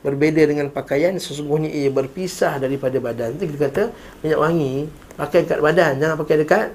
Berbeza 0.00 0.48
dengan 0.48 0.72
pakaian 0.72 1.12
sesungguhnya 1.20 1.68
ia 1.68 1.92
berpisah 1.92 2.56
daripada 2.56 2.96
badan. 2.96 3.36
Itu 3.36 3.52
kita 3.52 3.68
kata 3.68 3.84
minyak 4.24 4.40
wangi 4.40 4.88
pakai 5.20 5.44
dekat 5.44 5.60
badan. 5.60 5.92
Jangan 6.00 6.16
pakai 6.16 6.36
dekat 6.40 6.68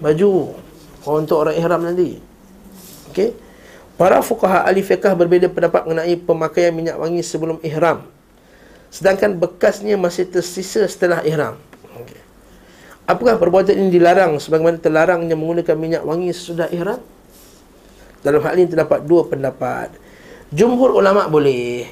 baju. 0.00 0.56
Untuk 1.06 1.36
orang 1.36 1.54
ihram 1.54 1.80
nanti. 1.84 2.18
Okey? 3.12 3.36
Para 4.00 4.24
fuqaha 4.24 4.66
ahli 4.66 4.82
fiqh 4.82 5.04
berbeza 5.14 5.46
pendapat 5.52 5.86
mengenai 5.86 6.16
pemakaian 6.18 6.72
minyak 6.72 6.96
wangi 6.96 7.20
sebelum 7.22 7.60
ihram. 7.62 8.08
Sedangkan 8.88 9.36
bekasnya 9.36 9.94
masih 10.00 10.26
tersisa 10.26 10.88
setelah 10.88 11.20
ihram. 11.22 11.60
Okey. 12.02 12.18
Apakah 13.04 13.36
perbuatan 13.36 13.76
ini 13.76 14.00
dilarang 14.00 14.40
sebagaimana 14.40 14.80
terlarangnya 14.80 15.36
menggunakan 15.38 15.76
minyak 15.76 16.02
wangi 16.02 16.32
sesudah 16.32 16.72
ihram 16.72 16.98
dalam 18.26 18.42
hal 18.42 18.58
ini 18.58 18.66
terdapat 18.66 19.06
dua 19.06 19.22
pendapat. 19.30 19.94
Jumhur 20.54 20.94
ulama 20.94 21.26
boleh 21.26 21.90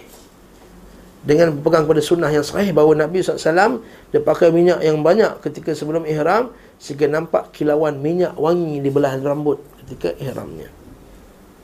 Dengan 1.24 1.50
berpegang 1.56 1.88
pada 1.88 1.98
sunnah 2.04 2.30
yang 2.30 2.46
sahih 2.46 2.70
Bahawa 2.70 3.08
Nabi 3.08 3.24
SAW 3.24 3.82
Dia 4.14 4.20
pakai 4.22 4.54
minyak 4.54 4.78
yang 4.84 5.02
banyak 5.02 5.42
ketika 5.42 5.74
sebelum 5.74 6.06
ihram 6.06 6.54
Sehingga 6.78 7.10
nampak 7.10 7.50
kilauan 7.50 7.98
minyak 7.98 8.38
wangi 8.38 8.78
di 8.78 8.90
belahan 8.92 9.24
rambut 9.26 9.58
Ketika 9.82 10.14
ihramnya. 10.22 10.70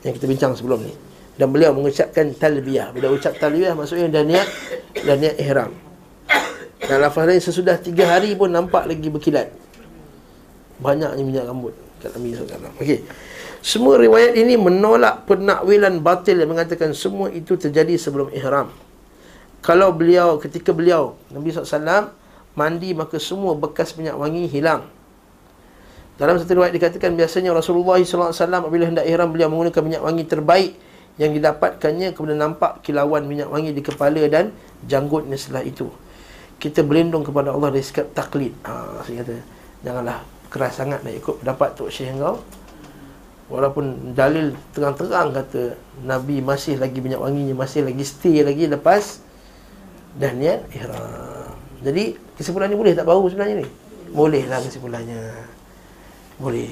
Yang 0.03 0.13
kita 0.19 0.25
bincang 0.27 0.51
sebelum 0.57 0.83
ni. 0.83 0.93
Dan 1.39 1.47
beliau 1.49 1.71
mengucapkan 1.71 2.27
talbiyah. 2.35 2.91
Bila 2.91 3.13
ucap 3.13 3.39
talbiyah 3.39 3.71
maksudnya 3.71 4.11
dah 4.11 4.23
niat 4.27 4.47
Dah 5.07 5.15
niat 5.15 5.35
ihram. 5.39 5.71
Dan 6.81 6.97
lafaz 6.99 7.23
lain 7.23 7.39
sesudah 7.39 7.79
tiga 7.79 8.09
hari 8.09 8.35
pun 8.35 8.51
nampak 8.51 8.83
lagi 8.89 9.07
berkilat. 9.07 9.47
Banyaknya 10.81 11.21
minyak 11.21 11.45
rambut 11.45 11.77
Kata 12.01 12.17
Nabi 12.17 12.33
SAW 12.33 12.73
Okey 12.81 12.99
semua 13.61 14.01
riwayat 14.01 14.33
ini 14.33 14.57
menolak 14.57 15.29
penakwilan 15.29 16.01
batil 16.01 16.41
yang 16.41 16.49
mengatakan 16.49 16.97
semua 16.97 17.29
itu 17.29 17.53
terjadi 17.53 17.93
sebelum 17.93 18.33
ihram. 18.33 18.73
Kalau 19.61 19.93
beliau, 19.93 20.41
ketika 20.41 20.73
beliau, 20.73 21.13
Nabi 21.29 21.53
SAW, 21.53 22.09
mandi 22.57 22.97
maka 22.97 23.21
semua 23.21 23.53
bekas 23.53 23.93
minyak 23.93 24.17
wangi 24.17 24.49
hilang. 24.49 24.89
Dalam 26.17 26.41
satu 26.41 26.57
riwayat 26.57 26.73
dikatakan 26.73 27.13
biasanya 27.13 27.53
Rasulullah 27.53 28.01
SAW 28.01 28.33
apabila 28.33 28.89
hendak 28.89 29.05
ihram 29.05 29.29
beliau 29.29 29.49
menggunakan 29.49 29.81
minyak 29.81 30.01
wangi 30.05 30.23
terbaik 30.25 30.71
yang 31.17 31.33
didapatkannya 31.33 32.13
kemudian 32.17 32.41
nampak 32.41 32.81
kilauan 32.81 33.25
minyak 33.25 33.49
wangi 33.49 33.73
di 33.73 33.81
kepala 33.85 34.25
dan 34.25 34.53
janggutnya 34.85 35.37
setelah 35.37 35.61
itu. 35.61 35.89
Kita 36.61 36.85
berlindung 36.85 37.25
kepada 37.25 37.53
Allah 37.53 37.73
dari 37.73 37.85
sikap 37.85 38.13
taklid. 38.13 38.53
Ha, 38.65 39.01
saya 39.01 39.25
kata, 39.25 39.35
janganlah 39.81 40.17
keras 40.49 40.73
sangat 40.77 41.01
nak 41.01 41.13
ikut 41.13 41.41
pendapat 41.41 41.69
Tok 41.73 41.89
Syekh 41.89 42.13
engkau. 42.13 42.37
Walaupun 43.51 44.15
dalil 44.15 44.55
terang-terang 44.71 45.35
kata 45.35 45.75
Nabi 46.07 46.39
masih 46.39 46.79
lagi 46.79 47.03
banyak 47.03 47.19
wanginya 47.19 47.51
Masih 47.51 47.83
lagi 47.83 47.99
stay 48.07 48.47
lagi 48.47 48.71
lepas 48.71 49.19
Dah 50.15 50.31
niat 50.31 50.71
ihram. 50.71 51.51
Jadi 51.83 52.15
kesimpulannya 52.39 52.79
boleh 52.79 52.95
tak 52.95 53.07
bau 53.07 53.23
sebenarnya 53.27 53.63
ni? 53.63 53.67
Boleh 54.11 54.43
lah 54.51 54.59
kesimpulannya. 54.59 55.19
Boleh. 56.35 56.67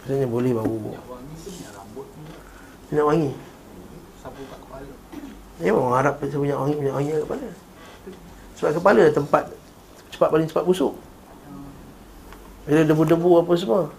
Maksudnya 0.00 0.24
boleh 0.24 0.52
bau. 0.56 0.76
Minyak 2.92 3.06
wangi 3.08 3.32
Ya 5.60 5.72
orang 5.72 5.94
harap 5.96 6.14
kita 6.20 6.36
punya 6.36 6.56
wangi 6.56 6.76
Minyak 6.80 6.94
wangi 6.96 7.10
kat 7.12 7.22
kepala. 7.24 7.48
Sebab 8.56 8.70
kepala 8.80 9.02
tempat 9.12 9.44
Cepat 10.12 10.28
paling 10.32 10.48
cepat 10.48 10.64
busuk. 10.64 10.96
Bila 12.64 12.88
debu-debu 12.88 13.30
apa 13.44 13.52
semua 13.52 13.92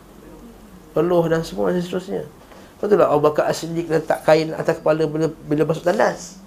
peluh 0.97 1.21
dan 1.29 1.45
semua 1.45 1.69
dan 1.69 1.85
seterusnya. 1.85 2.25
Betul 2.81 2.97
tak 2.97 3.09
Abu 3.09 3.21
Bakar 3.21 3.45
As-Siddiq 3.53 3.85
letak 3.85 4.25
kain 4.25 4.49
atas 4.53 4.81
kepala 4.81 5.05
bila, 5.05 5.29
bila 5.45 5.61
masuk 5.69 5.85
tandas? 5.85 6.41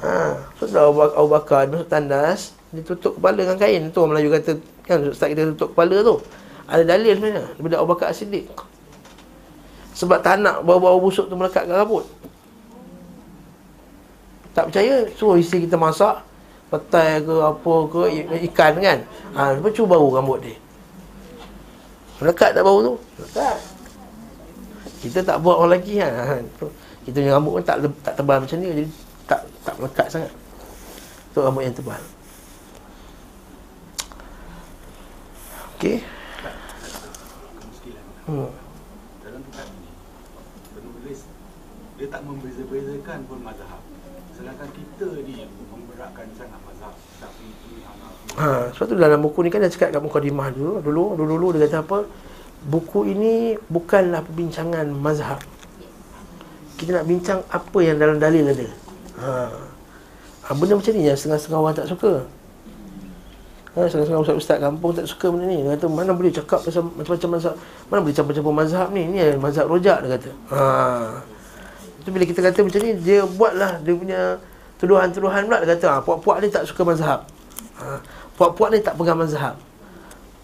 Ha, 0.00 0.40
betul 0.56 0.72
tak 0.72 0.84
Abu 1.16 1.28
Bakar 1.28 1.68
masuk 1.68 1.88
tandas, 1.92 2.56
dia 2.72 2.80
tutup 2.80 3.20
kepala 3.20 3.44
dengan 3.44 3.60
kain. 3.60 3.92
Tu 3.92 4.00
Melayu 4.00 4.32
kata, 4.32 4.56
kan 4.88 5.04
Ustaz 5.08 5.28
kita 5.28 5.52
tutup 5.52 5.76
kepala 5.76 6.00
tu. 6.00 6.16
Ada 6.64 6.96
dalil 6.96 7.12
sebenarnya 7.20 7.44
daripada 7.52 7.76
Abu 7.76 7.88
Bakar 7.92 8.06
As-Siddiq. 8.08 8.48
Sebab 9.92 10.24
tak 10.24 10.40
nak 10.40 10.64
bau-bau 10.64 10.96
busuk 10.96 11.28
tu 11.28 11.36
melekat 11.36 11.68
ke 11.68 11.72
rambut. 11.76 12.08
Tak 14.56 14.72
percaya, 14.72 15.04
suruh 15.16 15.36
isteri 15.36 15.68
kita 15.68 15.76
masak, 15.76 16.24
petai 16.72 17.20
ke 17.20 17.34
apa 17.40 17.74
ke, 17.88 18.00
ikan 18.52 18.72
kan. 18.80 18.98
Ha, 19.36 19.60
cuba 19.72 20.00
bau 20.00 20.12
rambut 20.12 20.44
dia. 20.44 20.56
Melekat 22.22 22.54
tak 22.54 22.62
bau 22.62 22.78
tu? 22.78 22.94
Melekat. 23.18 23.58
Kita 25.02 25.18
tak 25.26 25.42
buat 25.42 25.58
orang 25.58 25.74
lelaki 25.74 25.98
kan. 25.98 26.46
Kita 27.02 27.18
punya 27.18 27.34
rambut 27.34 27.58
pun 27.58 27.64
tak, 27.66 27.82
tak 28.06 28.14
tebal 28.14 28.38
macam 28.38 28.56
ni. 28.62 28.70
Jadi 28.70 28.84
tak 29.26 29.40
tak 29.66 29.74
melekat 29.82 30.06
sangat. 30.06 30.30
Tu 31.34 31.42
rambut 31.42 31.66
yang 31.66 31.74
tebal. 31.74 31.98
Okey. 35.74 35.98
Hmm. 38.30 38.54
Dalam 39.26 39.42
kitab 39.50 39.66
ini 39.66 39.90
penulis 40.78 41.26
dia 41.98 42.06
tak 42.06 42.22
membeza-bezakan 42.22 43.18
pun 43.26 43.42
mazhab. 43.42 43.82
Sedangkan 44.38 44.70
kita 44.70 45.10
ni 45.26 45.42
memberatkan 45.74 46.30
sangat. 46.38 46.61
Ha, 48.32 48.72
sebab 48.72 48.86
tu 48.88 48.94
dalam 48.96 49.20
buku 49.20 49.44
ni 49.44 49.52
kan 49.52 49.60
dia 49.60 49.68
cakap 49.68 49.92
kat 49.92 50.00
mukadimah 50.00 50.48
dulu, 50.56 50.80
dulu, 50.80 51.04
dulu, 51.20 51.34
dulu 51.36 51.46
dia 51.52 51.68
kata 51.68 51.84
apa? 51.84 51.98
Buku 52.62 53.04
ini 53.10 53.58
bukanlah 53.68 54.24
perbincangan 54.24 54.88
mazhab. 54.88 55.42
Kita 56.80 57.02
nak 57.02 57.04
bincang 57.04 57.44
apa 57.52 57.78
yang 57.84 58.00
dalam 58.00 58.16
dalil 58.16 58.48
ada. 58.48 58.68
Ha. 59.20 59.30
ha 60.48 60.50
benda 60.56 60.78
macam 60.80 60.92
ni 60.96 61.04
yang 61.04 61.18
setengah-setengah 61.18 61.60
orang 61.60 61.76
tak 61.76 61.88
suka. 61.92 62.24
Ha, 63.72 63.88
setengah-setengah 63.88 64.22
ustaz-ustaz 64.24 64.58
kampung 64.60 64.92
tak 64.96 65.06
suka 65.10 65.26
benda 65.28 65.46
ni. 65.52 65.60
Dia 65.60 65.76
kata 65.76 65.86
mana 65.92 66.10
boleh 66.16 66.32
cakap 66.32 66.64
pasal 66.64 66.88
macam-macam 66.88 67.28
mazhab. 67.36 67.54
Mana 67.92 67.98
boleh 68.00 68.16
campur-campur 68.16 68.54
mazhab 68.56 68.88
ni. 68.96 69.02
Ni 69.12 69.20
mazhab 69.36 69.68
rojak 69.68 69.98
dia 70.06 70.08
kata. 70.16 70.30
Ha. 70.54 70.62
Itu 72.00 72.08
bila 72.10 72.24
kita 72.24 72.40
kata 72.40 72.58
macam 72.64 72.80
ni 72.80 72.90
dia 72.98 73.22
buatlah 73.28 73.78
dia 73.84 73.94
punya 73.94 74.20
tuduhan-tuduhan 74.80 75.46
pula 75.46 75.62
dia 75.62 75.78
kata 75.78 75.86
ha, 75.86 75.98
puak-puak 76.02 76.42
ni 76.42 76.48
tak 76.48 76.64
suka 76.64 76.82
mazhab. 76.82 77.26
Ha. 77.78 77.98
Puak-puak 78.36 78.68
ni 78.72 78.78
tak 78.80 78.96
pegang 78.96 79.18
mazhab. 79.20 79.56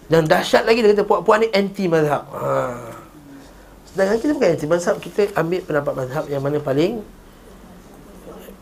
Dan 0.09 0.25
dahsyat 0.25 0.65
lagi 0.65 0.81
dia 0.81 0.93
kata 0.97 1.05
puak-puak 1.05 1.37
ni 1.45 1.47
anti 1.53 1.85
mazhab. 1.85 2.25
Ha. 2.33 2.77
Sedangkan 3.89 4.17
kita 4.21 4.31
bukan 4.37 4.49
anti 4.53 4.67
mazhab, 4.69 4.95
kita 4.97 5.21
ambil 5.37 5.61
pendapat 5.65 5.93
mazhab 5.97 6.23
yang 6.29 6.41
mana 6.41 6.57
paling 6.61 7.01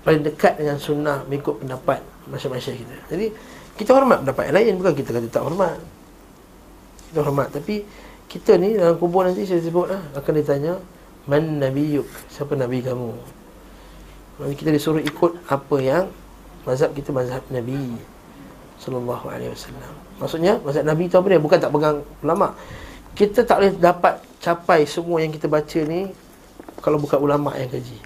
paling 0.07 0.23
dekat 0.23 0.55
dengan 0.55 0.79
sunnah 0.79 1.27
mengikut 1.27 1.59
pendapat 1.59 1.99
masyarakat 2.31 2.79
kita. 2.79 2.95
Jadi 3.11 3.25
kita 3.75 3.91
hormat 3.91 4.23
pendapat 4.23 4.43
yang 4.51 4.55
lain 4.55 4.73
bukan 4.79 4.93
kita 4.95 5.09
kata 5.11 5.27
tak 5.27 5.43
hormat. 5.43 5.79
Kita 7.11 7.19
hormat 7.23 7.47
tapi 7.51 7.83
kita 8.27 8.55
ni 8.59 8.75
dalam 8.75 8.95
kubur 8.99 9.23
nanti 9.27 9.43
saya 9.43 9.59
sebut 9.59 9.87
lah, 9.87 10.03
akan 10.15 10.33
ditanya 10.35 10.73
man 11.27 11.59
nabiyuk 11.59 12.07
siapa 12.31 12.55
nabi 12.55 12.83
kamu. 12.83 13.11
Kita 14.55 14.69
disuruh 14.71 15.03
ikut 15.03 15.47
apa 15.51 15.75
yang 15.79 16.07
mazhab 16.63 16.95
kita 16.95 17.11
mazhab 17.11 17.43
nabi 17.51 17.95
sallallahu 18.77 19.25
alaihi 19.29 19.51
wasallam. 19.51 19.93
Maksudnya 20.17 20.53
mazhab 20.61 20.85
nabi 20.85 21.09
tu 21.09 21.17
apa 21.17 21.27
dia? 21.29 21.41
Bukan 21.41 21.57
tak 21.57 21.71
pegang 21.73 21.97
ulama. 22.21 22.53
Kita 23.17 23.41
tak 23.41 23.57
boleh 23.61 23.73
dapat 23.77 24.13
capai 24.37 24.85
semua 24.85 25.21
yang 25.21 25.33
kita 25.33 25.49
baca 25.49 25.79
ni 25.85 26.13
kalau 26.81 27.01
bukan 27.01 27.17
ulama 27.17 27.53
yang 27.57 27.69
kaji. 27.69 27.97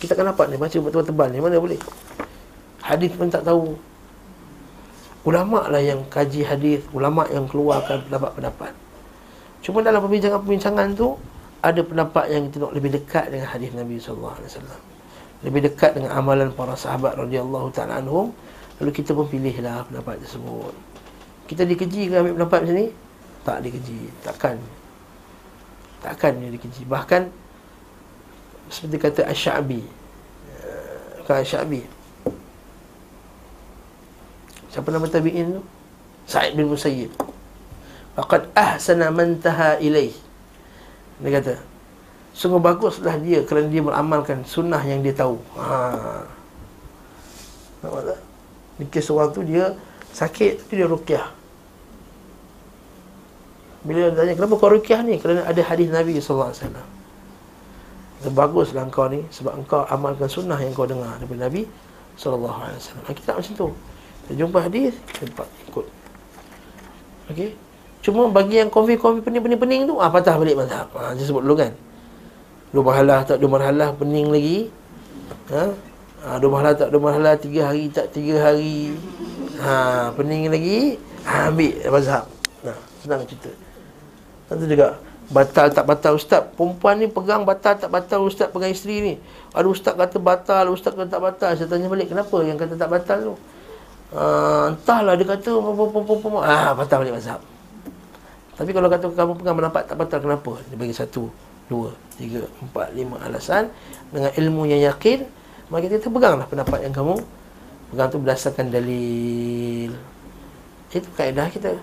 Kita 0.00 0.12
akan 0.16 0.32
dapat 0.32 0.52
ni 0.52 0.56
baca 0.60 0.72
tebal-tebal 0.72 1.28
ni 1.32 1.38
mana 1.40 1.56
boleh. 1.60 1.80
Hadis 2.84 3.12
pun 3.12 3.28
tak 3.28 3.44
tahu. 3.44 3.76
Ulama 5.26 5.66
lah 5.66 5.82
yang 5.82 6.06
kaji 6.06 6.46
hadis, 6.46 6.86
ulama 6.94 7.26
yang 7.34 7.50
keluarkan 7.50 8.06
pendapat-pendapat. 8.06 8.72
Cuma 9.58 9.82
dalam 9.82 9.98
perbincangan-perbincangan 10.06 10.94
tu 10.94 11.18
ada 11.58 11.82
pendapat 11.82 12.30
yang 12.30 12.46
kita 12.46 12.62
nak 12.62 12.72
lebih 12.78 12.94
dekat 12.94 13.34
dengan 13.34 13.50
hadis 13.50 13.74
Nabi 13.74 13.98
sallallahu 13.98 14.36
alaihi 14.38 14.50
wasallam. 14.54 14.80
Lebih 15.42 15.60
dekat 15.66 15.90
dengan 15.98 16.10
amalan 16.14 16.48
para 16.54 16.78
sahabat 16.78 17.18
radhiyallahu 17.18 17.74
taala 17.74 17.98
anhum, 17.98 18.30
lalu 18.82 18.90
kita 18.92 19.16
pun 19.16 19.26
pilihlah 19.28 19.88
pendapat 19.88 20.20
tersebut. 20.20 20.74
Kita 21.46 21.62
dikeji 21.62 22.10
ke 22.10 22.14
ambil 22.18 22.34
pendapat 22.36 22.60
macam 22.66 22.76
ni? 22.76 22.88
tak 23.46 23.62
dikeji 23.62 24.10
takkan. 24.26 24.58
Takkan 26.02 26.34
dia 26.42 26.50
dikeji 26.50 26.82
bahkan 26.90 27.30
seperti 28.66 28.96
kata 28.98 29.20
Asy-Sya'bi 29.30 29.78
uh, 30.50 31.22
kan 31.22 31.46
Asy-Sya'bi 31.46 31.86
siapa 34.74 34.90
nama 34.90 35.06
tabi'in 35.06 35.56
tu? 35.56 35.62
Sa'id 36.26 36.58
bin 36.58 36.66
Musayyib. 36.66 37.14
Faqad 38.18 38.50
ahsana 38.58 39.14
man 39.14 39.38
taha 39.38 39.78
ilaih 39.78 40.10
dia 41.22 41.30
kata 41.38 41.54
sungguh 42.34 42.60
baguslah 42.60 43.16
dia 43.22 43.40
kerana 43.46 43.70
dia 43.70 43.80
beramalkan 43.80 44.42
sunnah 44.42 44.82
yang 44.82 45.00
dia 45.06 45.14
tahu. 45.14 45.38
Ha. 45.56 46.26
Nampak 47.86 48.02
tak 48.10 48.25
kes 48.92 49.08
orang 49.08 49.32
tu 49.32 49.40
dia 49.40 49.72
sakit 50.12 50.64
tapi 50.64 50.72
dia 50.76 50.88
ruqyah 50.88 51.36
bila 53.86 54.10
dia 54.10 54.18
tanya 54.18 54.32
kenapa 54.34 54.54
kau 54.58 54.70
rukyah 54.74 55.00
ni? 55.06 55.14
Kerana 55.22 55.46
ada 55.46 55.62
hadis 55.62 55.86
Nabi 55.94 56.18
SAW 56.18 56.50
Itu 58.18 58.28
baguslah 58.34 58.82
kau 58.90 59.06
ni 59.06 59.22
Sebab 59.30 59.62
engkau 59.62 59.86
amalkan 59.86 60.26
sunnah 60.26 60.58
yang 60.58 60.74
kau 60.74 60.90
dengar 60.90 61.14
Daripada 61.22 61.46
Nabi 61.46 61.62
SAW 62.18 62.74
Kita 63.06 63.22
tak 63.22 63.36
macam 63.38 63.52
tu. 63.54 63.68
Kita 64.26 64.32
jumpa 64.42 64.58
hadis 64.66 64.92
Kita 65.14 65.46
ikut. 65.70 65.86
Okey? 67.30 67.50
Cuma 68.02 68.26
bagi 68.30 68.58
yang 68.58 68.70
konfi-konfi 68.70 69.22
pening-pening-pening 69.22 69.86
tu 69.86 70.02
ah, 70.02 70.10
Patah 70.10 70.34
balik 70.34 70.58
mazhab. 70.58 70.90
Ah, 70.98 71.14
Saya 71.14 71.30
sebut 71.30 71.46
dulu 71.46 71.54
kan. 71.54 71.70
Dua 72.74 72.82
marhalah 72.82 73.22
tak 73.22 73.38
dua 73.38 73.50
marhalah 73.54 73.94
Pening 73.94 74.34
lagi. 74.34 74.66
Ha? 75.54 75.70
Ah, 76.24 76.40
dua 76.40 76.48
marhalah 76.48 76.76
tak 76.76 76.88
dua 76.88 77.00
marhalah 77.00 77.34
Tiga 77.36 77.68
hari 77.68 77.92
tak 77.92 78.12
tiga 78.14 78.40
hari. 78.40 78.96
Ha, 79.60 80.12
Pening 80.16 80.48
lagi 80.52 81.00
ha, 81.24 81.48
Ambil 81.52 81.76
mazhab. 81.92 82.24
Nah, 82.64 82.76
senang 83.00 83.24
cerita. 83.28 83.52
Tentu 84.48 84.64
juga 84.68 84.96
Batal 85.26 85.74
tak 85.74 85.90
batal 85.90 86.14
ustaz? 86.14 86.46
Perempuan 86.54 87.02
ni 87.02 87.10
pegang 87.10 87.42
batal 87.42 87.74
tak 87.74 87.90
batal 87.90 88.22
ustaz 88.22 88.46
pegang 88.46 88.70
isteri 88.70 89.02
ni. 89.02 89.14
Ada 89.50 89.66
ustaz 89.66 89.98
kata 89.98 90.22
batal 90.22 90.70
Ustaz 90.70 90.94
kata 90.94 91.10
tak 91.10 91.22
batal. 91.22 91.50
Saya 91.58 91.66
tanya 91.66 91.90
balik 91.90 92.14
kenapa 92.14 92.36
yang 92.46 92.54
kata 92.54 92.78
tak 92.78 92.86
batal 92.86 93.18
tu? 93.18 93.34
Uh, 94.14 94.70
Entahlah 94.70 95.18
dia 95.18 95.26
kata 95.26 95.50
Ah 96.46 96.70
batal 96.78 97.02
balik 97.02 97.18
mazhab. 97.18 97.42
Tapi 98.56 98.70
kalau 98.72 98.88
kata 98.88 99.04
kamu 99.12 99.32
pegang 99.36 99.56
pendapat 99.58 99.82
tak 99.84 99.96
batal 100.00 100.18
kenapa? 100.22 100.52
Dia 100.72 100.76
bagi 100.80 100.96
satu 100.96 101.28
Dua 101.68 101.92
Tiga 102.16 102.40
Empat 102.64 102.88
Lima 102.96 103.20
alasan 103.20 103.68
Dengan 104.08 104.32
ilmu 104.32 104.64
yang 104.64 104.80
yakin 104.80 105.28
Maka 105.72 105.90
kita 105.90 106.08
peganglah 106.08 106.46
pendapat 106.46 106.86
yang 106.86 106.94
kamu 106.94 107.18
Pegang 107.90 108.08
tu 108.10 108.18
berdasarkan 108.22 108.70
dalil 108.70 109.90
Itu 110.90 111.08
kaedah 111.18 111.50
kita 111.50 111.74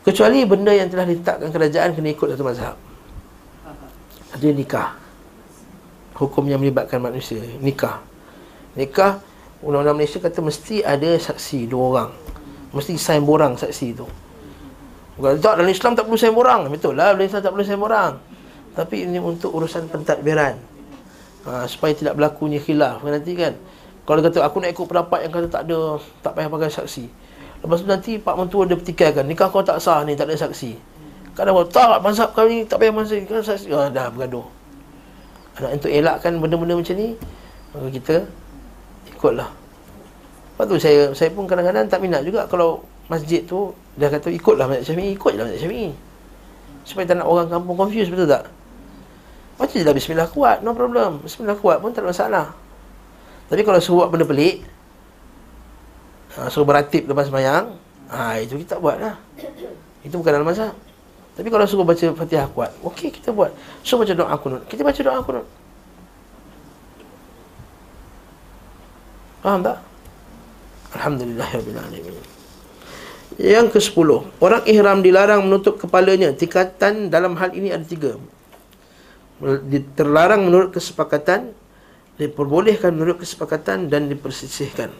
Kecuali 0.00 0.48
benda 0.48 0.72
yang 0.72 0.88
telah 0.88 1.04
ditetapkan 1.04 1.52
kerajaan 1.52 1.92
kena 1.92 2.08
ikut 2.16 2.32
satu 2.32 2.40
mazhab. 2.40 2.76
Ada 4.32 4.48
nikah. 4.48 4.96
Hukum 6.16 6.48
yang 6.48 6.60
melibatkan 6.60 7.04
manusia, 7.04 7.40
nikah. 7.60 8.00
Nikah 8.76 9.20
undang-undang 9.60 10.00
Malaysia 10.00 10.16
kata 10.16 10.40
mesti 10.40 10.80
ada 10.80 11.20
saksi 11.20 11.68
dua 11.68 11.84
orang. 11.84 12.10
Mesti 12.72 12.96
sign 12.96 13.28
borang 13.28 13.60
saksi 13.60 13.86
tu. 13.92 14.08
Bukan 15.20 15.36
tak 15.36 15.60
dalam 15.60 15.68
Islam 15.68 15.92
tak 15.92 16.08
perlu 16.08 16.16
sign 16.16 16.32
borang. 16.32 16.60
Betul 16.72 16.96
lah 16.96 17.12
dalam 17.12 17.28
Islam 17.28 17.40
tak 17.44 17.52
perlu 17.52 17.64
sign 17.68 17.80
borang. 17.80 18.12
Tapi 18.72 19.04
ini 19.04 19.20
untuk 19.20 19.52
urusan 19.52 19.84
pentadbiran. 19.92 20.56
Ha, 21.48 21.64
supaya 21.64 21.96
tidak 21.96 22.20
berlakunya 22.20 22.60
khilaf. 22.60 23.00
Nanti 23.00 23.32
kan. 23.32 23.56
Kalau 24.04 24.20
kata 24.20 24.42
aku 24.42 24.60
nak 24.60 24.70
ikut 24.74 24.86
pendapat 24.90 25.18
yang 25.24 25.32
kata 25.32 25.46
tak 25.48 25.62
ada 25.70 25.96
tak 26.20 26.32
payah 26.36 26.50
pakai 26.50 26.70
saksi. 26.72 27.04
Lepas 27.60 27.84
tu 27.84 27.86
nanti 27.88 28.12
Pak 28.16 28.34
Mentua 28.40 28.64
dia 28.64 28.76
pertikaikan 28.76 29.24
Nikah 29.28 29.52
kau 29.52 29.60
tak 29.60 29.76
sah 29.84 30.00
ni 30.04 30.16
Tak 30.16 30.28
ada 30.28 30.36
saksi. 30.36 30.72
Kadang 31.36 31.52
kau 31.60 31.68
tak 31.68 32.00
Mazhab 32.00 32.32
kau 32.32 32.48
ni 32.48 32.64
Tak 32.64 32.80
payah 32.80 32.92
mazhab 32.92 33.20
kan 33.28 33.44
saksi. 33.44 33.68
Oh, 33.72 33.84
Dah 33.92 34.08
bergaduh. 34.08 34.46
Nak 35.60 35.70
untuk 35.76 35.92
elakkan 35.92 36.40
benda-benda 36.40 36.80
macam 36.80 36.96
ni 36.96 37.08
Maka 37.76 37.88
kita 37.92 38.16
Ikutlah. 39.12 39.48
Lepas 40.56 40.64
tu 40.64 40.76
saya 40.80 41.12
Saya 41.12 41.28
pun 41.36 41.44
kadang-kadang 41.44 41.84
tak 41.84 42.00
minat 42.00 42.24
juga 42.24 42.48
Kalau 42.48 42.80
masjid 43.12 43.44
tu 43.44 43.76
Dia 44.00 44.08
kata 44.08 44.32
ikutlah 44.32 44.64
mazhab 44.64 44.84
syafi'i 44.88 45.12
Ikutlah 45.12 45.44
mazhab 45.44 45.60
syafi'i. 45.60 45.92
Supaya 46.88 47.04
tak 47.04 47.20
nak 47.20 47.28
orang 47.28 47.52
kampung 47.52 47.76
confuse 47.76 48.08
Betul 48.08 48.24
tak 48.24 48.48
Baca 49.60 49.76
je 49.76 49.84
lah 49.84 49.92
bismillah 49.92 50.32
kuat 50.32 50.64
No 50.64 50.72
problem. 50.72 51.20
Bismillah 51.20 51.60
kuat 51.60 51.84
pun 51.84 51.92
tak 51.92 52.00
ada 52.00 52.16
masalah. 52.16 52.46
Tapi 53.52 53.60
kalau 53.60 53.76
suruh 53.76 54.08
benda 54.08 54.24
pelik 54.24 54.64
ha, 56.32 56.48
Suruh 56.48 56.64
beratib 56.64 57.04
lepas 57.04 57.28
semayang 57.28 57.76
ha, 58.08 58.40
Itu 58.40 58.56
kita 58.56 58.80
buat 58.80 58.96
lah. 58.96 59.20
Itu 60.00 60.16
bukan 60.16 60.32
dalam 60.32 60.48
masa 60.48 60.72
Tapi 61.36 61.52
kalau 61.52 61.68
suruh 61.68 61.84
baca 61.84 62.06
fatihah 62.16 62.48
kuat 62.56 62.72
Okey 62.80 63.12
kita 63.12 63.36
buat. 63.36 63.52
Suruh 63.84 64.00
baca 64.00 64.16
doa 64.16 64.34
kunut. 64.40 64.62
Kita 64.64 64.80
baca 64.80 65.00
doa 65.04 65.20
kunut. 65.20 65.46
Faham 69.44 69.60
tak? 69.60 69.76
Alhamdulillah 70.96 71.48
Yang 73.36 73.66
ke 73.76 73.78
sepuluh. 73.80 74.24
Orang 74.40 74.64
ihram 74.64 75.04
dilarang 75.04 75.44
menutup 75.44 75.76
kepalanya. 75.76 76.32
Tingkatan 76.32 77.12
dalam 77.12 77.36
hal 77.36 77.52
ini 77.52 77.72
ada 77.72 77.84
tiga 77.84 78.16
Terlarang 79.96 80.46
menurut 80.46 80.70
kesepakatan 80.76 81.56
Diperbolehkan 82.20 82.92
menurut 82.92 83.20
kesepakatan 83.20 83.88
Dan 83.88 84.12
dipersisihkan 84.12 84.92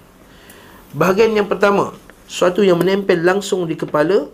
Bahagian 0.97 1.37
yang 1.37 1.47
pertama 1.47 1.93
Suatu 2.25 2.65
yang 2.65 2.81
menempel 2.81 3.21
langsung 3.21 3.69
di 3.69 3.77
kepala 3.77 4.27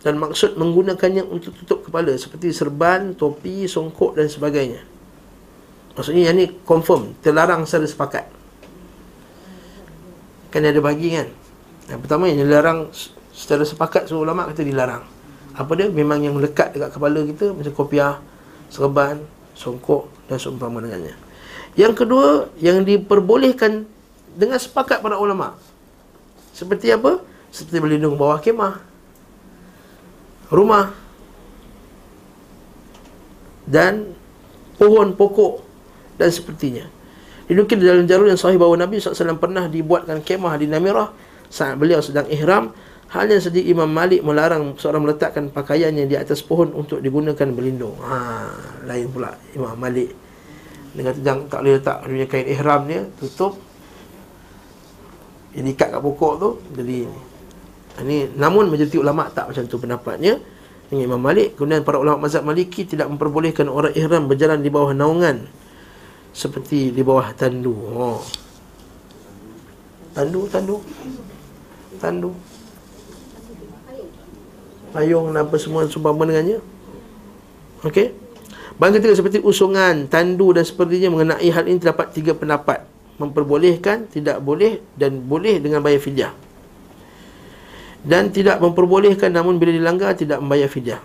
Dan 0.00 0.22
maksud 0.22 0.54
menggunakannya 0.54 1.26
untuk 1.26 1.56
tutup 1.62 1.86
kepala 1.90 2.14
Seperti 2.14 2.54
serban, 2.54 3.18
topi, 3.18 3.66
songkok 3.66 4.14
dan 4.14 4.30
sebagainya 4.30 4.86
Maksudnya 5.98 6.30
yang 6.30 6.38
ni 6.38 6.46
confirm 6.62 7.18
Terlarang 7.18 7.66
secara 7.66 7.90
sepakat 7.90 8.24
Kan 10.54 10.62
ada 10.62 10.78
bagi 10.78 11.10
kan 11.18 11.26
Yang 11.90 12.00
pertama 12.06 12.30
yang 12.30 12.46
dilarang 12.46 12.88
Secara 13.40 13.64
sepakat 13.64 14.04
semua 14.04 14.28
ulama 14.28 14.44
kata 14.52 14.60
dilarang. 14.60 15.00
Apa 15.56 15.72
dia? 15.72 15.88
Memang 15.88 16.20
yang 16.20 16.36
lekat 16.36 16.76
dekat 16.76 16.92
kepala 16.92 17.24
kita 17.24 17.56
macam 17.56 17.72
kopiah, 17.72 18.20
serban, 18.68 19.16
songkok 19.60 20.08
dan 20.24 20.40
seumpama 20.40 20.80
dengannya. 20.80 21.12
Yang 21.76 22.04
kedua, 22.04 22.48
yang 22.56 22.80
diperbolehkan 22.80 23.84
dengan 24.32 24.56
sepakat 24.56 25.04
para 25.04 25.20
ulama. 25.20 25.60
Seperti 26.56 26.88
apa? 26.96 27.20
Seperti 27.52 27.76
berlindung 27.76 28.16
bawah 28.16 28.40
kemah. 28.40 28.80
Rumah. 30.48 30.96
Dan 33.68 34.16
pohon 34.80 35.12
pokok 35.14 35.62
dan 36.16 36.32
sepertinya. 36.32 36.88
Dinukil 37.46 37.82
dalam 37.82 38.06
jalur 38.08 38.30
yang 38.30 38.40
sahih 38.40 38.58
bahawa 38.58 38.80
Nabi 38.80 38.98
SAW 38.98 39.38
pernah 39.38 39.66
dibuatkan 39.66 40.22
kemah 40.24 40.54
di 40.58 40.66
Namirah 40.70 41.10
saat 41.50 41.76
beliau 41.76 42.00
sedang 42.00 42.26
ihram. 42.30 42.72
Hanya 43.10 43.42
sedih 43.42 43.66
Imam 43.66 43.90
Malik 43.90 44.22
melarang 44.22 44.78
seorang 44.78 45.02
meletakkan 45.02 45.50
pakaiannya 45.50 46.06
di 46.06 46.14
atas 46.14 46.46
pohon 46.46 46.70
untuk 46.70 47.02
digunakan 47.02 47.48
berlindung. 47.50 47.98
Ha, 48.06 48.16
lain 48.86 49.10
pula 49.10 49.34
Imam 49.50 49.74
Malik. 49.74 50.14
Kata 50.94 51.18
jangan 51.22 51.46
tak 51.50 51.60
boleh 51.62 51.74
letak 51.78 51.96
punya 52.06 52.26
kain 52.30 52.46
ihram 52.46 52.82
dia 52.86 53.02
tutup. 53.18 53.58
Ini 55.50 55.74
ikat 55.74 55.90
kat 55.90 56.00
pokok 56.02 56.32
tu 56.38 56.50
jadi 56.78 57.10
ini 58.06 58.30
namun 58.38 58.70
majoriti 58.70 59.02
ulama 59.02 59.26
tak 59.34 59.50
macam 59.50 59.66
tu 59.66 59.76
pendapatnya 59.82 60.38
dengan 60.86 61.10
Imam 61.10 61.18
Malik 61.18 61.58
kemudian 61.58 61.82
para 61.82 61.98
ulama 61.98 62.30
mazhab 62.30 62.46
Maliki 62.46 62.86
tidak 62.86 63.10
memperbolehkan 63.10 63.66
orang 63.66 63.90
ihram 63.98 64.30
berjalan 64.30 64.62
di 64.62 64.70
bawah 64.70 64.94
naungan 64.94 65.50
seperti 66.30 66.94
di 66.94 67.02
bawah 67.02 67.34
tandu. 67.34 67.74
Oh. 67.74 68.22
Tandu, 70.14 70.46
tandu. 70.50 70.76
Tandu. 71.98 72.30
Payung 74.90 75.30
dan 75.30 75.46
apa 75.46 75.56
semua 75.56 75.86
seumpama 75.86 76.26
dengannya. 76.26 76.58
Okey. 77.86 78.12
Bang 78.80 78.96
ketiga 78.96 79.12
seperti 79.12 79.44
usungan, 79.44 80.08
tandu 80.08 80.56
dan 80.56 80.64
sepertinya 80.64 81.12
mengenai 81.12 81.48
hal 81.52 81.64
ini 81.68 81.78
terdapat 81.78 82.16
tiga 82.16 82.32
pendapat. 82.32 82.88
Memperbolehkan, 83.20 84.08
tidak 84.08 84.40
boleh 84.40 84.80
dan 84.96 85.20
boleh 85.20 85.60
dengan 85.60 85.84
bayar 85.84 86.00
fidyah. 86.00 86.32
Dan 88.00 88.32
tidak 88.32 88.56
memperbolehkan 88.64 89.28
namun 89.28 89.60
bila 89.60 89.76
dilanggar 89.76 90.16
tidak 90.16 90.40
membayar 90.40 90.72
fidyah. 90.72 91.00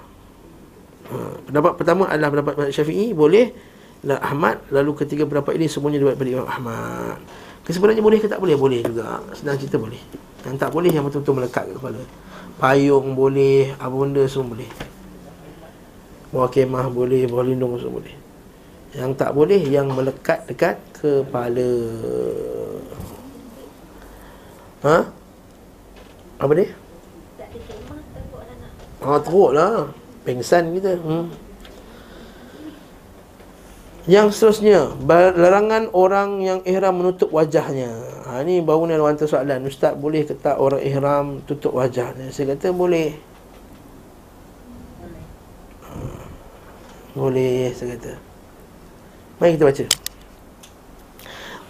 Ha, 1.12 1.16
pendapat 1.52 1.76
pertama 1.76 2.08
adalah 2.08 2.32
pendapat 2.32 2.74
Syafi'i 2.74 3.12
boleh 3.14 3.54
dan 4.02 4.18
Ahmad 4.22 4.62
lalu 4.74 5.06
ketiga 5.06 5.30
pendapat 5.30 5.58
ini 5.58 5.70
semuanya 5.70 6.02
dibuat 6.02 6.18
daripada 6.18 6.42
Imam 6.42 6.50
Ahmad 6.50 7.18
kesebenarnya 7.66 8.06
boleh 8.06 8.20
ke 8.22 8.30
tak 8.30 8.40
boleh? 8.40 8.56
Boleh 8.56 8.80
juga. 8.86 9.20
Senang 9.34 9.58
cerita 9.58 9.82
boleh. 9.82 10.00
Yang 10.46 10.56
tak 10.62 10.70
boleh 10.70 10.92
yang 10.94 11.04
betul-betul 11.04 11.36
melekat 11.42 11.64
ke 11.68 11.74
kepala. 11.76 12.02
Payung 12.62 13.18
boleh 13.18 13.74
apa 13.76 13.92
benda 13.92 14.24
semua 14.30 14.56
boleh. 14.56 14.70
Bawah 16.30 16.50
kemah 16.54 16.88
boleh 16.94 17.26
bawah 17.28 17.44
lindung 17.44 17.76
semua 17.82 18.00
boleh. 18.00 18.16
Yang 18.96 19.12
tak 19.20 19.32
boleh 19.36 19.60
yang 19.60 19.92
melekat 19.92 20.40
dekat 20.48 20.80
kepala. 20.96 21.72
Ha? 24.86 24.98
Apa 26.40 26.52
dia? 26.56 26.68
Ah, 29.04 29.20
teruk 29.20 29.52
lah. 29.52 29.90
Pengsan 30.24 30.72
kita. 30.78 30.96
Hmm. 31.02 31.28
Yang 34.06 34.38
seterusnya 34.38 34.94
Larangan 35.34 35.90
orang 35.90 36.38
yang 36.46 36.60
ihram 36.62 37.02
menutup 37.02 37.34
wajahnya. 37.34 37.90
Ha, 38.30 38.46
Ini 38.46 38.62
baru 38.62 38.86
ni 38.86 38.94
ada 38.94 39.06
hantar 39.10 39.26
soalan. 39.26 39.66
Ustaz 39.66 39.98
boleh 39.98 40.22
ke 40.22 40.38
tak 40.38 40.62
orang 40.62 40.82
ihram 40.86 41.26
tutup 41.50 41.74
wajahnya? 41.74 42.30
Saya 42.30 42.54
kata 42.54 42.70
boleh. 42.70 43.18
Ha, 45.90 45.90
Boleh 47.18 47.74
saya 47.74 47.98
kata. 47.98 48.14
Mari 49.42 49.58
kita 49.58 49.66
baca. 49.66 49.86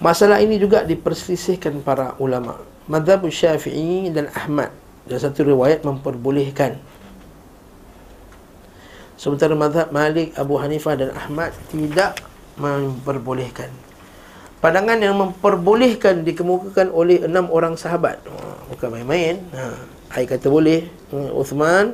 Masalah 0.03 0.43
ini 0.43 0.59
juga 0.59 0.83
diperselisihkan 0.83 1.79
para 1.79 2.19
ulama. 2.19 2.59
Madhab 2.91 3.23
Syafi'i 3.31 4.11
dan 4.11 4.27
Ahmad. 4.35 4.75
Dan 5.07 5.23
satu 5.23 5.47
riwayat 5.47 5.87
memperbolehkan 5.87 6.83
Sementara 9.15 9.55
mazhab 9.55 9.95
Malik, 9.95 10.35
Abu 10.35 10.59
Hanifah 10.59 10.99
dan 10.99 11.09
Ahmad 11.15 11.55
tidak 11.71 12.19
memperbolehkan. 12.59 13.71
Pandangan 14.59 14.99
yang 14.99 15.15
memperbolehkan 15.15 16.27
dikemukakan 16.27 16.91
oleh 16.91 17.23
enam 17.23 17.47
orang 17.51 17.79
sahabat. 17.79 18.19
Oh, 18.27 18.75
bukan 18.75 18.91
main-main. 18.91 19.39
Ha. 19.55 19.71
Ai 20.15 20.27
kata 20.27 20.51
boleh. 20.51 20.87
Hmm, 21.11 21.31
Uthman, 21.31 21.85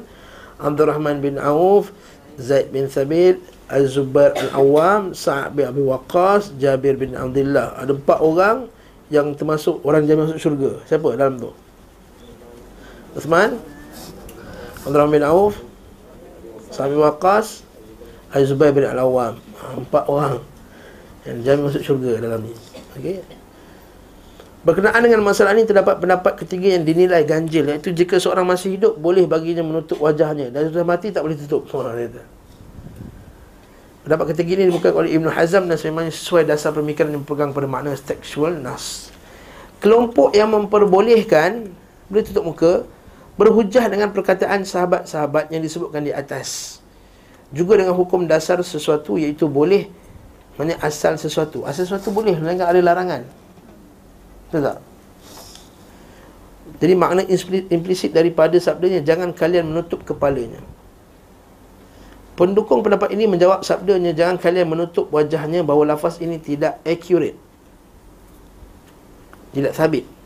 Abdul 0.62 0.90
Rahman 0.90 1.22
bin 1.22 1.36
Auf, 1.42 1.94
Zaid 2.42 2.74
bin 2.74 2.90
Thabit, 2.90 3.42
Az-Zubair 3.70 4.34
Al-Awwam, 4.38 5.14
Sa'ad 5.14 5.54
bin 5.54 5.66
Abi 5.68 5.82
Waqqas, 5.84 6.56
Jabir 6.58 6.98
bin 6.98 7.14
Abdullah. 7.14 7.78
Ada 7.78 7.92
empat 7.98 8.20
orang 8.22 8.58
yang 9.12 9.36
termasuk 9.36 9.84
orang 9.84 10.08
yang 10.08 10.24
masuk 10.24 10.38
syurga. 10.40 10.72
Siapa 10.88 11.18
dalam 11.18 11.38
tu? 11.38 11.52
Uthman, 13.14 13.60
Abdul 14.88 14.98
Rahman 14.98 15.16
bin 15.20 15.26
Auf, 15.28 15.60
Sahabat 16.72 16.98
Waqas 16.98 17.68
Az-Zubair 18.32 18.72
bin 18.72 18.88
Al-Awwam 18.88 19.38
Empat 19.76 20.08
orang 20.08 20.40
Yang 21.28 21.38
jamin 21.44 21.62
masuk 21.68 21.82
syurga 21.84 22.24
dalam 22.24 22.48
ni 22.48 22.56
Okey 22.98 23.42
Berkenaan 24.62 25.02
dengan 25.02 25.26
masalah 25.26 25.58
ini 25.58 25.66
terdapat 25.66 25.98
pendapat 25.98 26.38
ketiga 26.46 26.78
yang 26.78 26.86
dinilai 26.86 27.26
ganjil 27.26 27.66
iaitu 27.66 27.90
jika 27.98 28.22
seorang 28.22 28.46
masih 28.46 28.78
hidup 28.78 28.94
boleh 28.94 29.26
baginya 29.26 29.66
menutup 29.66 29.98
wajahnya 29.98 30.54
dan 30.54 30.70
sudah 30.70 30.86
mati 30.86 31.10
tak 31.10 31.26
boleh 31.26 31.34
tutup 31.34 31.66
orang 31.74 31.98
kata. 31.98 32.22
Pendapat 34.06 34.38
ketiga 34.38 34.62
ini 34.62 34.70
bukan 34.70 34.94
oleh 34.94 35.18
Ibn 35.18 35.34
Hazm 35.34 35.66
dan 35.66 35.78
sebenarnya 35.82 36.14
sesuai 36.14 36.46
dasar 36.46 36.78
pemikiran 36.78 37.10
yang 37.10 37.26
pegang 37.26 37.58
pada 37.58 37.66
makna 37.66 37.98
textual 37.98 38.54
nas. 38.54 39.10
Kelompok 39.82 40.38
yang 40.38 40.54
memperbolehkan 40.54 41.74
boleh 42.06 42.22
tutup 42.22 42.46
muka 42.46 42.86
berhujah 43.42 43.90
dengan 43.90 44.14
perkataan 44.14 44.62
sahabat-sahabat 44.62 45.50
yang 45.50 45.66
disebutkan 45.66 46.06
di 46.06 46.14
atas. 46.14 46.78
Juga 47.50 47.74
dengan 47.82 47.98
hukum 47.98 48.30
dasar 48.30 48.62
sesuatu 48.62 49.18
iaitu 49.18 49.50
boleh 49.50 49.90
mana 50.62 50.78
asal 50.86 51.18
sesuatu. 51.18 51.66
Asal 51.66 51.90
sesuatu 51.90 52.14
boleh 52.14 52.38
melainkan 52.38 52.70
ada 52.70 52.78
larangan. 52.78 53.26
Betul 54.46 54.62
tak? 54.62 54.78
Jadi 56.86 56.94
makna 56.94 57.26
implisit 57.74 58.14
daripada 58.14 58.54
sabdanya 58.62 59.02
jangan 59.02 59.34
kalian 59.34 59.74
menutup 59.74 60.06
kepalanya. 60.06 60.62
Pendukung 62.38 62.86
pendapat 62.86 63.10
ini 63.18 63.26
menjawab 63.26 63.66
sabdanya 63.66 64.14
jangan 64.14 64.38
kalian 64.38 64.70
menutup 64.70 65.10
wajahnya 65.10 65.66
bahawa 65.66 65.98
lafaz 65.98 66.22
ini 66.22 66.38
tidak 66.38 66.78
accurate. 66.86 67.38
Tidak 69.52 69.74
sabit 69.74 70.21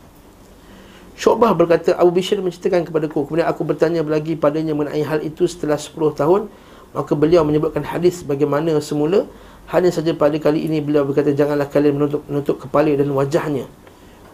Syu'bah 1.16 1.56
berkata 1.56 1.96
Abu 1.96 2.20
Bishr 2.20 2.36
menceritakan 2.44 2.84
kepadaku 2.84 3.24
Kemudian 3.24 3.48
aku 3.48 3.64
bertanya 3.64 4.04
lagi 4.04 4.36
padanya 4.36 4.76
mengenai 4.76 5.00
hal 5.00 5.24
itu 5.24 5.48
setelah 5.48 5.80
10 5.80 5.96
tahun 6.12 6.52
Maka 6.92 7.12
beliau 7.16 7.40
menyebutkan 7.44 7.84
hadis 7.84 8.24
bagaimana 8.24 8.76
semula. 8.84 9.28
Hanya 9.68 9.92
saja 9.92 10.16
pada 10.16 10.36
kali 10.40 10.64
ini 10.64 10.80
beliau 10.80 11.04
berkata 11.04 11.32
Janganlah 11.32 11.68
kalian 11.68 11.96
menutup, 11.96 12.24
menutup 12.28 12.56
kepala 12.56 12.88
dan 12.92 13.08
wajahnya. 13.12 13.68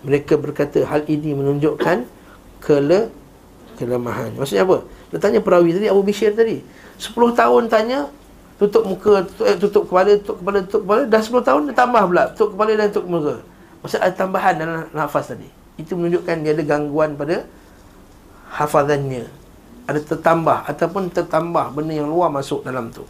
Mereka 0.03 0.39
berkata 0.39 0.83
hal 0.87 1.07
ini 1.07 1.35
menunjukkan 1.35 2.07
kele, 2.63 3.11
kelemahan. 3.79 4.35
Maksudnya 4.39 4.67
apa? 4.67 4.87
Dia 5.11 5.19
tanya 5.19 5.39
perawi 5.43 5.75
tadi 5.75 5.87
Abu 5.91 6.03
Bishr 6.03 6.35
tadi. 6.35 6.63
10 6.99 7.15
tahun 7.35 7.67
tanya 7.71 8.11
Tutup 8.63 8.87
muka, 8.87 9.27
tutup, 9.27 9.43
eh, 9.51 9.59
tutup 9.59 9.83
kepala, 9.91 10.11
tutup 10.23 10.37
kepala, 10.39 10.59
tutup 10.63 10.83
kepala. 10.87 11.03
Dah 11.11 11.23
10 11.23 11.43
tahun 11.43 11.61
dia 11.67 11.75
tambah 11.75 12.03
pula 12.07 12.25
Tutup 12.31 12.49
kepala 12.55 12.71
dan 12.79 12.89
tutup 12.95 13.07
muka. 13.11 13.35
Maksudnya 13.83 14.03
ada 14.07 14.15
tambahan 14.15 14.55
dalam 14.55 14.87
nafas 14.95 15.35
tadi 15.35 15.62
itu 15.83 15.99
menunjukkan 15.99 16.37
dia 16.47 16.55
ada 16.55 16.65
gangguan 16.65 17.19
pada 17.19 17.45
hafazannya. 18.55 19.27
Ada 19.91 19.99
tertambah 19.99 20.65
ataupun 20.71 21.11
tertambah 21.11 21.75
benda 21.75 21.93
yang 21.99 22.07
luar 22.07 22.31
masuk 22.31 22.63
dalam 22.63 22.95
tu. 22.95 23.03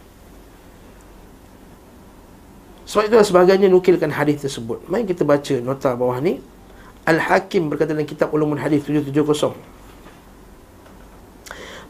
Sebab 2.89 3.07
itu 3.07 3.15
sebagainya 3.23 3.69
nukilkan 3.71 4.11
hadis 4.11 4.43
tersebut. 4.43 4.83
Mari 4.89 5.07
kita 5.07 5.23
baca 5.23 5.55
nota 5.63 5.95
bawah 5.95 6.19
ni. 6.19 6.41
Al-Hakim 7.03 7.67
berkata 7.67 7.91
dalam 7.91 8.07
kitab 8.07 8.31
Ulumul 8.31 8.63
Hadis 8.63 8.79
770 8.87 9.59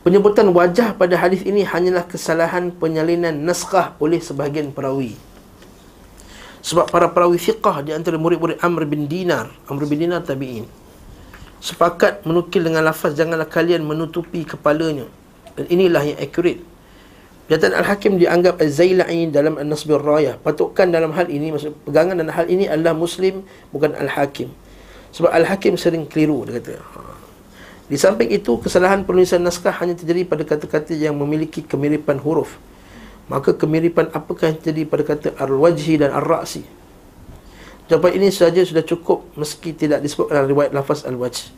Penyebutan 0.04 0.50
wajah 0.52 0.98
pada 1.00 1.16
hadis 1.16 1.48
ini 1.48 1.64
hanyalah 1.64 2.04
kesalahan 2.04 2.76
penyalinan 2.76 3.46
naskah 3.46 3.96
oleh 4.04 4.20
sebahagian 4.20 4.76
perawi. 4.76 5.16
Sebab 6.64 6.88
para 6.88 7.12
perawi 7.12 7.36
fiqah 7.36 7.84
di 7.84 7.92
antara 7.92 8.16
murid-murid 8.16 8.64
Amr 8.64 8.88
bin 8.88 9.12
Dinar, 9.12 9.52
Amr 9.68 9.84
bin 9.84 10.00
Dinar 10.00 10.24
tabi'in. 10.24 10.64
Sepakat 11.60 12.24
menukil 12.24 12.64
dengan 12.64 12.88
lafaz 12.88 13.16
janganlah 13.16 13.48
kalian 13.48 13.84
menutupi 13.84 14.48
kepalanya. 14.48 15.04
Dan 15.60 15.68
inilah 15.68 16.04
yang 16.08 16.20
accurate. 16.24 16.64
Pernyataan 17.44 17.76
Al-Hakim 17.84 18.16
dianggap 18.16 18.64
Az-Zailai 18.64 19.28
dalam 19.28 19.60
An-Nasbir 19.60 20.00
Raya. 20.00 20.40
Patutkan 20.40 20.96
dalam 20.96 21.12
hal 21.12 21.28
ini, 21.28 21.52
maksud 21.52 21.76
pegangan 21.84 22.16
dalam 22.16 22.32
hal 22.32 22.48
ini 22.48 22.72
adalah 22.72 22.96
Muslim, 22.96 23.44
bukan 23.76 23.92
Al-Hakim. 24.00 24.48
Sebab 25.12 25.28
Al-Hakim 25.36 25.76
sering 25.76 26.08
keliru, 26.08 26.48
dia 26.48 26.64
kata. 26.64 26.80
Ha. 26.80 27.00
Di 27.92 28.00
samping 28.00 28.32
itu, 28.32 28.56
kesalahan 28.64 29.04
penulisan 29.04 29.44
naskah 29.44 29.76
hanya 29.84 29.94
terjadi 29.94 30.24
pada 30.24 30.48
kata-kata 30.48 30.96
yang 30.96 31.20
memiliki 31.20 31.60
kemiripan 31.60 32.24
huruf. 32.24 32.56
Maka 33.32 33.56
kemiripan 33.56 34.12
apakah 34.12 34.52
yang 34.52 34.60
terjadi 34.60 34.84
pada 34.84 35.04
kata 35.08 35.28
al-wajhi 35.40 35.96
dan 35.96 36.12
al-ra'si? 36.12 36.68
Jawapan 37.88 38.20
ini 38.20 38.32
saja 38.32 38.64
sudah 38.64 38.84
cukup 38.84 39.28
meski 39.40 39.76
tidak 39.76 40.04
disebutkan 40.04 40.44
dalam 40.44 40.50
riwayat 40.52 40.72
lafaz 40.76 41.08
al-wajh. 41.08 41.52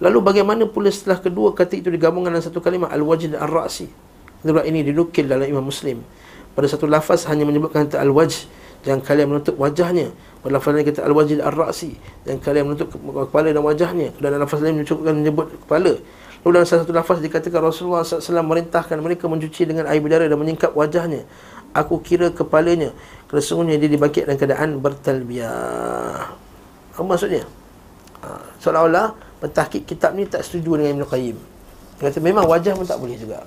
Lalu 0.00 0.18
bagaimana 0.24 0.64
pula 0.64 0.88
setelah 0.88 1.20
kedua 1.20 1.52
kata 1.52 1.76
itu 1.76 1.92
digabungkan 1.92 2.32
dalam 2.32 2.44
satu 2.44 2.64
kalimah 2.64 2.88
al-wajh 2.92 3.32
dan 3.32 3.44
al-ra'si? 3.44 3.92
Riwayat 4.40 4.66
ini 4.68 4.80
dinukil 4.88 5.28
dalam 5.28 5.44
Imam 5.44 5.64
Muslim. 5.64 6.00
Pada 6.52 6.68
satu 6.68 6.84
lafaz 6.88 7.28
hanya 7.28 7.44
menyebutkan 7.44 7.88
kata 7.88 8.00
al-wajh 8.00 8.48
dan 8.84 9.00
kalian 9.04 9.36
menutup 9.36 9.56
wajahnya. 9.60 10.12
Pada 10.40 10.58
lafaz 10.58 10.72
lain 10.74 10.84
kata 10.88 11.00
al-wajh 11.04 11.38
dan 11.38 11.44
al-ra'si 11.44 11.96
dan 12.24 12.36
kalian 12.40 12.72
menutup 12.72 12.88
kepala 13.28 13.48
dan 13.52 13.62
wajahnya. 13.62 14.08
Dan 14.16 14.32
dalam 14.32 14.44
lafaz 14.48 14.60
lain 14.64 14.80
menyebutkan 14.80 15.12
menyebut 15.12 15.46
kepala. 15.68 15.92
Dalam 16.42 16.66
salah 16.66 16.82
satu 16.82 16.90
lafaz 16.90 17.22
dikatakan 17.22 17.62
Rasulullah 17.62 18.02
SAW 18.02 18.42
merintahkan 18.42 18.98
mereka 18.98 19.30
mencuci 19.30 19.62
dengan 19.62 19.86
air 19.86 20.02
berdarah 20.02 20.26
dan 20.26 20.34
menyingkap 20.34 20.74
wajahnya. 20.74 21.22
Aku 21.70 22.02
kira 22.02 22.34
kepalanya. 22.34 22.90
Kerana 23.30 23.42
sungguhnya 23.46 23.78
dia 23.78 23.86
dibangkit 23.86 24.28
dalam 24.28 24.36
keadaan 24.36 24.76
bertalbiah 24.82 26.34
Apa 26.92 27.00
maksudnya? 27.06 27.46
Ha, 28.20 28.42
seolah-olah 28.58 29.14
pentahkik 29.38 29.86
kitab 29.86 30.18
ni 30.18 30.26
tak 30.26 30.42
setuju 30.42 30.82
dengan 30.82 31.00
Ibn 31.00 31.04
Qayyim. 31.08 31.38
Dia 31.96 32.02
kata 32.10 32.18
memang 32.18 32.44
wajah 32.50 32.74
pun 32.74 32.84
tak 32.90 32.98
boleh 32.98 33.14
juga. 33.14 33.46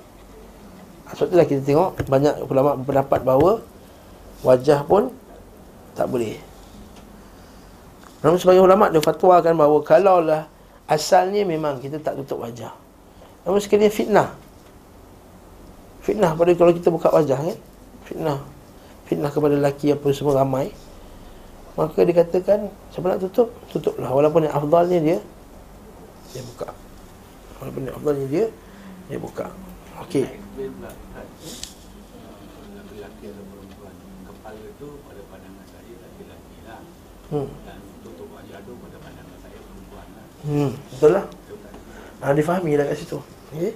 Ha, 1.04 1.12
Sebab 1.14 1.28
itulah 1.36 1.46
kita 1.46 1.60
tengok 1.68 1.88
banyak 2.08 2.34
ulama 2.48 2.80
berpendapat 2.80 3.20
bahawa 3.22 3.52
Wajah 4.44 4.84
pun 4.84 5.12
tak 5.96 6.12
boleh. 6.12 6.36
Namun 8.20 8.36
sebagai 8.36 8.64
ulama 8.64 8.88
dia 8.92 9.00
fatwakan 9.00 9.52
bahawa 9.56 9.78
Kalaulah 9.84 10.42
asalnya 10.88 11.42
memang 11.44 11.80
kita 11.82 11.98
tak 11.98 12.20
tutup 12.20 12.46
wajah 12.46 12.85
Namun 13.46 13.62
sekiranya 13.62 13.94
fitnah. 13.94 14.28
Fitnah 16.02 16.34
pada 16.34 16.50
kalau 16.58 16.74
kita 16.74 16.90
buka 16.90 17.14
wajah 17.14 17.38
kan? 17.38 17.58
Fitnah. 18.02 18.42
Fitnah 19.06 19.30
kepada 19.30 19.54
lelaki 19.54 19.94
apa 19.94 20.10
semua 20.10 20.42
ramai. 20.42 20.74
Maka 21.78 22.02
dikatakan 22.02 22.66
siapa 22.90 23.06
nak 23.14 23.22
tutup? 23.22 23.54
Tutuplah. 23.70 24.10
Walaupun 24.10 24.50
yang 24.50 24.54
afdalnya 24.58 24.98
dia 24.98 25.18
dia 26.34 26.42
buka. 26.42 26.74
Walaupun 27.62 27.80
yang 27.86 27.94
afdalnya 27.94 28.26
dia 28.26 28.44
dia 29.06 29.18
buka. 29.22 29.46
Okey. 30.02 30.26
Hmm. 37.26 37.50
Hmm, 40.46 40.70
betul 40.94 41.10
lah. 41.10 41.26
Ah, 42.22 42.30
difahami 42.30 42.78
dah 42.78 42.86
kat 42.86 43.02
situ. 43.02 43.18
Okey. 43.46 43.72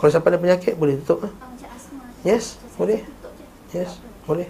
Kalau 0.00 0.10
siapa 0.10 0.26
ada 0.32 0.40
penyakit 0.40 0.74
boleh 0.74 0.98
tutup 1.04 1.28
ah. 1.28 1.32
Yes, 2.24 2.56
boleh. 2.80 3.04
Yes, 3.70 4.00
boleh. 4.24 4.48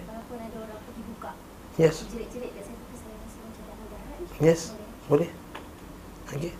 Yes. 1.77 2.07
Yes, 4.41 4.61
boleh. 5.11 5.29
Okey. 6.31 6.51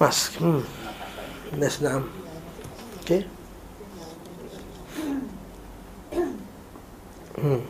Mask. 0.00 0.30
Hmm. 0.38 0.62
Yes, 1.58 1.82
naam. 1.82 2.21
Okey. 3.02 3.22
Hmm. 7.42 7.62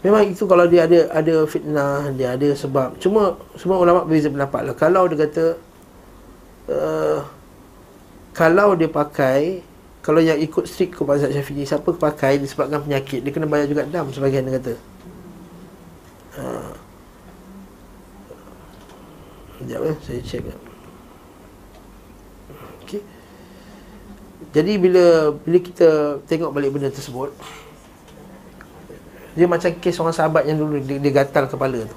Memang 0.00 0.32
itu 0.32 0.48
kalau 0.48 0.64
dia 0.64 0.88
ada 0.88 1.12
ada 1.12 1.44
fitnah, 1.44 2.08
dia 2.16 2.32
ada 2.32 2.48
sebab. 2.56 2.96
Cuma 2.96 3.36
semua 3.60 3.76
ulama 3.76 4.08
berbeza 4.08 4.32
pendapat 4.32 4.72
lah. 4.72 4.74
Kalau 4.76 5.04
dia 5.12 5.28
kata 5.28 5.44
uh, 6.72 7.20
kalau 8.32 8.72
dia 8.72 8.88
pakai 8.88 9.60
kalau 10.00 10.24
yang 10.24 10.40
ikut 10.40 10.64
strict 10.64 10.96
ke 10.96 11.04
mazhab 11.04 11.28
Syafi'i 11.28 11.68
siapa 11.68 11.92
pakai 11.92 12.40
disebabkan 12.40 12.80
penyakit 12.80 13.20
dia 13.20 13.28
kena 13.28 13.44
bayar 13.44 13.68
juga 13.68 13.84
dam 13.84 14.08
sebagian 14.08 14.48
dia 14.48 14.56
kata. 14.56 14.74
Ha. 16.40 16.44
Sekejap 19.60 19.80
eh, 19.84 19.96
saya 20.00 20.20
check 20.24 20.44
Okey. 20.48 20.69
Jadi 24.50 24.72
bila 24.82 25.30
bila 25.34 25.58
kita 25.62 26.18
tengok 26.26 26.50
balik 26.50 26.74
benda 26.74 26.90
tersebut 26.90 27.30
dia 29.38 29.46
macam 29.46 29.70
kes 29.78 29.94
orang 30.02 30.16
sahabat 30.16 30.42
yang 30.42 30.58
dulu 30.58 30.82
dia, 30.82 30.98
dia 30.98 31.12
gatal 31.22 31.46
kepala 31.46 31.86
tu. 31.86 31.96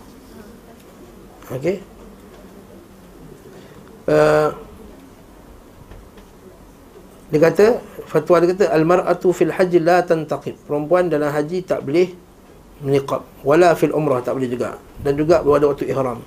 Okey? 1.49 1.82
Uh, 4.06 4.54
Dia 7.34 7.49
kata 7.49 7.66
Fatwa 8.06 8.38
dia 8.38 8.54
kata 8.54 8.70
Al-mar'atu 8.70 9.34
fil 9.34 9.49
haji 9.49 9.82
la 9.82 10.06
tantaqib. 10.06 10.54
Perempuan 10.70 11.10
dalam 11.10 11.34
haji 11.34 11.66
tak 11.66 11.82
boleh 11.82 12.14
Meniqab 12.86 13.26
Wala 13.41 13.74
fil 13.74 13.89
umrah 13.89 14.22
tak 14.22 14.38
boleh 14.38 14.54
juga. 14.54 14.78
Dan 15.01 15.18
juga 15.18 15.41
pada 15.41 15.66
waktu 15.66 15.89
ihram. 15.89 16.22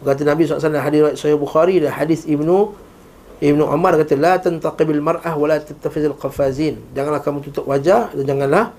Kata 0.00 0.24
Nabi 0.24 0.48
SAW 0.48 0.80
Hadis 0.80 1.20
Sahih 1.20 1.36
Bukhari 1.36 1.76
dan 1.76 1.92
hadis 1.92 2.24
Ibnu 2.24 2.72
Ibnu 3.36 3.68
Umar 3.68 4.00
kata 4.00 4.16
la 4.16 4.40
tantaqibil 4.40 5.04
mar'ah 5.04 5.36
wala 5.36 5.60
tattafizil 5.60 6.16
qafazin 6.16 6.80
janganlah 6.96 7.20
kamu 7.20 7.44
tutup 7.44 7.68
wajah 7.68 8.08
dan 8.16 8.24
janganlah 8.24 8.72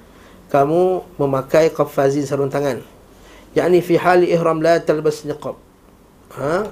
kamu 0.49 1.05
memakai 1.21 1.69
qafazin 1.69 2.23
sarung 2.25 2.49
tangan. 2.49 2.81
Yakni 3.53 3.83
fi 3.83 3.99
hali 3.99 4.31
ihram 4.31 4.63
la 4.63 4.79
talbas 4.79 5.27
niqab. 5.27 5.59
Ha? 6.39 6.71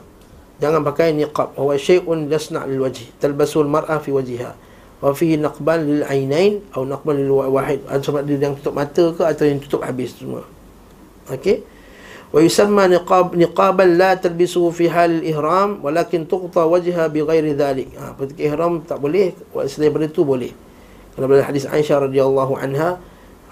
Jangan 0.64 0.82
pakai 0.82 1.12
niqab. 1.12 1.54
Wa 1.60 1.76
syai'un 1.76 2.32
yasna' 2.32 2.64
lil 2.72 2.80
wajh. 2.88 3.20
Talbasul 3.20 3.68
mar'a 3.68 4.00
fi 4.00 4.16
wajhiha. 4.16 4.52
Wa 5.04 5.12
fihi 5.12 5.36
naqban 5.36 5.84
lil 5.84 6.02
ainain 6.08 6.64
atau 6.72 6.88
naqban 6.88 7.20
lil 7.20 7.36
wahid. 7.36 7.84
Ada 7.92 8.00
sebab 8.00 8.24
dia 8.24 8.40
yang 8.40 8.56
tutup 8.56 8.80
mata 8.80 9.12
ke 9.12 9.24
atau 9.28 9.44
yang 9.44 9.60
tutup 9.60 9.84
habis 9.84 10.16
semua? 10.16 10.48
Okey 11.28 11.75
wa 12.34 12.40
yusamma 12.42 12.90
niqab 12.90 13.38
niqaban 13.38 13.98
la 14.00 14.18
talbisu 14.18 14.70
fi 14.74 14.90
hal 14.90 15.22
ihram 15.22 15.82
walakin 15.82 16.26
tuqta 16.26 16.66
wajha 16.66 17.10
bi 17.10 17.22
ghairi 17.22 17.54
dhalik. 17.54 17.94
Ha 17.98 18.18
ketika 18.18 18.42
ihram 18.42 18.82
tak 18.86 19.02
boleh 19.02 19.36
selain 19.70 19.94
itu 20.06 20.22
boleh. 20.26 20.52
Kalau 21.16 21.32
hadis 21.32 21.64
Aisyah 21.64 22.10
radhiyallahu 22.10 22.60
anha 22.60 23.00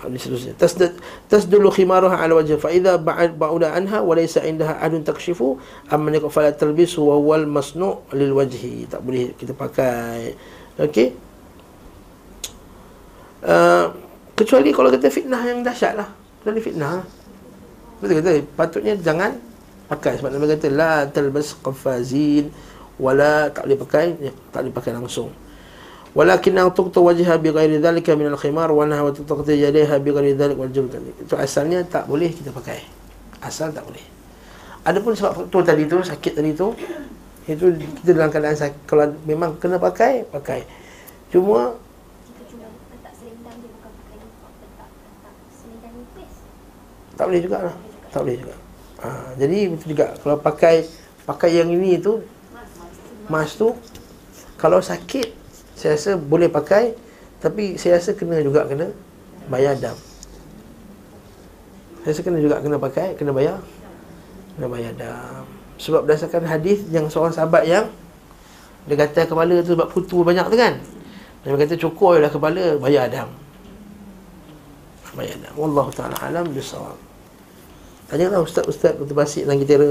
hadis 0.04 0.28
tasdad 0.60 1.00
tasdulu 1.32 1.72
khimaraha 1.72 2.20
ala 2.20 2.44
wajh 2.44 2.60
fa 2.60 2.68
idza 2.76 3.00
ba'uda 3.00 3.72
anha 3.72 4.04
wa 4.04 4.12
laysa 4.20 4.44
indaha 4.44 4.76
adun 4.84 5.00
takshifu 5.00 5.56
amma 5.88 6.12
ni 6.12 6.20
fala 6.28 6.52
talbisu 6.52 7.08
wa 7.08 7.16
wal 7.16 7.48
masnu' 7.48 8.04
lil 8.12 8.36
wajhi. 8.36 8.84
Tak 8.92 9.00
boleh 9.00 9.32
kita 9.40 9.56
pakai. 9.56 10.36
Okey? 10.76 11.16
Uh, 13.44 13.92
kecuali 14.36 14.76
kalau 14.76 14.92
kita 14.92 15.08
fitnah 15.08 15.40
yang 15.44 15.64
dahsyat 15.64 16.00
lah 16.00 16.10
dari 16.44 16.60
fitnah 16.60 17.04
betul 18.04 18.20
kata 18.20 18.32
patutnya 18.60 18.94
jangan 19.00 19.40
pakai. 19.88 20.20
Sebab 20.20 20.36
Nabi 20.36 20.52
kata 20.60 20.68
la 20.68 21.08
talbas 21.08 21.56
qafazin 21.64 22.52
wala 23.00 23.48
tak 23.50 23.64
boleh 23.66 23.80
pakai 23.80 24.06
tak 24.52 24.60
boleh 24.68 24.76
pakai 24.76 24.92
langsung. 24.92 25.32
Walakin 26.14 26.54
ang 26.62 26.70
tuqta 26.70 27.02
wajha 27.02 27.42
bi 27.42 27.50
ghairi 27.50 27.82
dhalika 27.82 28.14
min 28.14 28.30
al-khimar 28.30 28.70
wa 28.70 28.86
nahwa 28.86 29.10
tuqta 29.10 29.50
yadayha 29.50 29.98
bi 29.98 30.14
ghairi 30.14 30.38
dhalik 30.38 30.60
wal 30.62 30.70
jubd 30.70 30.94
itu 30.94 31.34
asalnya 31.34 31.82
tak 31.88 32.06
boleh 32.06 32.30
kita 32.30 32.54
pakai. 32.54 32.86
Asal 33.42 33.74
tak 33.74 33.82
boleh. 33.88 34.04
Adapun 34.86 35.18
sebab 35.18 35.48
faktor 35.48 35.64
tadi 35.66 35.90
tu 35.90 35.98
sakit 36.04 36.38
tadi 36.38 36.52
tu 36.54 36.70
itu 37.50 37.66
kita 38.04 38.14
dalam 38.14 38.30
keadaan 38.30 38.56
sakit 38.56 38.86
kalau 38.86 39.10
memang 39.26 39.58
kena 39.58 39.82
pakai 39.82 40.28
pakai. 40.30 40.62
Cuma 41.34 41.74
tak 47.18 47.26
boleh 47.30 47.42
juga 47.42 47.58
lah 47.70 47.76
tak 48.14 48.22
boleh 48.24 48.38
juga. 48.38 48.56
Ha, 49.04 49.36
jadi 49.36 49.74
betul 49.74 49.88
juga 49.98 50.16
kalau 50.22 50.38
pakai 50.40 50.88
pakai 51.28 51.60
yang 51.60 51.74
ini 51.74 52.00
tu 52.00 52.24
mas 53.28 53.58
tu 53.58 53.76
kalau 54.56 54.80
sakit 54.80 55.44
saya 55.84 56.00
rasa 56.00 56.16
boleh 56.16 56.48
pakai 56.48 56.96
Tapi 57.44 57.76
saya 57.76 58.00
rasa 58.00 58.16
kena 58.16 58.40
juga 58.40 58.64
kena 58.64 58.88
Bayar 59.52 59.76
dam. 59.76 60.00
Saya 62.00 62.16
rasa 62.16 62.22
kena 62.24 62.40
juga 62.40 62.64
kena 62.64 62.80
pakai 62.80 63.20
Kena 63.20 63.36
bayar 63.36 63.60
Kena 64.56 64.72
bayar 64.72 64.96
dam. 64.96 65.44
Sebab 65.76 66.08
berdasarkan 66.08 66.48
hadis 66.48 66.88
Yang 66.88 67.12
seorang 67.12 67.36
sahabat 67.36 67.68
yang 67.68 67.92
Dia 68.88 68.96
kata 68.96 69.28
kepala 69.28 69.60
tu 69.60 69.76
sebab 69.76 69.92
putu 69.92 70.24
banyak 70.24 70.48
tu 70.48 70.56
kan? 70.56 70.80
Dia 71.44 71.60
kata 71.60 71.76
cukur 71.76 72.24
dah 72.24 72.32
kepala 72.32 72.80
Bayar 72.80 73.12
dam. 73.12 73.28
Bayar 75.20 75.36
dam. 75.44 75.52
Wallahu 75.60 75.92
ta'ala 75.92 76.16
alam 76.24 76.48
bisawab 76.56 76.96
Tanyalah 78.14 78.46
ustaz-ustaz 78.46 78.94
Kutu 78.94 79.18
basik 79.18 79.50
dan 79.50 79.58
kita 79.58 79.82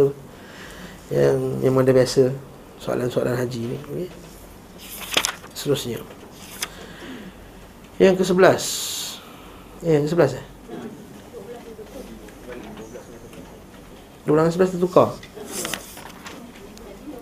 Yang 1.11 1.39
memang 1.59 1.83
dah 1.83 1.91
biasa 1.91 2.31
Soalan-soalan 2.79 3.35
haji 3.35 3.75
ni 3.75 3.79
okay? 3.83 4.09
Seterusnya. 5.59 5.99
Yang 7.99 8.23
ke 8.23 8.25
sebelas 8.31 8.63
eh, 9.83 9.99
Yang 9.99 10.07
ke 10.07 10.11
sebelas 10.15 10.33
eh? 10.39 10.47
Dua 14.23 14.47
sebelas 14.55 14.71
tertukar? 14.71 15.19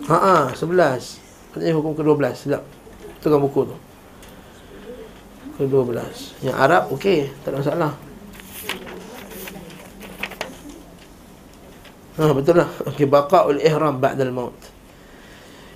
Haa, 0.05 0.53
sebelas. 0.53 1.17
Maksudnya 1.49 1.73
hukum 1.73 1.97
ke 1.97 2.05
dua 2.05 2.13
belas 2.13 2.45
Sedap 2.45 2.61
Tukar 3.25 3.41
buku 3.41 3.73
tu. 3.73 3.77
Ke 5.57 5.65
dua 5.65 5.81
belas. 5.81 6.37
Yang 6.45 6.57
Arab, 6.61 6.93
okey 6.93 7.33
Tak 7.41 7.57
ada 7.57 7.57
masalah 7.57 8.10
Ha, 12.21 12.29
betul 12.37 12.61
lah 12.61 12.69
Okey, 12.85 13.09
baqa'ul 13.09 13.57
ihram 13.65 13.97
ba'dal 13.97 14.29
maut 14.29 14.53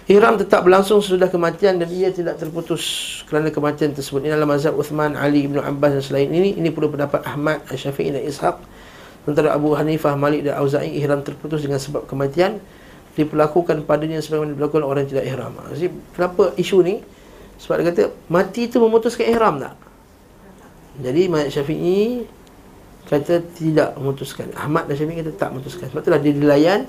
Ihram 0.06 0.38
tetap 0.38 0.62
berlangsung 0.62 1.02
sesudah 1.02 1.34
kematian 1.34 1.82
dan 1.82 1.90
ia 1.90 2.14
tidak 2.14 2.38
terputus 2.38 2.86
kerana 3.26 3.50
kematian 3.50 3.90
tersebut. 3.90 4.22
Ini 4.22 4.38
adalah 4.38 4.54
mazhab 4.54 4.78
Uthman, 4.78 5.18
Ali, 5.18 5.50
Ibn 5.50 5.66
Abbas 5.66 5.98
dan 5.98 6.04
selain 6.06 6.30
ini. 6.30 6.54
Ini 6.54 6.70
pula 6.70 6.94
pendapat 6.94 7.26
Ahmad, 7.26 7.66
Syafi'i 7.74 8.14
dan 8.14 8.22
Ishaq. 8.22 8.54
Sementara 9.26 9.58
Abu 9.58 9.74
Hanifah, 9.74 10.14
Malik 10.14 10.46
dan 10.46 10.62
Auza'i 10.62 10.94
ihram 11.02 11.26
terputus 11.26 11.66
dengan 11.66 11.82
sebab 11.82 12.06
kematian 12.06 12.62
diperlakukan 13.18 13.82
padanya 13.90 14.22
sebagaimana 14.22 14.54
diperlakukan 14.54 14.86
orang 14.86 15.02
yang 15.10 15.12
tidak 15.18 15.26
ihram. 15.26 15.54
Jadi 15.74 15.88
kenapa 16.14 16.44
isu 16.54 16.78
ni? 16.86 16.96
Sebab 17.58 17.74
dia 17.82 17.86
kata 17.90 18.04
mati 18.30 18.70
itu 18.70 18.78
memutuskan 18.78 19.26
ihram 19.26 19.58
tak? 19.58 19.74
Jadi 21.02 21.22
Malik 21.26 21.50
Syafi'i 21.50 22.30
kata 23.06 23.42
tidak 23.54 23.94
memutuskan. 23.98 24.50
Ahmad 24.58 24.90
dan 24.90 24.98
Syafi'i 24.98 25.22
kata 25.22 25.32
tak 25.38 25.50
memutuskan. 25.54 25.86
Sebab 25.94 26.02
itulah 26.02 26.22
dia 26.22 26.34
dilayan 26.34 26.80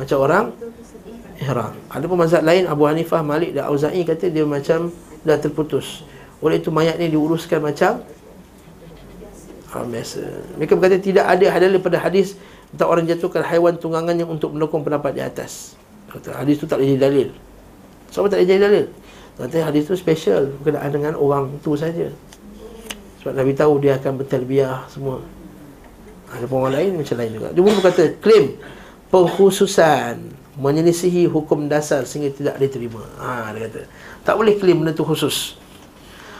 macam 0.00 0.16
orang 0.24 0.44
ihram. 1.38 1.72
Ada 1.92 2.04
pun 2.08 2.16
mazhab 2.18 2.42
lain 2.42 2.64
Abu 2.66 2.88
Hanifah, 2.88 3.22
Malik 3.22 3.54
dan 3.54 3.68
Auza'i 3.68 4.02
kata 4.02 4.32
dia 4.32 4.48
macam 4.48 4.90
dah 5.22 5.38
terputus. 5.38 6.02
Oleh 6.40 6.62
itu 6.62 6.70
mayat 6.70 6.96
ni 6.96 7.10
diuruskan 7.10 7.60
macam 7.62 8.00
ha, 9.74 9.84
biasa. 9.84 10.22
Mereka 10.56 10.72
berkata 10.78 10.96
tidak 11.02 11.24
ada 11.26 11.46
hadis 11.50 11.68
daripada 11.74 11.96
hadis 11.98 12.26
tentang 12.72 12.88
orang 12.88 13.04
jatuhkan 13.08 13.42
haiwan 13.44 13.74
tunggangannya 13.76 14.24
untuk 14.24 14.54
mendukung 14.54 14.82
pendapat 14.86 15.12
di 15.18 15.22
atas. 15.22 15.74
Kata 16.08 16.40
hadis 16.40 16.56
itu 16.56 16.64
tak 16.64 16.80
jadi 16.80 16.96
dalil. 16.96 17.28
Sebab 18.08 18.32
tak 18.32 18.40
jadi 18.44 18.64
dalil? 18.64 18.86
Kata 19.36 19.70
hadis 19.70 19.86
itu 19.86 19.94
special 19.94 20.50
berkenaan 20.62 20.90
dengan 20.90 21.12
orang 21.14 21.52
itu 21.54 21.76
saja. 21.76 22.08
Sebab 23.22 23.32
Nabi 23.34 23.52
tahu 23.54 23.72
dia 23.82 23.98
akan 23.98 24.12
bertalbiah 24.18 24.88
semua. 24.88 25.20
Ada 26.28 26.44
orang 26.48 26.72
lain 26.76 26.90
macam 27.00 27.16
lain 27.16 27.30
juga. 27.32 27.48
Dia 27.56 27.62
pun 27.64 27.72
berkata 27.80 28.02
klaim 28.20 28.44
pengkhususan 29.08 30.16
menyelisihi 30.58 31.30
hukum 31.30 31.70
dasar 31.70 32.04
sehingga 32.04 32.34
tidak 32.34 32.54
diterima. 32.60 33.00
Ha, 33.22 33.54
dia 33.54 33.70
kata. 33.70 33.80
Tak 34.26 34.34
boleh 34.36 34.58
klaim 34.58 34.84
benda 34.84 34.92
itu 34.92 35.06
khusus. 35.06 35.56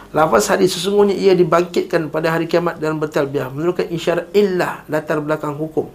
Lafaz 0.08 0.48
hadis 0.48 0.72
sesungguhnya 0.72 1.12
ia 1.12 1.36
dibangkitkan 1.36 2.08
pada 2.08 2.32
hari 2.32 2.48
kiamat 2.48 2.80
dalam 2.80 2.96
bertalbiah 2.96 3.52
menurutkan 3.52 3.92
isyarat 3.92 4.32
illah 4.32 4.84
latar 4.88 5.20
belakang 5.20 5.52
hukum. 5.52 5.92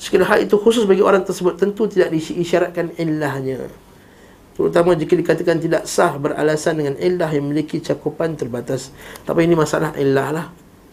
Sekiranya 0.00 0.34
hal 0.34 0.38
itu 0.48 0.56
khusus 0.56 0.88
bagi 0.88 1.04
orang 1.04 1.22
tersebut 1.22 1.60
tentu 1.60 1.86
tidak 1.86 2.10
diisyaratkan 2.10 2.96
illahnya. 2.96 3.68
Terutama 4.56 4.96
jika 4.96 5.16
dikatakan 5.16 5.60
tidak 5.60 5.88
sah 5.88 6.16
beralasan 6.16 6.80
dengan 6.80 6.94
illah 7.00 7.28
yang 7.32 7.48
memiliki 7.48 7.80
cakupan 7.80 8.36
terbatas. 8.36 8.92
Tapi 9.24 9.44
ini 9.44 9.56
masalah 9.56 9.96
illah 9.96 10.28
lah. 10.32 10.46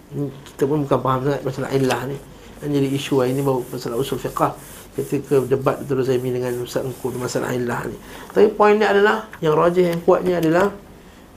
Kita 0.10 0.64
pun 0.66 0.86
bukan 0.86 1.00
faham 1.00 1.20
sangat 1.26 1.42
masalah 1.46 1.70
illah 1.74 2.02
ni. 2.10 2.18
Yang 2.60 2.70
jadi 2.76 2.88
isu 2.98 3.14
ini 3.24 3.42
baru 3.46 3.62
masalah 3.70 3.98
usul 3.98 4.20
fiqah 4.20 4.52
ketika 4.98 5.40
debat 5.48 5.80
terus 5.86 6.12
saya 6.12 6.20
dengan 6.20 6.52
Ustaz 6.60 6.84
Engku 6.84 7.14
masalah 7.16 7.56
ilah 7.56 7.88
ni. 7.88 7.96
Tapi 8.36 8.52
poin 8.52 8.76
dia 8.76 8.92
adalah 8.92 9.30
yang 9.40 9.56
rajih 9.56 9.96
yang 9.96 10.02
kuatnya 10.04 10.44
adalah 10.44 10.74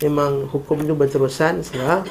memang 0.02 0.50
hukum 0.50 0.82
itu 0.82 0.98
berterusan 0.98 1.62
setelah 1.62 2.02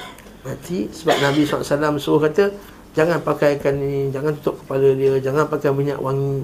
mati 0.47 0.87
sebab 0.89 1.17
Nabi 1.19 1.43
SAW 1.43 1.99
suruh 1.99 2.23
kata 2.23 2.55
jangan 2.95 3.19
pakaikan 3.23 3.75
ni, 3.79 4.11
jangan 4.11 4.35
tutup 4.39 4.63
kepala 4.63 4.95
dia, 4.95 5.19
jangan 5.19 5.47
pakai 5.47 5.71
minyak 5.75 5.99
wangi. 5.99 6.43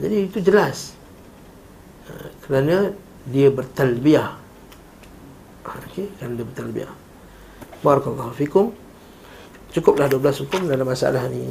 Jadi 0.00 0.16
itu 0.26 0.38
jelas. 0.40 0.94
Ha, 2.08 2.30
kerana 2.46 2.94
dia 3.28 3.48
bertalbiah. 3.52 4.32
Ha, 5.66 5.70
okey, 5.90 6.08
kerana 6.18 6.32
dia 6.40 6.46
bertalbiah. 6.46 6.92
Barakallahu 7.84 8.32
fikum. 8.34 8.72
Cukuplah 9.70 10.10
12 10.10 10.46
hukum 10.46 10.66
dalam 10.66 10.86
masalah 10.86 11.30
ni. 11.30 11.46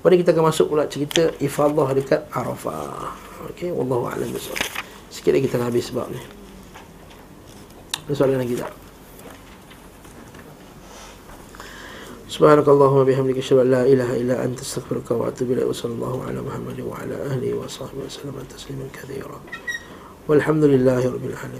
Mari 0.00 0.24
kita 0.24 0.32
akan 0.32 0.48
masuk 0.48 0.72
pula 0.72 0.88
cerita 0.88 1.28
ifadah 1.38 1.92
dekat 1.92 2.24
Arafah. 2.32 3.14
Okey, 3.52 3.70
wallahu 3.70 4.08
a'lam 4.08 4.32
bissawab. 4.32 4.62
Sikit 5.10 5.34
lagi 5.34 5.50
kita 5.50 5.60
habis 5.60 5.90
sebab 5.90 6.06
ni. 6.08 6.22
Ada 8.08 8.14
soalan 8.16 8.40
lagi 8.40 8.54
tak? 8.56 8.72
Subhanakallahumma 12.30 13.02
bihamdika 13.10 13.42
asyhadu 13.42 13.66
an 13.66 13.68
la 13.74 13.82
ilaha 13.90 14.14
illa 14.14 14.38
anta 14.38 14.62
astaghfiruka 14.62 15.18
wa 15.18 15.26
atubu 15.26 15.58
ilaik. 15.58 15.66
Wassallallahu 15.66 16.30
ala 16.30 16.38
Muhammadin 16.46 16.86
wa 16.86 16.94
ala 16.94 17.16
alihi 17.34 17.58
wa 17.58 17.66
sahbihi 17.66 18.06
wa 18.06 18.10
sallam 18.10 18.38
tasliman 18.46 18.86
katsira. 18.94 19.38
Walhamdulillahirabbil 20.30 21.34
alamin. 21.34 21.58